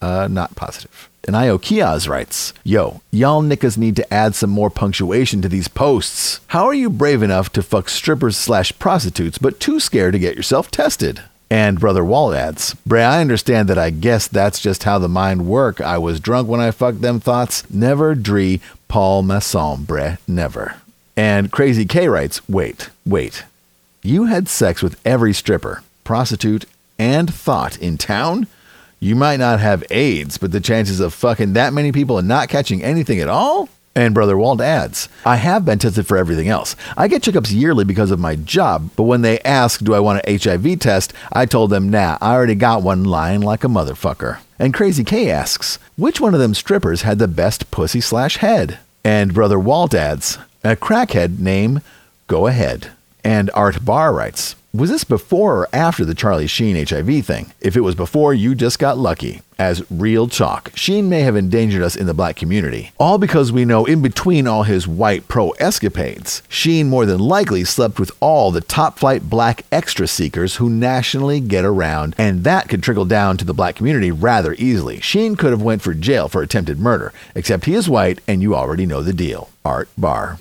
uh, 0.00 0.28
not 0.28 0.56
positive. 0.56 1.08
And 1.26 1.36
Io 1.36 1.58
Kiaz 1.58 2.08
writes, 2.08 2.54
Yo, 2.64 3.02
y'all 3.10 3.42
niggas 3.42 3.76
need 3.76 3.96
to 3.96 4.14
add 4.14 4.34
some 4.34 4.48
more 4.48 4.70
punctuation 4.70 5.42
to 5.42 5.48
these 5.48 5.68
posts. 5.68 6.40
How 6.48 6.64
are 6.66 6.74
you 6.74 6.88
brave 6.88 7.22
enough 7.22 7.52
to 7.52 7.62
fuck 7.62 7.90
strippers 7.90 8.36
slash 8.36 8.76
prostitutes, 8.78 9.36
but 9.36 9.60
too 9.60 9.78
scared 9.78 10.14
to 10.14 10.18
get 10.18 10.36
yourself 10.36 10.70
tested? 10.70 11.22
And 11.50 11.80
Brother 11.80 12.04
Walt 12.04 12.34
adds, 12.34 12.74
Bray, 12.86 13.04
I 13.04 13.20
understand 13.20 13.68
that 13.68 13.78
I 13.78 13.90
guess 13.90 14.26
that's 14.26 14.60
just 14.60 14.84
how 14.84 14.98
the 14.98 15.08
mind 15.08 15.46
work. 15.46 15.80
I 15.80 15.98
was 15.98 16.20
drunk 16.20 16.48
when 16.48 16.60
I 16.60 16.70
fucked 16.70 17.02
them 17.02 17.20
thoughts. 17.20 17.68
Never 17.70 18.14
dree 18.14 18.60
Paul 18.88 19.22
Masson, 19.22 19.84
Bray, 19.84 20.16
never. 20.26 20.76
And 21.16 21.52
Crazy 21.52 21.84
K 21.84 22.08
writes, 22.08 22.46
wait, 22.48 22.88
wait 23.04 23.44
you 24.02 24.24
had 24.24 24.48
sex 24.48 24.82
with 24.82 25.00
every 25.04 25.32
stripper, 25.32 25.82
prostitute, 26.04 26.64
and 26.98 27.32
thought 27.32 27.76
in 27.78 27.98
town, 27.98 28.46
you 29.00 29.14
might 29.14 29.38
not 29.38 29.60
have 29.60 29.84
AIDS, 29.90 30.38
but 30.38 30.52
the 30.52 30.60
chances 30.60 31.00
of 31.00 31.14
fucking 31.14 31.52
that 31.52 31.72
many 31.72 31.92
people 31.92 32.18
and 32.18 32.26
not 32.26 32.48
catching 32.48 32.82
anything 32.82 33.20
at 33.20 33.28
all? 33.28 33.68
And 33.94 34.14
Brother 34.14 34.38
Walt 34.38 34.60
adds, 34.60 35.08
I 35.26 35.36
have 35.36 35.64
been 35.64 35.80
tested 35.80 36.06
for 36.06 36.16
everything 36.16 36.48
else. 36.48 36.76
I 36.96 37.08
get 37.08 37.22
checkups 37.22 37.52
yearly 37.52 37.84
because 37.84 38.12
of 38.12 38.20
my 38.20 38.36
job, 38.36 38.90
but 38.94 39.04
when 39.04 39.22
they 39.22 39.40
ask, 39.40 39.80
Do 39.80 39.94
I 39.94 40.00
want 40.00 40.24
an 40.24 40.38
HIV 40.38 40.78
test? 40.78 41.12
I 41.32 41.46
told 41.46 41.70
them, 41.70 41.90
Nah, 41.90 42.16
I 42.20 42.34
already 42.34 42.54
got 42.54 42.82
one 42.82 43.02
lying 43.02 43.40
like 43.40 43.64
a 43.64 43.68
motherfucker. 43.68 44.38
And 44.58 44.72
Crazy 44.72 45.02
K 45.02 45.30
asks, 45.30 45.80
Which 45.96 46.20
one 46.20 46.32
of 46.32 46.38
them 46.38 46.54
strippers 46.54 47.02
had 47.02 47.18
the 47.18 47.26
best 47.26 47.72
pussy 47.72 48.00
slash 48.00 48.36
head? 48.36 48.78
And 49.02 49.34
Brother 49.34 49.58
Walt 49.58 49.94
adds, 49.94 50.38
A 50.62 50.76
crackhead 50.76 51.40
name, 51.40 51.80
Go 52.28 52.46
Ahead. 52.46 52.92
And 53.28 53.50
Art 53.52 53.84
Barr 53.84 54.14
writes, 54.14 54.56
was 54.72 54.88
this 54.88 55.04
before 55.04 55.58
or 55.58 55.68
after 55.70 56.02
the 56.02 56.14
Charlie 56.14 56.46
Sheen 56.46 56.82
HIV 56.82 57.26
thing? 57.26 57.52
If 57.60 57.76
it 57.76 57.82
was 57.82 57.94
before, 57.94 58.32
you 58.32 58.54
just 58.54 58.78
got 58.78 58.96
lucky. 58.96 59.42
As 59.58 59.84
real 59.90 60.28
talk, 60.28 60.72
Sheen 60.74 61.10
may 61.10 61.20
have 61.20 61.36
endangered 61.36 61.82
us 61.82 61.94
in 61.94 62.06
the 62.06 62.14
black 62.14 62.36
community. 62.36 62.92
All 62.98 63.18
because 63.18 63.52
we 63.52 63.66
know 63.66 63.84
in 63.84 64.00
between 64.00 64.46
all 64.46 64.62
his 64.62 64.88
white 64.88 65.28
pro 65.28 65.50
escapades, 65.58 66.42
Sheen 66.48 66.88
more 66.88 67.04
than 67.04 67.18
likely 67.18 67.64
slept 67.64 68.00
with 68.00 68.12
all 68.20 68.50
the 68.50 68.62
top 68.62 68.98
flight 68.98 69.28
black 69.28 69.66
extra 69.70 70.08
seekers 70.08 70.56
who 70.56 70.70
nationally 70.70 71.38
get 71.38 71.66
around, 71.66 72.14
and 72.16 72.44
that 72.44 72.70
could 72.70 72.82
trickle 72.82 73.04
down 73.04 73.36
to 73.36 73.44
the 73.44 73.52
black 73.52 73.76
community 73.76 74.10
rather 74.10 74.54
easily. 74.54 75.02
Sheen 75.02 75.36
could 75.36 75.50
have 75.50 75.60
went 75.60 75.82
for 75.82 75.92
jail 75.92 76.28
for 76.28 76.40
attempted 76.40 76.78
murder, 76.78 77.12
except 77.34 77.66
he 77.66 77.74
is 77.74 77.90
white 77.90 78.20
and 78.26 78.40
you 78.40 78.54
already 78.54 78.86
know 78.86 79.02
the 79.02 79.12
deal. 79.12 79.50
Art 79.66 79.90
Barr. 79.98 80.38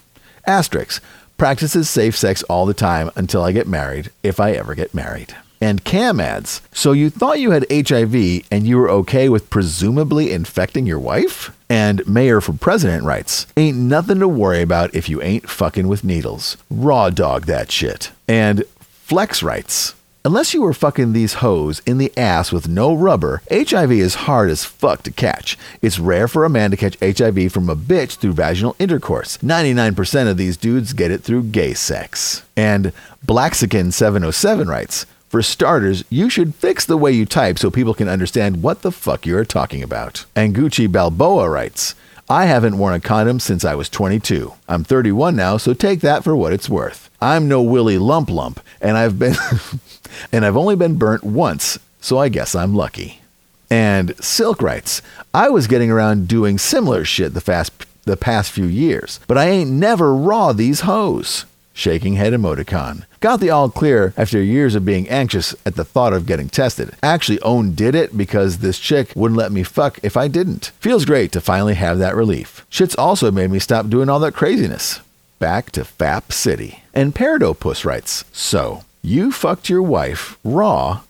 Asterix 0.48 1.02
practices 1.38 1.90
safe 1.90 2.16
sex 2.16 2.44
all 2.44 2.66
the 2.66 2.74
time 2.74 3.12
until 3.16 3.44
I 3.44 3.52
get 3.52 3.68
married, 3.68 4.12
if 4.24 4.40
I 4.40 4.52
ever 4.52 4.76
get 4.76 4.94
married. 4.94 5.36
And 5.60 5.84
Cam 5.84 6.20
adds, 6.20 6.62
So 6.72 6.92
you 6.92 7.10
thought 7.10 7.40
you 7.40 7.52
had 7.52 7.66
HIV 7.72 8.48
and 8.52 8.68
you 8.68 8.78
were 8.78 8.90
okay 8.90 9.30
with 9.30 9.50
presumably 9.50 10.32
infecting 10.32 10.86
your 10.86 11.00
wife? 11.00 11.56
And 11.70 12.08
Mayor 12.08 12.42
for 12.42 12.54
President 12.54 13.04
writes, 13.04 13.48
Ain't 13.58 13.78
nothing 13.78 14.20
to 14.20 14.28
worry 14.28 14.62
about 14.62 14.94
if 14.94 15.10
you 15.10 15.22
ain't 15.22 15.50
fucking 15.50 15.88
with 15.88 16.04
needles. 16.04 16.58
Raw 16.70 17.10
dog 17.10 17.46
that 17.46 17.72
shit. 17.72 18.12
And 18.28 18.64
Flex 18.80 19.42
writes, 19.42 19.96
Unless 20.26 20.54
you 20.54 20.62
were 20.62 20.74
fucking 20.74 21.14
these 21.14 21.36
hoes 21.36 21.82
in 21.86 22.00
the 22.00 22.12
ass 22.18 22.52
with 22.52 22.68
no 22.68 22.94
rubber, 22.94 23.42
HIV 23.50 23.92
is 23.94 24.16
hard 24.26 24.50
as 24.50 24.66
fuck 24.66 25.04
to 25.04 25.12
catch. 25.12 25.58
It's 25.82 26.00
rare 26.00 26.28
for 26.28 26.44
a 26.44 26.50
man 26.50 26.72
to 26.72 26.78
catch 26.78 26.98
HIV 27.00 27.52
from 27.52 27.70
a 27.70 27.76
bitch 27.78 28.18
through 28.18 28.34
vaginal 28.34 28.76
intercourse. 28.78 29.38
99% 29.38 30.30
of 30.30 30.36
these 30.36 30.58
dudes 30.58 30.92
get 30.92 31.12
it 31.12 31.24
through 31.24 31.44
gay 31.44 31.74
sex. 31.74 32.44
And 32.58 32.92
Blaxican707 33.26 34.68
writes, 34.68 35.06
for 35.30 35.42
starters, 35.42 36.04
you 36.10 36.30
should 36.30 36.56
fix 36.56 36.86
the 36.86 36.98
way 36.98 37.12
you 37.12 37.26
type 37.26 37.60
so 37.60 37.70
people 37.70 37.94
can 37.94 38.08
understand 38.08 38.64
what 38.64 38.82
the 38.82 38.92
fuck 38.92 39.26
you 39.26 39.38
are 39.38 39.46
talking 39.46 39.84
about. 39.84 40.26
And 40.36 40.56
Gucci 40.56 40.92
Balboa 40.92 41.50
writes, 41.50 41.96
I 42.30 42.46
haven't 42.46 42.78
worn 42.78 42.94
a 42.94 43.00
condom 43.00 43.40
since 43.40 43.64
I 43.64 43.76
was 43.76 43.88
22. 43.88 44.54
I'm 44.68 44.84
31 44.84 45.36
now, 45.36 45.56
so 45.56 45.74
take 45.74 46.02
that 46.02 46.24
for 46.26 46.36
what 46.36 46.52
it's 46.52 46.70
worth. 46.70 47.10
I'm 47.22 47.48
no 47.48 47.62
Willy 47.62 47.98
Lump 47.98 48.30
Lump, 48.30 48.60
and 48.82 48.98
I've 48.98 49.18
been 49.18 49.36
and 50.32 50.46
I've 50.46 50.58
only 50.58 50.76
been 50.76 50.98
burnt 50.98 51.24
once, 51.24 51.80
so 52.02 52.18
I 52.18 52.30
guess 52.30 52.56
I'm 52.56 52.76
lucky. 52.76 53.22
And 53.70 54.16
Silk 54.24 54.62
writes, 54.62 55.02
I 55.34 55.50
was 55.50 55.68
getting 55.68 55.92
around 55.92 56.28
doing 56.28 56.58
similar 56.58 57.04
shit 57.04 57.34
the 57.34 57.42
fast 57.42 57.86
the 58.06 58.18
past 58.18 58.52
few 58.52 58.66
years, 58.66 59.20
but 59.28 59.38
I 59.38 59.50
ain't 59.50 59.70
never 59.70 60.16
raw 60.16 60.54
these 60.54 60.82
hoes. 60.82 61.46
Shaking 61.74 62.14
head 62.14 62.34
emoticon. 62.34 63.06
Got 63.20 63.40
the 63.40 63.52
all 63.52 63.70
clear 63.70 64.12
after 64.18 64.42
years 64.42 64.74
of 64.74 64.84
being 64.84 65.08
anxious 65.10 65.54
at 65.64 65.76
the 65.76 65.86
thought 65.86 66.12
of 66.12 66.26
getting 66.26 66.50
tested. 66.50 66.96
Actually, 67.04 67.40
Own 67.42 67.76
did 67.76 67.94
it 67.94 68.18
because 68.18 68.58
this 68.58 68.80
chick 68.80 69.12
wouldn't 69.16 69.38
let 69.38 69.52
me 69.52 69.62
fuck 69.62 70.00
if 70.02 70.18
I 70.18 70.28
didn't. 70.28 70.72
Feels 70.80 71.06
great 71.06 71.32
to 71.34 71.42
finally 71.42 71.76
have 71.76 72.00
that 72.00 72.16
relief. 72.16 72.66
Shit's 72.70 72.96
also 72.96 73.30
made 73.30 73.52
me 73.52 73.60
stop 73.60 73.90
doing 73.90 74.10
all 74.10 74.20
that 74.22 74.34
craziness. 74.34 75.02
Back 75.38 75.70
to 75.74 75.82
Fap 75.82 76.32
City. 76.32 76.82
And 76.96 77.14
Paradopus 77.14 77.86
writes, 77.86 78.26
So, 78.32 78.84
you 79.08 79.32
fucked 79.32 79.70
your 79.70 79.82
wife 79.82 80.38
raw, 80.44 81.02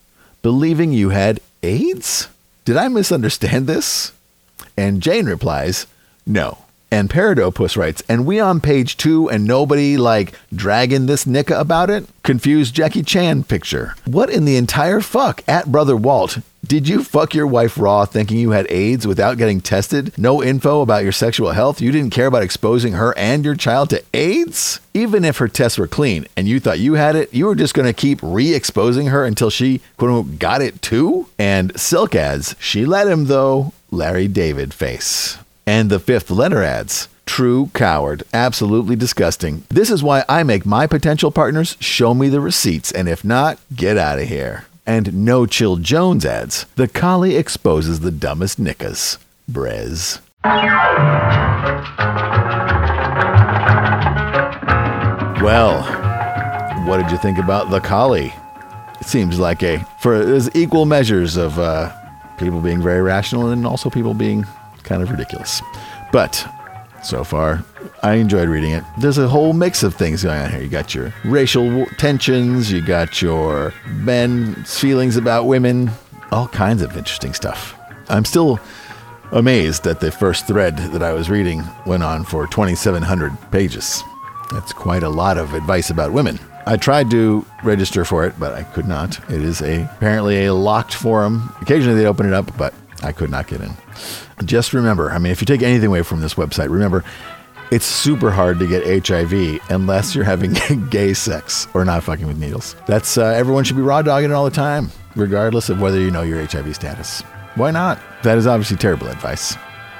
believing 0.43 0.91
you 0.91 1.09
had 1.09 1.39
AIDS? 1.63 2.27
Did 2.63 2.77
I 2.77 2.89
misunderstand 2.89 3.65
this? 3.65 4.11
And 4.77 5.01
Jane 5.01 5.25
replies, 5.25 5.87
No. 6.25 6.59
And 6.89 7.09
Paradopus 7.09 7.75
writes, 7.75 8.01
and 8.07 8.25
we 8.25 8.39
on 8.39 8.61
page 8.61 8.95
two 8.95 9.29
and 9.29 9.45
nobody 9.45 9.97
like 9.97 10.33
dragging 10.55 11.05
this 11.05 11.25
nicka 11.25 11.59
about 11.59 11.89
it? 11.89 12.07
Confused 12.23 12.73
Jackie 12.73 13.03
Chan 13.03 13.43
picture. 13.43 13.95
What 14.05 14.29
in 14.29 14.45
the 14.45 14.55
entire 14.55 15.01
fuck? 15.01 15.43
At 15.49 15.69
Brother 15.69 15.97
Walt, 15.97 16.37
did 16.67 16.89
you 16.89 17.01
fuck 17.01 17.33
your 17.33 17.47
wife 17.47 17.77
raw 17.77 18.03
thinking 18.03 18.37
you 18.37 18.51
had 18.51 18.69
AIDS 18.69 19.07
without 19.07 19.37
getting 19.37 19.61
tested? 19.61 20.17
No 20.17 20.43
info 20.43 20.81
about 20.81 21.03
your 21.03 21.13
sexual 21.13 21.51
health? 21.51 21.79
You 21.79 21.93
didn't 21.93 22.11
care 22.11 22.27
about 22.27 22.43
exposing 22.43 22.93
her 22.93 23.17
and 23.17 23.45
your 23.45 23.55
child 23.55 23.89
to 23.91 24.03
AIDS? 24.13 24.81
Even 24.93 25.23
if 25.23 25.37
her 25.37 25.47
tests 25.47 25.77
were 25.77 25.87
clean 25.87 26.27
and 26.35 26.47
you 26.47 26.59
thought 26.59 26.79
you 26.79 26.95
had 26.95 27.15
it, 27.15 27.33
you 27.33 27.45
were 27.45 27.55
just 27.55 27.73
going 27.73 27.85
to 27.85 27.93
keep 27.93 28.19
re 28.21 28.53
exposing 28.53 29.07
her 29.07 29.23
until 29.23 29.49
she, 29.49 29.79
quote 29.95 30.11
unquote, 30.11 30.39
got 30.39 30.61
it 30.61 30.81
too? 30.81 31.27
And 31.39 31.77
Silk 31.79 32.15
adds, 32.15 32.55
she 32.59 32.85
let 32.85 33.07
him 33.07 33.25
though, 33.25 33.71
Larry 33.89 34.27
David 34.27 34.73
face. 34.73 35.37
And 35.65 35.89
the 35.89 35.99
fifth 35.99 36.29
letter 36.29 36.63
adds, 36.63 37.07
True 37.25 37.69
coward. 37.73 38.23
Absolutely 38.33 38.95
disgusting. 38.95 39.63
This 39.69 39.89
is 39.89 40.01
why 40.01 40.23
I 40.27 40.43
make 40.43 40.65
my 40.65 40.87
potential 40.87 41.29
partners 41.29 41.75
show 41.79 42.13
me 42.13 42.29
the 42.29 42.39
receipts, 42.39 42.89
and 42.91 43.07
if 43.07 43.23
not, 43.23 43.59
get 43.75 43.97
out 43.97 44.19
of 44.19 44.29
here. 44.29 44.65
And 44.87 45.25
No 45.25 45.45
Chill 45.45 45.75
Jones 45.75 46.25
adds, 46.25 46.65
The 46.75 46.87
Coli 46.87 47.37
exposes 47.37 47.99
the 47.99 48.09
dumbest 48.09 48.57
nickas. 48.59 49.17
Brez. 49.51 50.21
Well, 55.43 55.83
what 56.87 56.97
did 56.97 57.11
you 57.11 57.17
think 57.17 57.37
about 57.37 57.69
the 57.69 57.79
Coli? 57.79 58.33
It 59.01 59.07
seems 59.07 59.37
like 59.39 59.61
a 59.61 59.85
for 60.01 60.23
there's 60.25 60.49
equal 60.55 60.85
measures 60.85 61.35
of 61.35 61.59
uh, 61.59 61.91
people 62.37 62.61
being 62.61 62.81
very 62.81 63.01
rational 63.01 63.49
and 63.49 63.67
also 63.67 63.89
people 63.89 64.13
being 64.13 64.45
kind 64.83 65.03
of 65.03 65.11
ridiculous. 65.11 65.61
But 66.11 66.45
so 67.03 67.23
far, 67.23 67.63
I 68.03 68.15
enjoyed 68.15 68.47
reading 68.47 68.71
it. 68.71 68.83
There's 68.99 69.17
a 69.17 69.27
whole 69.27 69.53
mix 69.53 69.81
of 69.83 69.95
things 69.95 70.23
going 70.23 70.39
on 70.39 70.51
here. 70.51 70.61
You 70.61 70.69
got 70.69 70.93
your 70.93 71.13
racial 71.25 71.85
tensions, 71.97 72.71
you 72.71 72.81
got 72.81 73.21
your 73.21 73.73
men's 73.87 74.79
feelings 74.79 75.17
about 75.17 75.45
women, 75.45 75.89
all 76.31 76.47
kinds 76.47 76.81
of 76.81 76.95
interesting 76.95 77.33
stuff. 77.33 77.75
I'm 78.09 78.25
still 78.25 78.59
amazed 79.31 79.83
that 79.83 79.99
the 79.99 80.11
first 80.11 80.47
thread 80.47 80.77
that 80.77 81.03
I 81.03 81.13
was 81.13 81.29
reading 81.29 81.63
went 81.85 82.03
on 82.03 82.23
for 82.23 82.47
2,700 82.47 83.35
pages. 83.51 84.03
That's 84.51 84.71
quite 84.71 85.03
a 85.03 85.09
lot 85.09 85.37
of 85.37 85.53
advice 85.53 85.89
about 85.89 86.13
women. 86.13 86.39
I 86.65 86.77
tried 86.77 87.09
to 87.11 87.45
register 87.63 88.05
for 88.05 88.25
it, 88.25 88.39
but 88.39 88.53
I 88.53 88.63
could 88.63 88.87
not. 88.87 89.17
It 89.29 89.41
is 89.41 89.61
a 89.61 89.83
apparently 89.83 90.45
a 90.45 90.53
locked 90.53 90.93
forum. 90.93 91.53
Occasionally 91.61 91.99
they 91.99 92.05
open 92.05 92.25
it 92.27 92.33
up, 92.33 92.55
but 92.57 92.73
I 93.03 93.11
could 93.11 93.29
not 93.29 93.47
get 93.47 93.61
in. 93.61 93.71
Just 94.45 94.73
remember, 94.73 95.11
I 95.11 95.17
mean, 95.17 95.31
if 95.31 95.41
you 95.41 95.45
take 95.45 95.61
anything 95.61 95.87
away 95.87 96.03
from 96.03 96.21
this 96.21 96.35
website, 96.35 96.69
remember 96.69 97.03
it's 97.71 97.85
super 97.85 98.31
hard 98.31 98.59
to 98.59 98.67
get 98.67 99.07
HIV 99.07 99.59
unless 99.69 100.15
you're 100.15 100.23
having 100.23 100.53
gay 100.89 101.13
sex 101.13 101.67
or 101.73 101.83
not 101.83 102.03
fucking 102.03 102.27
with 102.27 102.37
needles. 102.37 102.75
That's 102.87 103.17
uh, 103.17 103.25
everyone 103.25 103.63
should 103.63 103.75
be 103.75 103.81
raw 103.81 104.01
dogging 104.01 104.31
it 104.31 104.33
all 104.33 104.45
the 104.45 104.51
time, 104.51 104.89
regardless 105.15 105.69
of 105.69 105.81
whether 105.81 105.99
you 105.99 106.11
know 106.11 106.21
your 106.21 106.45
HIV 106.45 106.75
status. 106.75 107.21
Why 107.55 107.71
not? 107.71 107.99
That 108.23 108.37
is 108.37 108.47
obviously 108.47 108.77
terrible 108.77 109.07
advice. 109.07 109.55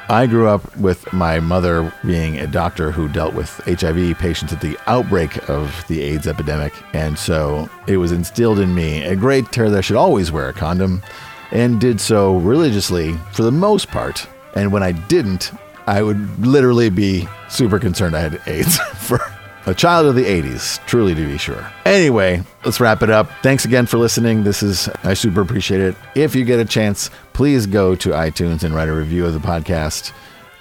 I 0.10 0.26
grew 0.26 0.48
up 0.48 0.78
with 0.78 1.12
my 1.12 1.42
mother 1.42 1.92
being 2.06 2.38
a 2.38 2.48
doctor 2.48 2.92
who 2.92 3.10
dealt 3.10 3.34
with 3.34 3.50
HIV 3.66 4.18
patients 4.18 4.54
at 4.54 4.62
the 4.62 4.78
outbreak 4.88 5.50
of 5.50 5.86
the 5.90 6.02
AIDS 6.02 6.28
epidemic. 6.28 6.74
And 6.94 7.20
so 7.20 7.70
it 7.88 7.98
was 7.98 8.14
instilled 8.14 8.60
in 8.60 8.74
me 8.74 9.04
a 9.04 9.18
great 9.18 9.52
terror 9.52 9.70
that 9.70 9.80
I 9.80 9.82
should 9.82 9.98
always 9.98 10.32
wear 10.32 10.48
a 10.48 10.54
condom 10.54 11.02
and 11.52 11.82
did 11.82 12.00
so 12.00 12.38
religiously 12.38 13.18
for 13.34 13.44
the 13.44 13.52
most 13.52 13.90
part. 13.90 14.26
And 14.56 14.72
when 14.72 14.82
I 14.82 14.94
didn't, 14.94 15.52
I 15.88 16.04
would 16.04 16.46
literally 16.46 16.90
be 16.90 17.28
super 17.50 17.80
concerned 17.80 18.16
I 18.16 18.20
had 18.20 18.42
AIDS 18.46 18.78
for 18.98 19.20
a 19.66 19.74
child 19.74 20.06
of 20.06 20.16
the 20.16 20.24
80s, 20.24 20.86
truly 20.86 21.16
to 21.16 21.26
be 21.26 21.38
sure. 21.38 21.66
Anyway, 21.86 22.44
let's 22.64 22.80
wrap 22.80 23.02
it 23.02 23.10
up. 23.10 23.30
Thanks 23.42 23.66
again 23.66 23.86
for 23.86 23.98
listening. 23.98 24.44
This 24.44 24.64
is, 24.64 24.90
I 25.04 25.14
super 25.14 25.42
appreciate 25.42 25.82
it. 25.82 25.96
If 26.16 26.36
you 26.36 26.46
get 26.46 26.60
a 26.60 26.66
chance, 26.66 27.10
please 27.34 27.66
go 27.66 27.96
to 27.96 28.10
iTunes 28.10 28.64
and 28.64 28.76
write 28.76 28.90
a 28.90 28.94
review 28.94 29.26
of 29.26 29.34
the 29.34 29.40
podcast. 29.40 30.12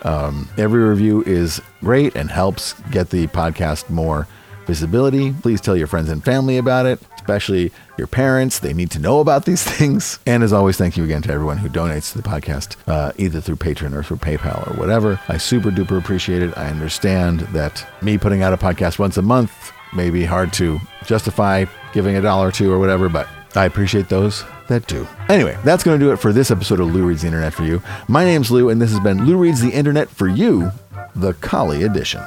Um, 0.03 0.49
every 0.59 0.83
review 0.85 1.23
is 1.25 1.61
great 1.81 2.15
and 2.15 2.31
helps 2.31 2.75
get 2.91 3.11
the 3.11 3.27
podcast 3.29 3.91
more 3.91 4.27
visibility. 4.67 5.33
Please 5.33 5.61
tell 5.61 5.77
your 5.77 5.87
friends 5.87 6.09
and 6.09 6.23
family 6.25 6.59
about 6.59 6.87
it, 6.87 7.01
especially 7.17 7.73
your 7.97 8.07
parents. 8.07 8.59
They 8.59 8.73
need 8.73 8.91
to 8.93 8.99
know 8.99 9.21
about 9.21 9.45
these 9.45 9.63
things. 9.79 10.19
And 10.27 10.43
as 10.43 10.53
always, 10.53 10.77
thank 10.77 10.97
you 10.97 11.05
again 11.05 11.23
to 11.23 11.33
everyone 11.33 11.59
who 11.59 11.69
donates 11.69 12.13
to 12.13 12.21
the 12.21 12.29
podcast, 12.29 12.77
uh, 12.87 13.13
either 13.17 13.41
through 13.41 13.57
Patreon 13.57 13.95
or 13.95 14.03
through 14.03 14.19
PayPal 14.19 14.71
or 14.71 14.79
whatever. 14.79 15.21
I 15.29 15.39
super 15.39 15.71
duper 15.71 15.99
appreciate 15.99 16.43
it. 16.43 16.57
I 16.57 16.69
understand 16.69 17.41
that 17.53 17.87
me 18.03 18.19
putting 18.19 18.43
out 18.43 18.53
a 18.53 18.57
podcast 18.57 18.99
once 18.99 19.17
a 19.17 19.23
month 19.23 19.73
may 19.95 20.11
be 20.11 20.25
hard 20.25 20.53
to 20.55 20.79
justify 21.07 21.65
giving 21.93 22.17
a 22.17 22.21
dollar 22.21 22.49
or 22.49 22.53
two 22.53 22.71
or 22.73 22.79
whatever, 22.79 23.09
but 23.09 23.29
I 23.55 23.65
appreciate 23.65 24.09
those 24.09 24.45
that 24.69 24.87
do. 24.87 25.07
Anyway, 25.29 25.57
that's 25.65 25.83
going 25.83 25.99
to 25.99 26.05
do 26.05 26.13
it 26.13 26.17
for 26.19 26.33
this 26.33 26.51
episode 26.51 26.81
of 26.81 26.93
Lou 26.95 27.07
Reads 27.07 27.23
the 27.23 27.29
Internet 27.29 27.55
for 27.55 27.65
You. 27.65 27.83
My 28.09 28.25
name's 28.25 28.51
Lou, 28.51 28.69
and 28.69 28.83
this 28.83 28.91
has 28.91 29.01
been 29.01 29.25
Lou 29.25 29.39
Reads 29.39 29.61
the 29.63 29.71
Internet 29.71 30.11
for 30.11 30.29
You, 30.29 30.71
the 31.15 31.33
Coli 31.35 31.89
edition. 31.89 32.23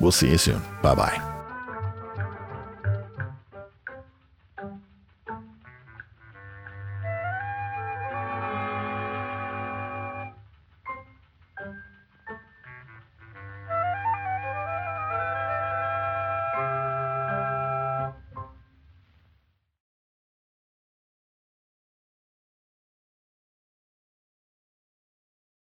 We'll 0.00 0.12
see 0.12 0.30
you 0.30 0.38
soon. 0.38 0.60
Bye 0.82 0.94
bye. 0.94 1.33